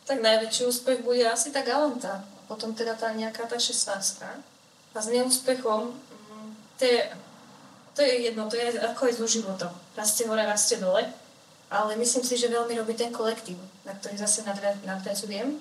Tak 0.06 0.22
najväčší 0.22 0.70
úspech 0.70 1.02
bude 1.02 1.26
asi 1.26 1.50
tá 1.50 1.66
Galanta. 1.66 2.22
Potom 2.46 2.70
teda 2.70 2.94
tá 2.94 3.10
nejaká 3.10 3.42
tá 3.50 3.58
16 3.58 4.22
A 4.94 4.98
s 5.02 5.08
neúspechom, 5.10 5.92
mm, 5.92 6.48
to 6.78 6.82
je, 6.86 7.00
to 7.92 8.00
je 8.06 8.14
jedno, 8.30 8.46
to 8.46 8.56
je 8.56 8.80
ako 8.80 9.10
aj 9.10 9.14
so 9.18 9.26
životom. 9.26 9.72
Rastie 9.98 10.30
hore, 10.30 10.46
rastie 10.46 10.78
dole. 10.78 11.04
Ale 11.66 11.98
myslím 11.98 12.22
si, 12.22 12.38
že 12.38 12.46
veľmi 12.46 12.78
robí 12.78 12.94
ten 12.94 13.10
kolektív, 13.10 13.58
na 13.82 13.92
ktorý 13.98 14.14
zase 14.14 14.46
nadvezujem. 14.86 15.58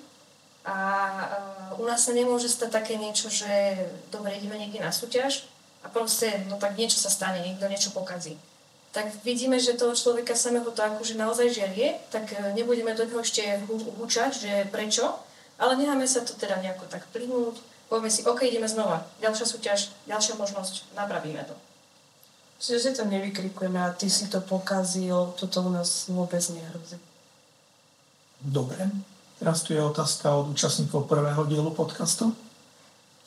A 0.62 0.76
uh, 1.74 1.82
u 1.82 1.84
nás 1.86 2.06
sa 2.06 2.14
nemôže 2.14 2.46
stať 2.46 2.70
také 2.70 2.94
niečo, 2.94 3.26
že 3.26 3.50
dobre, 4.14 4.38
ideme 4.38 4.58
niekde 4.58 4.82
na 4.82 4.94
súťaž 4.94 5.46
a 5.82 5.90
proste, 5.90 6.46
no 6.46 6.58
tak 6.58 6.74
niečo 6.74 6.98
sa 6.98 7.10
stane, 7.10 7.42
niekto 7.42 7.66
niečo 7.70 7.94
pokazí. 7.94 8.38
Tak 8.96 9.12
vidíme, 9.28 9.60
že 9.60 9.76
toho 9.76 9.92
človeka 9.92 10.32
samého 10.32 10.72
to 10.72 10.80
akože 10.80 11.20
naozaj 11.20 11.52
žerie, 11.52 12.00
tak 12.08 12.32
e, 12.32 12.56
nebudeme 12.56 12.96
do 12.96 13.04
toho 13.04 13.20
ešte 13.20 13.44
hu- 13.68 13.92
hučať, 14.00 14.32
že 14.40 14.52
prečo, 14.72 15.04
ale 15.60 15.76
necháme 15.76 16.08
sa 16.08 16.24
to 16.24 16.32
teda 16.32 16.56
nejako 16.64 16.88
tak 16.88 17.04
plynúť, 17.12 17.60
povieme 17.92 18.08
si, 18.08 18.24
OK, 18.24 18.48
ideme 18.48 18.64
znova, 18.64 19.04
ďalšia 19.20 19.44
súťaž, 19.44 19.92
ďalšia 20.08 20.40
možnosť, 20.40 20.96
napravíme 20.96 21.44
to. 21.44 21.52
Čiže 22.56 22.78
si 22.80 22.90
to 22.96 23.04
nevykrikujeme 23.04 23.76
a 23.76 23.92
ty 23.92 24.08
si 24.08 24.32
to 24.32 24.40
pokazil, 24.40 25.36
toto 25.36 25.60
u 25.60 25.68
nás 25.68 26.08
vôbec 26.08 26.40
nehrozí. 26.40 26.96
Dobre. 28.40 28.80
Teraz 29.36 29.60
tu 29.60 29.76
je 29.76 29.82
otázka 29.84 30.32
od 30.32 30.56
účastníkov 30.56 31.04
prvého 31.04 31.44
dielu 31.44 31.68
podcastu. 31.76 32.32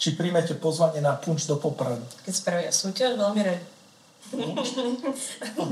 Či 0.01 0.17
príjmete 0.17 0.57
pozvanie 0.57 0.97
na 1.05 1.13
punč 1.13 1.45
do 1.45 1.61
Popradu? 1.61 2.01
Keď 2.25 2.33
spravia 2.33 2.71
súťaž, 2.73 3.13
veľmi 3.21 3.41
radi. 3.45 3.78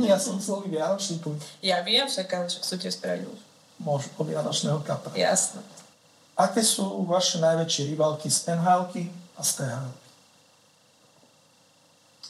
Ja 0.08 0.18
som 0.18 0.41
myslel 0.41 0.66
Vianočný 0.72 1.22
punč. 1.22 1.41
Ja 1.62 1.86
viem 1.86 2.10
však, 2.10 2.28
ale 2.34 2.45
však 2.50 2.64
súťaž 2.66 2.93
spravili 2.98 3.30
už. 3.30 3.39
Môžu 3.78 4.10
od 4.18 4.26
Vianočného 4.26 4.82
kapra. 4.82 5.14
Jasné. 5.14 5.62
Aké 6.34 6.62
sú 6.66 7.06
vaše 7.06 7.38
najväčšie 7.38 7.93
rivalky 7.93 8.30
z 8.30 8.58
nhl 8.58 8.89
a 9.38 9.41
z 9.41 9.52
thl 9.62 9.89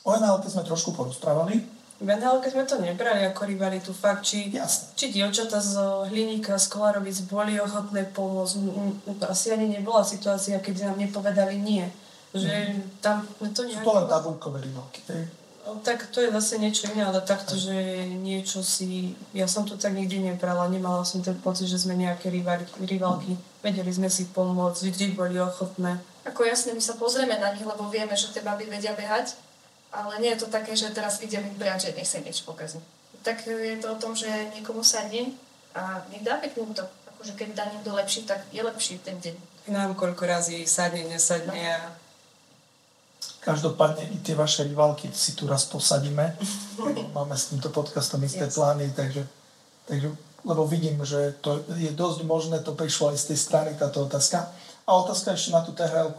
O 0.07 0.15
nhl 0.15 0.39
sme 0.47 0.63
trošku 0.63 0.95
porozprávali. 0.95 1.63
V 1.97 2.07
nhl 2.07 2.39
sme 2.43 2.63
to 2.63 2.77
nebrali 2.79 3.25
ako 3.25 3.47
rivalitu, 3.49 3.89
fakt, 3.91 4.23
či, 4.27 4.53
Jasné. 4.53 4.93
či 4.95 5.05
dievčata 5.11 5.57
z 5.57 5.75
Hliníka, 6.11 6.55
z 6.59 6.67
Kolarovic 6.69 7.17
boli 7.25 7.57
ochotné 7.57 8.05
pomôcť. 8.13 8.55
Asi 9.25 9.49
ani 9.51 9.67
nebola 9.79 10.05
situácia, 10.05 10.61
keď 10.61 10.91
nám 10.91 11.01
nepovedali 11.01 11.57
nie. 11.57 11.83
Že 12.37 12.83
tam 13.01 13.25
to 13.39 13.63
Sú 13.63 13.71
nejak... 13.71 13.83
to 13.83 13.91
len 13.97 14.05
tabulkové 14.05 14.61
rivalky. 14.61 14.99
hej? 15.09 15.25
No, 15.67 15.83
tak 15.83 16.07
to 16.15 16.23
je 16.23 16.31
zase 16.31 16.63
niečo 16.63 16.87
iné, 16.95 17.03
ale 17.03 17.19
takto, 17.19 17.59
že 17.59 17.75
niečo 18.07 18.63
si... 18.63 19.19
Ja 19.35 19.51
som 19.51 19.67
to 19.67 19.75
tak 19.75 19.91
nikdy 19.91 20.23
nebrala, 20.23 20.71
nemala 20.71 21.03
som 21.03 21.19
ten 21.19 21.35
pocit, 21.43 21.67
že 21.67 21.75
sme 21.75 21.91
nejaké 21.91 22.31
rivalky. 22.31 23.35
Vedeli 23.59 23.91
sme 23.91 24.07
si 24.07 24.31
pomôcť, 24.31 24.87
vždy 24.87 25.05
boli 25.11 25.35
ochotné. 25.35 25.99
Ako 26.23 26.47
jasne, 26.47 26.71
my 26.71 26.79
sa 26.79 26.95
pozrieme 26.95 27.35
na 27.35 27.51
nich, 27.51 27.67
lebo 27.67 27.91
vieme, 27.91 28.15
že 28.15 28.31
tie 28.31 28.39
baby 28.39 28.71
vedia 28.71 28.95
behať, 28.95 29.35
ale 29.91 30.23
nie 30.23 30.31
je 30.31 30.47
to 30.47 30.47
také, 30.47 30.71
že 30.71 30.95
teraz 30.95 31.19
idem 31.19 31.43
ich 31.43 31.59
brať, 31.59 31.91
že 31.91 31.99
nech 31.99 32.07
sa 32.07 32.23
niečo 32.23 32.47
pokazí. 32.47 32.79
Tak 33.27 33.43
je 33.43 33.75
to 33.83 33.91
o 33.91 33.99
tom, 33.99 34.15
že 34.15 34.31
niekomu 34.55 34.87
sadne 34.87 35.35
a 35.75 35.99
nech 36.15 36.23
dá 36.23 36.39
pekný 36.39 36.63
útok. 36.63 36.87
Akože 37.11 37.35
keď 37.35 37.47
dá 37.59 37.67
niekto 37.67 37.91
lepší, 37.91 38.23
tak 38.23 38.39
je 38.55 38.63
lepší 38.63 39.03
ten 39.03 39.19
deň. 39.19 39.35
Nám 39.67 39.99
koľko 39.99 40.31
razy 40.31 40.63
sadne, 40.63 41.03
nesadne 41.11 41.59
a 41.59 41.91
Každopádne 43.47 44.03
i 44.11 44.17
tie 44.19 44.35
vaše 44.35 44.67
rivalky 44.67 45.07
si 45.15 45.31
tu 45.31 45.47
raz 45.47 45.63
posadíme. 45.71 46.35
Máme 47.17 47.39
s 47.39 47.55
týmto 47.55 47.71
podcastom 47.71 48.19
isté 48.27 48.43
Jasne. 48.43 48.55
plány, 48.59 48.85
takže, 48.91 49.23
takže 49.87 50.11
lebo 50.43 50.67
vidím, 50.67 50.99
že 51.07 51.39
to 51.39 51.63
je 51.79 51.91
dosť 51.95 52.27
možné, 52.27 52.59
to 52.59 52.75
prišlo 52.75 53.15
aj 53.15 53.17
z 53.23 53.25
tej 53.31 53.39
strany 53.39 53.69
táto 53.79 54.03
otázka. 54.03 54.51
A 54.83 54.89
otázka 54.99 55.31
ešte 55.31 55.55
na 55.55 55.63
tú 55.63 55.71
thl 55.71 56.11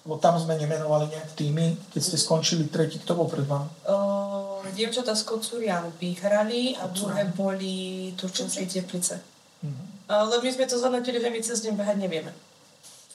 lebo 0.00 0.16
tam 0.16 0.40
sme 0.40 0.56
nemenovali 0.56 1.12
nejak 1.12 1.36
týmy, 1.36 1.76
keď 1.92 2.00
ste 2.00 2.16
skončili 2.16 2.72
tretí, 2.72 2.96
kto 3.04 3.20
bol 3.20 3.28
pred 3.28 3.44
vami? 3.44 3.68
O, 3.84 4.64
dievčatá 4.72 5.12
z 5.12 5.28
Kocurian 5.28 5.92
vyhrali 6.00 6.72
a 6.80 6.88
druhé 6.88 7.28
boli 7.28 8.08
Turčenské 8.16 8.64
teplice. 8.64 9.20
Mhm. 9.60 10.08
Ale 10.08 10.40
my 10.40 10.48
sme 10.50 10.64
to 10.64 10.80
zhodnotili, 10.80 11.20
že 11.20 11.28
my 11.28 11.38
cez 11.44 11.60
deň 11.60 11.76
behať 11.76 11.96
nevieme. 12.00 12.32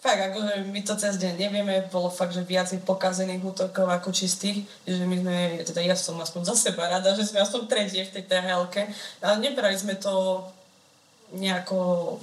Fakt, 0.05 0.21
akože 0.21 0.69
my 0.69 0.81
to 0.85 0.93
cez 1.01 1.17
deň 1.17 1.33
nevieme, 1.33 1.89
bolo 1.89 2.13
fakt, 2.13 2.37
že 2.37 2.45
viacej 2.45 2.85
pokazených 2.85 3.41
útokov 3.41 3.89
ako 3.89 4.13
čistých, 4.13 4.61
že 4.85 5.01
my 5.01 5.17
sme, 5.17 5.35
teda 5.65 5.81
ja 5.81 5.97
som 5.97 6.13
aspoň 6.21 6.45
za 6.45 6.69
seba 6.69 6.85
rada, 6.85 7.09
že 7.17 7.25
sme 7.25 7.41
aspoň 7.41 7.65
tretie 7.65 8.05
v 8.05 8.13
tej 8.13 8.29
thl 8.29 8.69
ale 9.25 9.35
nebrali 9.41 9.73
sme 9.73 9.97
to 9.97 10.45
nejako, 11.33 12.21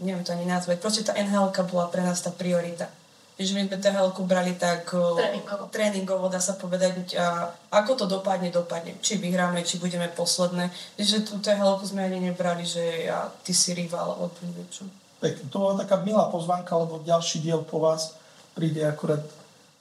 neviem 0.00 0.24
to 0.24 0.32
ani 0.32 0.48
nazvať, 0.48 0.80
proste 0.80 1.04
tá 1.04 1.12
nhl 1.12 1.52
bola 1.68 1.92
pre 1.92 2.00
nás 2.00 2.24
tá 2.24 2.32
priorita. 2.32 2.88
Že 3.36 3.52
my 3.52 3.62
sme 3.68 3.76
thl 3.76 4.08
brali 4.24 4.56
tak 4.56 4.88
Tréningovo. 4.88 5.64
tréningovo, 5.68 6.24
dá 6.32 6.40
sa 6.40 6.56
povedať, 6.56 7.20
a 7.20 7.52
ako 7.68 8.00
to 8.00 8.04
dopadne, 8.08 8.48
dopadne. 8.48 8.96
Či 9.04 9.20
vyhráme, 9.20 9.60
či 9.60 9.76
budeme 9.76 10.08
posledné. 10.08 10.72
Že 10.96 11.28
tú 11.28 11.36
thl 11.40 11.72
sme 11.84 12.00
ani 12.00 12.32
nebrali, 12.32 12.64
že 12.64 13.12
ja, 13.12 13.28
ty 13.44 13.52
si 13.52 13.76
rival 13.76 14.16
alebo 14.16 14.40
niečo. 14.44 14.88
Pekne. 15.20 15.44
To 15.52 15.56
bola 15.60 15.74
taká 15.76 16.00
milá 16.00 16.32
pozvanka, 16.32 16.72
lebo 16.76 17.04
ďalší 17.04 17.44
diel 17.44 17.60
po 17.62 17.80
vás 17.80 18.16
príde 18.56 18.80
akurát 18.84 19.20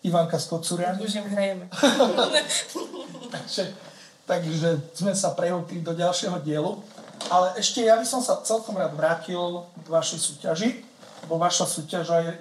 Ivanka 0.04 0.40
z 0.40 0.46
Kocurian. 0.52 1.00
Už 1.00 1.16
im 1.20 1.28
hrajeme. 1.28 1.66
takže, 3.36 3.64
takže 4.28 4.70
sme 4.96 5.16
sa 5.16 5.36
prehúpili 5.36 5.80
do 5.80 5.96
ďalšieho 5.96 6.40
dielu. 6.44 6.80
Ale 7.28 7.56
ešte 7.60 7.84
ja 7.84 8.00
by 8.00 8.08
som 8.08 8.24
sa 8.24 8.40
celkom 8.44 8.80
rád 8.80 8.96
vrátil 8.96 9.64
k 9.84 9.88
vašej 9.88 10.20
súťaži, 10.20 10.70
lebo 11.28 11.36
vaša 11.36 11.68
súťaž 11.68 12.06
je 12.08 12.32
e, 12.32 12.38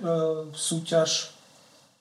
súťaž... 0.55 1.35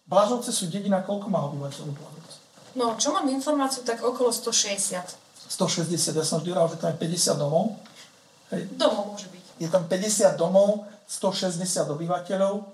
Blažovce 0.07 0.55
sú 0.55 0.69
dedina, 0.69 1.01
koľko 1.01 1.27
má 1.27 1.41
obyvateľov 1.49 1.93
Blažovce? 1.93 2.37
No, 2.77 2.93
čo 3.01 3.09
mám 3.13 3.25
informáciu, 3.25 3.81
tak 3.81 4.05
okolo 4.05 4.29
160 4.29 5.27
160, 5.47 6.11
ja 6.11 6.25
som 6.27 6.43
vždy 6.43 6.51
hovoril, 6.51 6.75
že 6.75 6.81
tam 6.83 6.91
je 6.91 6.97
50 7.07 7.39
domov. 7.39 7.79
Hej. 8.51 8.67
domov 8.75 9.15
môže 9.15 9.27
byť. 9.31 9.36
Je 9.57 9.67
tam 9.69 9.85
50 9.89 10.37
domov, 10.37 10.85
160 11.09 11.61
obyvateľov. 11.93 12.65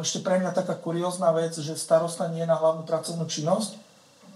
Ešte 0.00 0.20
pre 0.20 0.38
mňa 0.38 0.54
taká 0.54 0.76
kuriózna 0.78 1.32
vec, 1.32 1.56
že 1.56 1.74
starosta 1.74 2.28
nie 2.28 2.44
je 2.44 2.50
na 2.50 2.56
hlavnú 2.56 2.84
pracovnú 2.86 3.24
činnosť, 3.26 3.76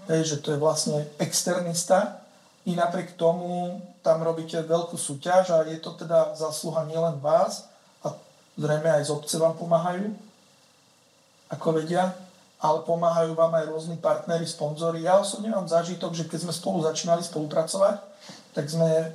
hej, 0.09 0.21
že 0.25 0.37
to 0.41 0.53
je 0.53 0.59
vlastne 0.59 1.05
externista 1.21 2.19
i 2.67 2.75
napriek 2.75 3.15
tomu 3.15 3.79
tam 4.03 4.21
robíte 4.21 4.59
veľkú 4.61 4.99
súťaž 4.99 5.53
a 5.55 5.57
je 5.69 5.79
to 5.79 5.95
teda 5.95 6.35
zásluha 6.35 6.83
nielen 6.85 7.21
vás 7.23 7.69
a 8.03 8.13
zrejme 8.59 8.89
aj 8.89 9.07
z 9.07 9.13
obce 9.15 9.35
vám 9.39 9.55
pomáhajú, 9.55 10.11
ako 11.49 11.67
vedia, 11.81 12.13
ale 12.59 12.83
pomáhajú 12.83 13.31
vám 13.33 13.53
aj 13.55 13.65
rôzni 13.71 13.97
partnery, 13.97 14.43
sponzory. 14.43 15.07
Ja 15.07 15.23
osobne 15.23 15.49
mám 15.55 15.65
zážitok, 15.65 16.11
že 16.11 16.27
keď 16.27 16.49
sme 16.49 16.53
spolu 16.53 16.83
začínali 16.83 17.23
spolupracovať, 17.23 18.03
tak, 18.53 18.65
sme, 18.65 19.13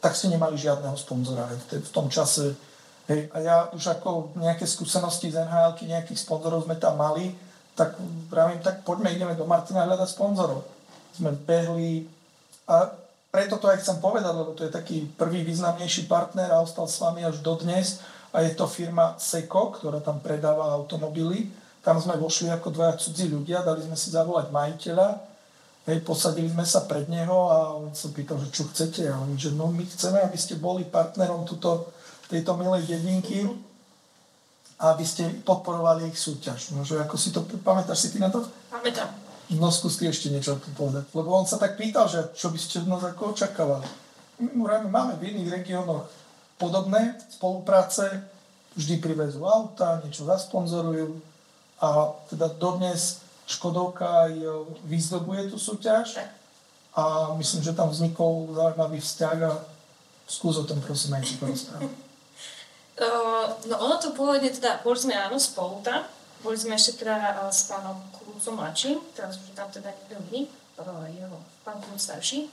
tak 0.00 0.12
ste 0.16 0.32
nemali 0.32 0.56
žiadneho 0.56 0.96
sponzora 0.96 1.48
v, 1.70 1.90
tom 1.92 2.08
čase. 2.08 2.56
Hej, 3.10 3.28
a 3.34 3.36
ja 3.42 3.56
už 3.74 3.98
ako 3.98 4.38
nejaké 4.38 4.64
skúsenosti 4.64 5.28
z 5.28 5.42
nhl 5.44 5.76
nejakých 5.76 6.22
sponzorov 6.22 6.64
sme 6.64 6.78
tam 6.78 6.96
mali, 6.96 7.34
tak 7.72 7.96
vravím, 8.28 8.60
tak 8.60 8.84
poďme, 8.84 9.12
ideme 9.12 9.34
do 9.36 9.48
Martina 9.48 9.84
hľadať 9.88 10.08
sponzorov. 10.12 10.64
Sme 11.12 11.32
behli 11.32 12.08
a 12.68 12.88
preto 13.32 13.56
to 13.56 13.68
aj 13.68 13.80
chcem 13.80 13.96
povedať, 13.96 14.32
lebo 14.36 14.52
to 14.52 14.68
je 14.68 14.72
taký 14.72 15.08
prvý 15.16 15.40
významnejší 15.40 16.04
partner 16.04 16.52
a 16.52 16.60
ostal 16.60 16.84
s 16.84 17.00
vami 17.00 17.24
až 17.24 17.40
dodnes 17.40 18.04
a 18.32 18.44
je 18.44 18.52
to 18.52 18.68
firma 18.68 19.16
Seco, 19.16 19.72
ktorá 19.72 20.04
tam 20.04 20.20
predáva 20.20 20.72
automobily. 20.76 21.48
tam 21.82 21.98
sme 21.98 22.14
vošli 22.14 22.46
ako 22.52 22.70
dvaja 22.70 22.94
cudzí 22.94 23.26
ľudia, 23.26 23.66
dali 23.66 23.82
sme 23.82 23.96
si 23.98 24.12
zavolať 24.12 24.54
majiteľa, 24.54 25.31
hej, 25.86 25.98
posadili 26.06 26.50
sme 26.50 26.62
sa 26.62 26.86
pred 26.86 27.10
neho 27.10 27.50
a 27.50 27.74
on 27.74 27.90
sa 27.94 28.10
pýtal, 28.14 28.38
že 28.38 28.54
čo 28.54 28.68
chcete. 28.70 29.08
A 29.10 29.18
on, 29.18 29.34
že 29.34 29.50
no 29.54 29.70
my 29.70 29.82
chceme, 29.86 30.22
aby 30.22 30.38
ste 30.38 30.58
boli 30.58 30.86
partnerom 30.86 31.42
tuto, 31.42 31.90
tejto 32.30 32.54
milej 32.56 32.86
dedinky 32.88 33.44
a 34.82 34.94
aby 34.94 35.04
ste 35.06 35.28
podporovali 35.42 36.10
ich 36.10 36.18
súťaž. 36.18 36.74
No, 36.74 36.82
že 36.82 36.98
ako 36.98 37.14
si 37.18 37.30
to, 37.30 37.44
pamätáš 37.62 38.06
si 38.06 38.08
ty 38.14 38.18
na 38.22 38.30
to? 38.30 38.42
Pamätám. 38.70 39.10
No 39.52 39.68
skús 39.68 40.00
ty 40.00 40.08
ešte 40.08 40.32
niečo 40.32 40.56
povedať. 40.78 41.12
Lebo 41.12 41.36
on 41.36 41.44
sa 41.44 41.60
tak 41.60 41.76
pýtal, 41.76 42.08
že 42.08 42.32
čo 42.32 42.48
by 42.48 42.58
ste 42.58 42.80
od 42.82 42.88
nás 42.88 43.04
ako 43.04 43.36
očakávali. 43.36 43.84
My 44.40 44.88
máme 44.88 45.20
v 45.20 45.34
iných 45.34 45.60
regiónoch 45.60 46.08
podobné 46.56 47.20
spolupráce, 47.28 48.26
vždy 48.78 49.02
privezú 49.02 49.44
auta, 49.44 50.00
niečo 50.00 50.24
zasponzorujú 50.24 51.20
a 51.82 52.14
teda 52.30 52.48
dodnes 52.56 53.20
Škodovka 53.52 54.28
aj 54.28 54.34
vyzdobuje 54.88 55.52
tú 55.52 55.60
súťaž. 55.60 56.24
A 56.92 57.32
myslím, 57.40 57.64
že 57.64 57.72
tam 57.72 57.88
vznikol 57.88 58.52
zaujímavý 58.52 59.00
vzťah 59.00 59.38
a 59.48 59.52
skús 60.28 60.56
o 60.60 60.64
tom 60.64 60.80
prosím 60.80 61.16
aj 61.16 61.24
si 61.24 61.36
porozprávať. 61.40 61.92
Uh, 63.00 63.48
no 63.68 63.74
ono 63.80 63.96
to 63.96 64.12
pôvodne 64.12 64.48
teda, 64.52 64.80
boli 64.84 64.96
sme 65.00 65.16
áno 65.16 65.40
spolu 65.40 65.80
tam, 65.80 66.04
boli 66.44 66.56
sme 66.56 66.76
ešte 66.76 67.04
teda 67.04 67.44
uh, 67.44 67.52
s 67.52 67.68
pánom 67.68 67.96
Kulúcom 68.12 68.60
mladším, 68.60 69.00
teraz 69.16 69.40
už 69.40 69.56
tam 69.56 69.68
teda 69.72 69.88
niekto 69.88 70.20
iný, 70.28 70.40
uh, 70.80 71.04
jeho 71.08 71.36
pán 71.64 71.80
Kulúc 71.80 72.00
starší. 72.00 72.52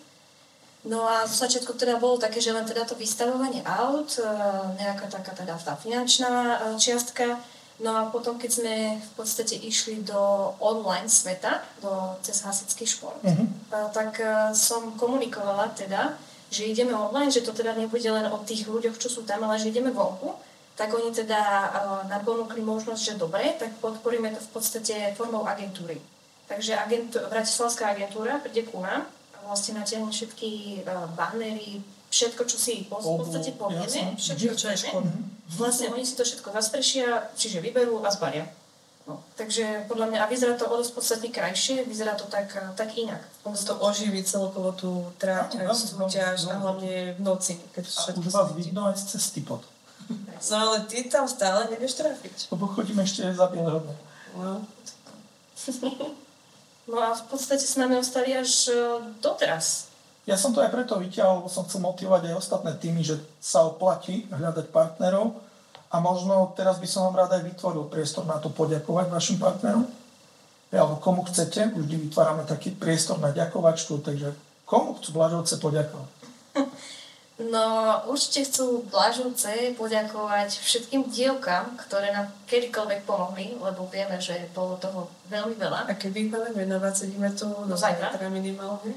No 0.87 1.03
a 1.03 1.27
v 1.27 1.35
začiatku 1.35 1.75
teda 1.75 1.99
bolo 1.99 2.15
také, 2.15 2.39
že 2.39 2.55
len 2.55 2.63
teda 2.63 2.87
to 2.87 2.95
vystavovanie 2.95 3.59
aut, 3.67 4.15
nejaká 4.79 5.11
taká 5.11 5.35
teda 5.35 5.59
tá 5.59 5.75
finančná 5.75 6.55
čiastka, 6.79 7.35
No 7.79 7.95
a 7.95 8.01
potom, 8.11 8.35
keď 8.35 8.51
sme 8.51 8.75
v 8.99 9.11
podstate 9.15 9.55
išli 9.55 10.03
do 10.03 10.51
online 10.59 11.07
sveta, 11.07 11.63
do, 11.79 12.19
cez 12.19 12.43
hasický 12.43 12.83
šport, 12.83 13.23
uh-huh. 13.23 13.47
tak 13.95 14.19
som 14.51 14.99
komunikovala 14.99 15.71
teda, 15.71 16.19
že 16.49 16.65
ideme 16.65 16.91
online, 16.91 17.31
že 17.31 17.45
to 17.45 17.53
teda 17.53 17.77
nebude 17.77 18.09
len 18.09 18.25
o 18.27 18.41
tých 18.41 18.65
ľuďoch, 18.65 18.97
čo 18.97 19.07
sú 19.07 19.21
tam, 19.21 19.45
ale 19.45 19.61
že 19.61 19.69
ideme 19.69 19.93
vonku. 19.93 20.33
Tak 20.75 20.95
oni 20.95 21.11
teda 21.11 21.39
uh, 21.39 22.01
nám 22.07 22.23
ponúkli 22.23 22.63
možnosť, 22.63 23.01
že 23.03 23.19
dobre, 23.19 23.51
tak 23.59 23.75
podporíme 23.83 24.31
to 24.31 24.39
v 24.39 24.51
podstate 24.55 24.95
formou 25.13 25.43
agentúry. 25.43 25.99
Takže 26.47 26.73
agentú, 26.79 27.19
Bratislavská 27.29 27.93
agentúra 27.93 28.41
príde 28.41 28.65
ku 28.65 28.81
nám 28.81 29.05
vlastne 29.43 29.77
natiahne 29.77 30.09
všetky 30.09 30.81
uh, 30.87 31.11
všetko, 32.09 32.41
čo 32.45 32.57
si 32.57 32.89
v 32.89 32.91
podstate 32.91 33.53
povieme, 33.55 34.17
všetko, 34.17 34.53
čo 34.57 34.67
je 34.73 34.77
Vlastne 35.49 35.89
oni 35.89 36.05
si 36.05 36.13
to 36.13 36.21
všetko 36.21 36.53
zastrešia, 36.53 37.33
čiže 37.33 37.61
vyberú 37.61 38.05
a 38.05 38.09
zbalia. 38.13 38.45
No, 39.09 39.25
takže 39.33 39.89
podľa 39.89 40.05
mňa, 40.13 40.19
a 40.21 40.29
vyzerá 40.29 40.53
to 40.53 40.69
o 40.69 40.77
dosť 40.77 40.93
podstatne 40.93 41.29
krajšie, 41.33 41.81
vyzerá 41.89 42.13
to 42.13 42.29
tak, 42.29 42.53
tak 42.77 42.93
inak. 42.93 43.25
On 43.41 43.57
to 43.57 43.73
oživí 43.81 44.21
celkovo 44.21 44.69
tú 44.77 45.09
tráť, 45.17 45.65
aj 45.65 45.73
súťaž 45.73 46.45
a 46.53 46.61
hlavne 46.61 47.17
v 47.17 47.21
noci. 47.25 47.57
Keď 47.73 47.89
a 47.89 48.13
už 48.21 48.29
vás 48.29 48.53
vidno 48.53 48.85
aj 48.85 49.01
z 49.01 49.17
cesty 49.17 49.41
pod. 49.41 49.65
No 50.53 50.55
ale 50.57 50.85
ty 50.85 51.09
tam 51.09 51.25
stále 51.25 51.73
nevieš 51.73 51.97
trafiť. 51.97 52.53
Lebo 52.53 52.69
chodím 52.69 53.01
ešte 53.01 53.25
za 53.33 53.49
Bieleho 53.49 53.81
No. 54.37 54.61
no 56.93 56.97
a 57.01 57.17
v 57.17 57.23
podstate 57.33 57.65
s 57.65 57.81
nami 57.81 57.97
ostali 57.97 58.37
až 58.37 58.69
e, 58.69 58.77
doteraz. 59.25 59.88
Ja 60.27 60.35
som 60.35 60.51
to 60.53 60.61
aj 60.61 60.73
preto 60.73 60.99
vyťahol, 60.99 61.41
lebo 61.41 61.49
som 61.49 61.65
chcel 61.65 61.81
motivovať 61.81 62.31
aj 62.31 62.39
ostatné 62.39 62.71
týmy, 62.77 63.01
že 63.01 63.17
sa 63.39 63.65
oplatí 63.65 64.29
hľadať 64.29 64.69
partnerov 64.69 65.39
a 65.89 65.97
možno 65.97 66.53
teraz 66.53 66.77
by 66.77 66.85
som 66.85 67.09
vám 67.09 67.25
rád 67.25 67.41
aj 67.41 67.43
vytvoril 67.49 67.89
priestor 67.89 68.27
na 68.29 68.37
to 68.37 68.53
poďakovať 68.53 69.09
vašim 69.09 69.37
partnerom. 69.41 69.89
Alebo 70.69 71.01
komu 71.01 71.25
chcete, 71.25 71.73
vždy 71.73 72.09
vytvárame 72.09 72.45
taký 72.45 72.77
priestor 72.77 73.17
na 73.17 73.33
ďakovačku, 73.33 74.05
takže 74.05 74.37
komu 74.69 75.01
chcú 75.01 75.17
Blažovce 75.17 75.57
poďakovať? 75.57 76.09
No, 77.39 77.95
určite 78.11 78.43
chcú 78.51 78.83
Blažovce 78.91 79.71
poďakovať 79.79 80.59
všetkým 80.59 81.07
dievkám, 81.07 81.79
ktoré 81.87 82.11
nám 82.11 82.35
kedykoľvek 82.51 83.07
pomohli, 83.07 83.55
lebo 83.55 83.87
vieme, 83.87 84.19
že 84.19 84.51
bolo 84.51 84.75
toho 84.75 85.07
veľmi 85.31 85.55
veľa. 85.55 85.87
A 85.87 85.95
kedy 85.95 86.27
máme 86.27 86.51
venovať, 86.51 87.07
sedíme 87.07 87.31
tu 87.31 87.47
no, 87.47 87.79
zajtra 87.79 88.27
minimálne. 88.27 88.91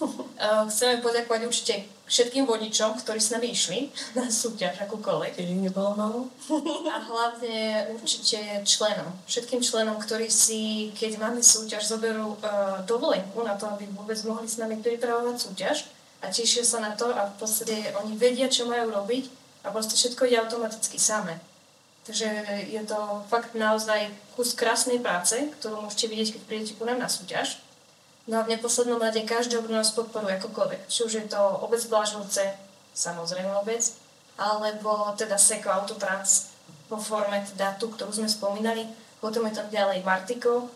Chceme 0.70 1.00
poďakovať 1.00 1.40
určite 1.48 1.74
všetkým 2.06 2.46
vodičom, 2.46 2.94
ktorí 3.02 3.18
s 3.18 3.34
nami 3.34 3.50
išli 3.50 3.90
na 4.14 4.30
súťaž 4.30 4.78
akúkoľvek. 4.86 5.32
Keď 5.36 5.46
nebolo 5.58 5.90
malo. 5.98 6.18
A 6.94 7.02
hlavne 7.02 7.90
určite 7.98 8.62
členom. 8.62 9.10
Všetkým 9.26 9.60
členom, 9.60 9.98
ktorí 9.98 10.30
si, 10.30 10.94
keď 10.94 11.18
máme 11.18 11.42
súťaž, 11.42 11.90
zoberú 11.90 12.38
uh, 12.38 12.82
dovolenku 12.86 13.42
na 13.42 13.58
to, 13.58 13.66
aby 13.74 13.90
vôbec 13.90 14.16
mohli 14.22 14.46
s 14.46 14.60
nami 14.60 14.78
pripravovať 14.78 15.36
súťaž 15.36 15.90
a 16.22 16.30
tešia 16.30 16.62
sa 16.64 16.78
na 16.80 16.94
to 16.94 17.10
a 17.10 17.28
v 17.28 17.34
podstate 17.42 17.92
oni 17.98 18.16
vedia, 18.16 18.46
čo 18.48 18.70
majú 18.70 18.88
robiť 18.88 19.28
a 19.66 19.74
proste 19.74 19.98
všetko 19.98 20.30
ide 20.30 20.38
automaticky 20.40 20.96
samé. 20.96 21.42
Takže 22.06 22.28
je 22.70 22.82
to 22.86 23.26
fakt 23.26 23.58
naozaj 23.58 24.06
kus 24.38 24.54
krásnej 24.54 25.02
práce, 25.02 25.34
ktorú 25.58 25.82
môžete 25.82 26.06
vidieť, 26.06 26.28
keď 26.38 26.42
prídete 26.46 26.72
ku 26.78 26.86
nám 26.86 27.02
na 27.02 27.10
súťaž. 27.10 27.58
No 28.26 28.42
a 28.42 28.42
v 28.42 28.58
neposlednom 28.58 28.98
rade 28.98 29.22
každého, 29.22 29.62
kto 29.62 29.74
nás 29.74 29.94
podporuje 29.94 30.34
akokoľvek. 30.42 30.90
Či 30.90 31.00
už 31.06 31.12
je 31.14 31.24
to 31.30 31.38
obec 31.62 31.78
Blažovce, 31.86 32.42
samozrejme 32.90 33.54
obec, 33.62 33.86
alebo 34.34 35.14
teda 35.14 35.38
Seko 35.38 35.70
Autotrans 35.70 36.50
vo 36.90 36.98
forme 36.98 37.42
teda 37.42 37.78
tú, 37.78 37.90
ktorú 37.90 38.10
sme 38.10 38.30
spomínali. 38.30 38.86
Potom 39.22 39.46
je 39.46 39.54
tam 39.54 39.66
ďalej 39.70 40.06
Martiko 40.06 40.70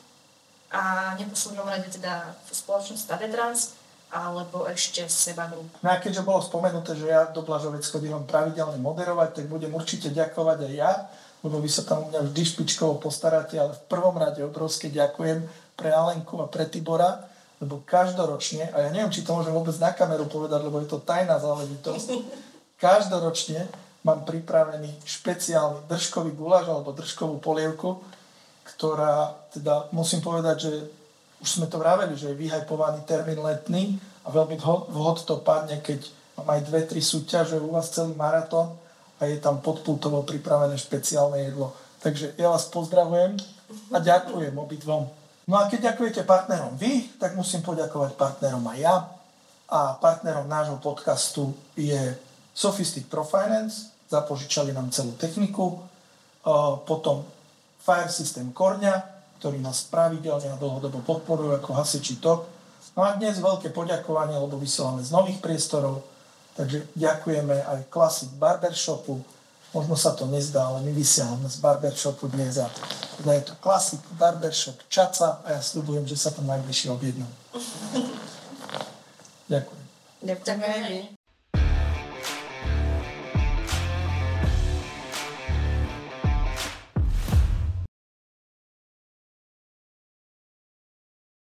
a 0.71 1.15
v 1.15 1.27
neposlednom 1.27 1.67
rade 1.67 1.91
teda 1.91 2.35
spoločnosť 2.51 3.07
Tadetrans 3.07 3.79
alebo 4.11 4.67
ešte 4.67 5.07
Seba 5.07 5.47
Group. 5.47 5.71
No 5.87 5.91
a 5.91 6.03
keďže 6.03 6.27
bolo 6.27 6.43
spomenuté, 6.43 6.99
že 6.99 7.07
ja 7.07 7.31
do 7.31 7.47
Blažovec 7.47 7.87
chodím 7.87 8.19
pravidelne 8.27 8.79
moderovať, 8.83 9.43
tak 9.43 9.45
budem 9.47 9.71
určite 9.71 10.11
ďakovať 10.11 10.67
aj 10.67 10.75
ja, 10.75 10.93
lebo 11.47 11.63
vy 11.63 11.71
sa 11.71 11.87
tam 11.87 12.03
u 12.03 12.07
mňa 12.11 12.27
vždy 12.27 12.43
špičkovo 12.43 12.99
postaráte, 12.99 13.55
ale 13.55 13.79
v 13.79 13.87
prvom 13.87 14.19
rade 14.19 14.43
obrovské 14.43 14.91
ďakujem 14.91 15.47
pre 15.79 15.95
Alenku 15.95 16.43
a 16.43 16.51
pre 16.51 16.67
Tibora, 16.67 17.30
lebo 17.61 17.85
každoročne, 17.85 18.73
a 18.73 18.89
ja 18.89 18.91
neviem, 18.91 19.13
či 19.13 19.21
to 19.21 19.37
môžem 19.37 19.53
vôbec 19.53 19.77
na 19.77 19.93
kameru 19.93 20.25
povedať, 20.27 20.65
lebo 20.65 20.81
je 20.81 20.89
to 20.89 21.05
tajná 21.05 21.37
záležitosť, 21.37 22.09
každoročne 22.81 23.69
mám 24.01 24.25
pripravený 24.25 24.89
špeciálny 25.05 25.85
držkový 25.85 26.33
guláš 26.33 26.73
alebo 26.73 26.97
držkovú 26.97 27.37
polievku, 27.37 28.01
ktorá, 28.65 29.37
teda 29.53 29.93
musím 29.93 30.25
povedať, 30.25 30.57
že 30.57 30.73
už 31.41 31.49
sme 31.61 31.67
to 31.69 31.77
vraveli, 31.77 32.17
že 32.17 32.33
je 32.33 32.41
vyhajpovaný 32.41 33.05
termín 33.05 33.41
letný 33.45 34.01
a 34.25 34.33
veľmi 34.33 34.57
vhod 34.89 35.29
to 35.29 35.41
padne, 35.45 35.81
keď 35.85 36.09
mám 36.41 36.57
aj 36.57 36.61
dve, 36.65 36.81
tri 36.89 37.01
súťaže, 37.05 37.61
u 37.61 37.77
vás 37.77 37.93
celý 37.93 38.17
maratón 38.17 38.73
a 39.21 39.29
je 39.29 39.37
tam 39.37 39.61
podpultovo 39.61 40.25
pripravené 40.25 40.81
špeciálne 40.81 41.45
jedlo. 41.53 41.77
Takže 42.01 42.41
ja 42.41 42.49
vás 42.49 42.73
pozdravujem 42.73 43.37
a 43.93 43.99
ďakujem 44.01 44.57
obidvom. 44.57 45.20
No 45.51 45.59
a 45.59 45.67
keď 45.67 45.91
ďakujete 45.91 46.23
partnerom 46.23 46.79
vy, 46.79 47.11
tak 47.19 47.35
musím 47.35 47.67
poďakovať 47.67 48.15
partnerom 48.15 48.63
aj 48.71 48.79
ja. 48.79 48.97
A 49.67 49.99
partnerom 49.99 50.47
nášho 50.47 50.79
podcastu 50.79 51.51
je 51.75 52.15
Sophistic 52.55 53.11
Pro 53.11 53.27
Finance, 53.27 53.91
zapožičali 54.07 54.71
nám 54.71 54.95
celú 54.95 55.11
techniku. 55.19 55.83
Potom 56.87 57.27
Fire 57.83 58.07
System 58.07 58.55
Korňa, 58.55 58.95
ktorý 59.43 59.59
nás 59.59 59.91
pravidelne 59.91 60.55
a 60.55 60.61
dlhodobo 60.61 61.03
podporujú 61.03 61.59
ako 61.59 61.71
hasiči 61.75 62.23
TOP. 62.23 62.47
No 62.95 63.03
a 63.03 63.19
dnes 63.19 63.43
veľké 63.43 63.75
poďakovanie, 63.75 64.39
lebo 64.39 64.55
vysielame 64.55 65.03
z 65.03 65.11
nových 65.11 65.43
priestorov. 65.43 66.07
Takže 66.55 66.95
ďakujeme 66.95 67.59
aj 67.67 67.91
Classic 67.91 68.31
Barbershopu, 68.39 69.19
Možno 69.71 69.95
sa 69.95 70.19
to 70.19 70.27
nezdá, 70.27 70.67
ale 70.67 70.83
my 70.83 70.91
vysielame 70.91 71.47
z 71.47 71.63
barbershopu 71.63 72.27
dnes 72.27 72.59
a 72.59 72.67
teda 73.23 73.33
je 73.39 73.43
to 73.53 73.55
klasik 73.63 74.03
barbershop 74.19 74.75
Čaca 74.91 75.47
a 75.47 75.55
ja 75.55 75.61
slúbujem, 75.63 76.09
že 76.11 76.19
sa 76.19 76.35
tam 76.35 76.51
najbližšie 76.51 76.91
objednú. 76.91 77.29
Ďakujem. 79.53 79.85
Ďakujem. 80.27 81.20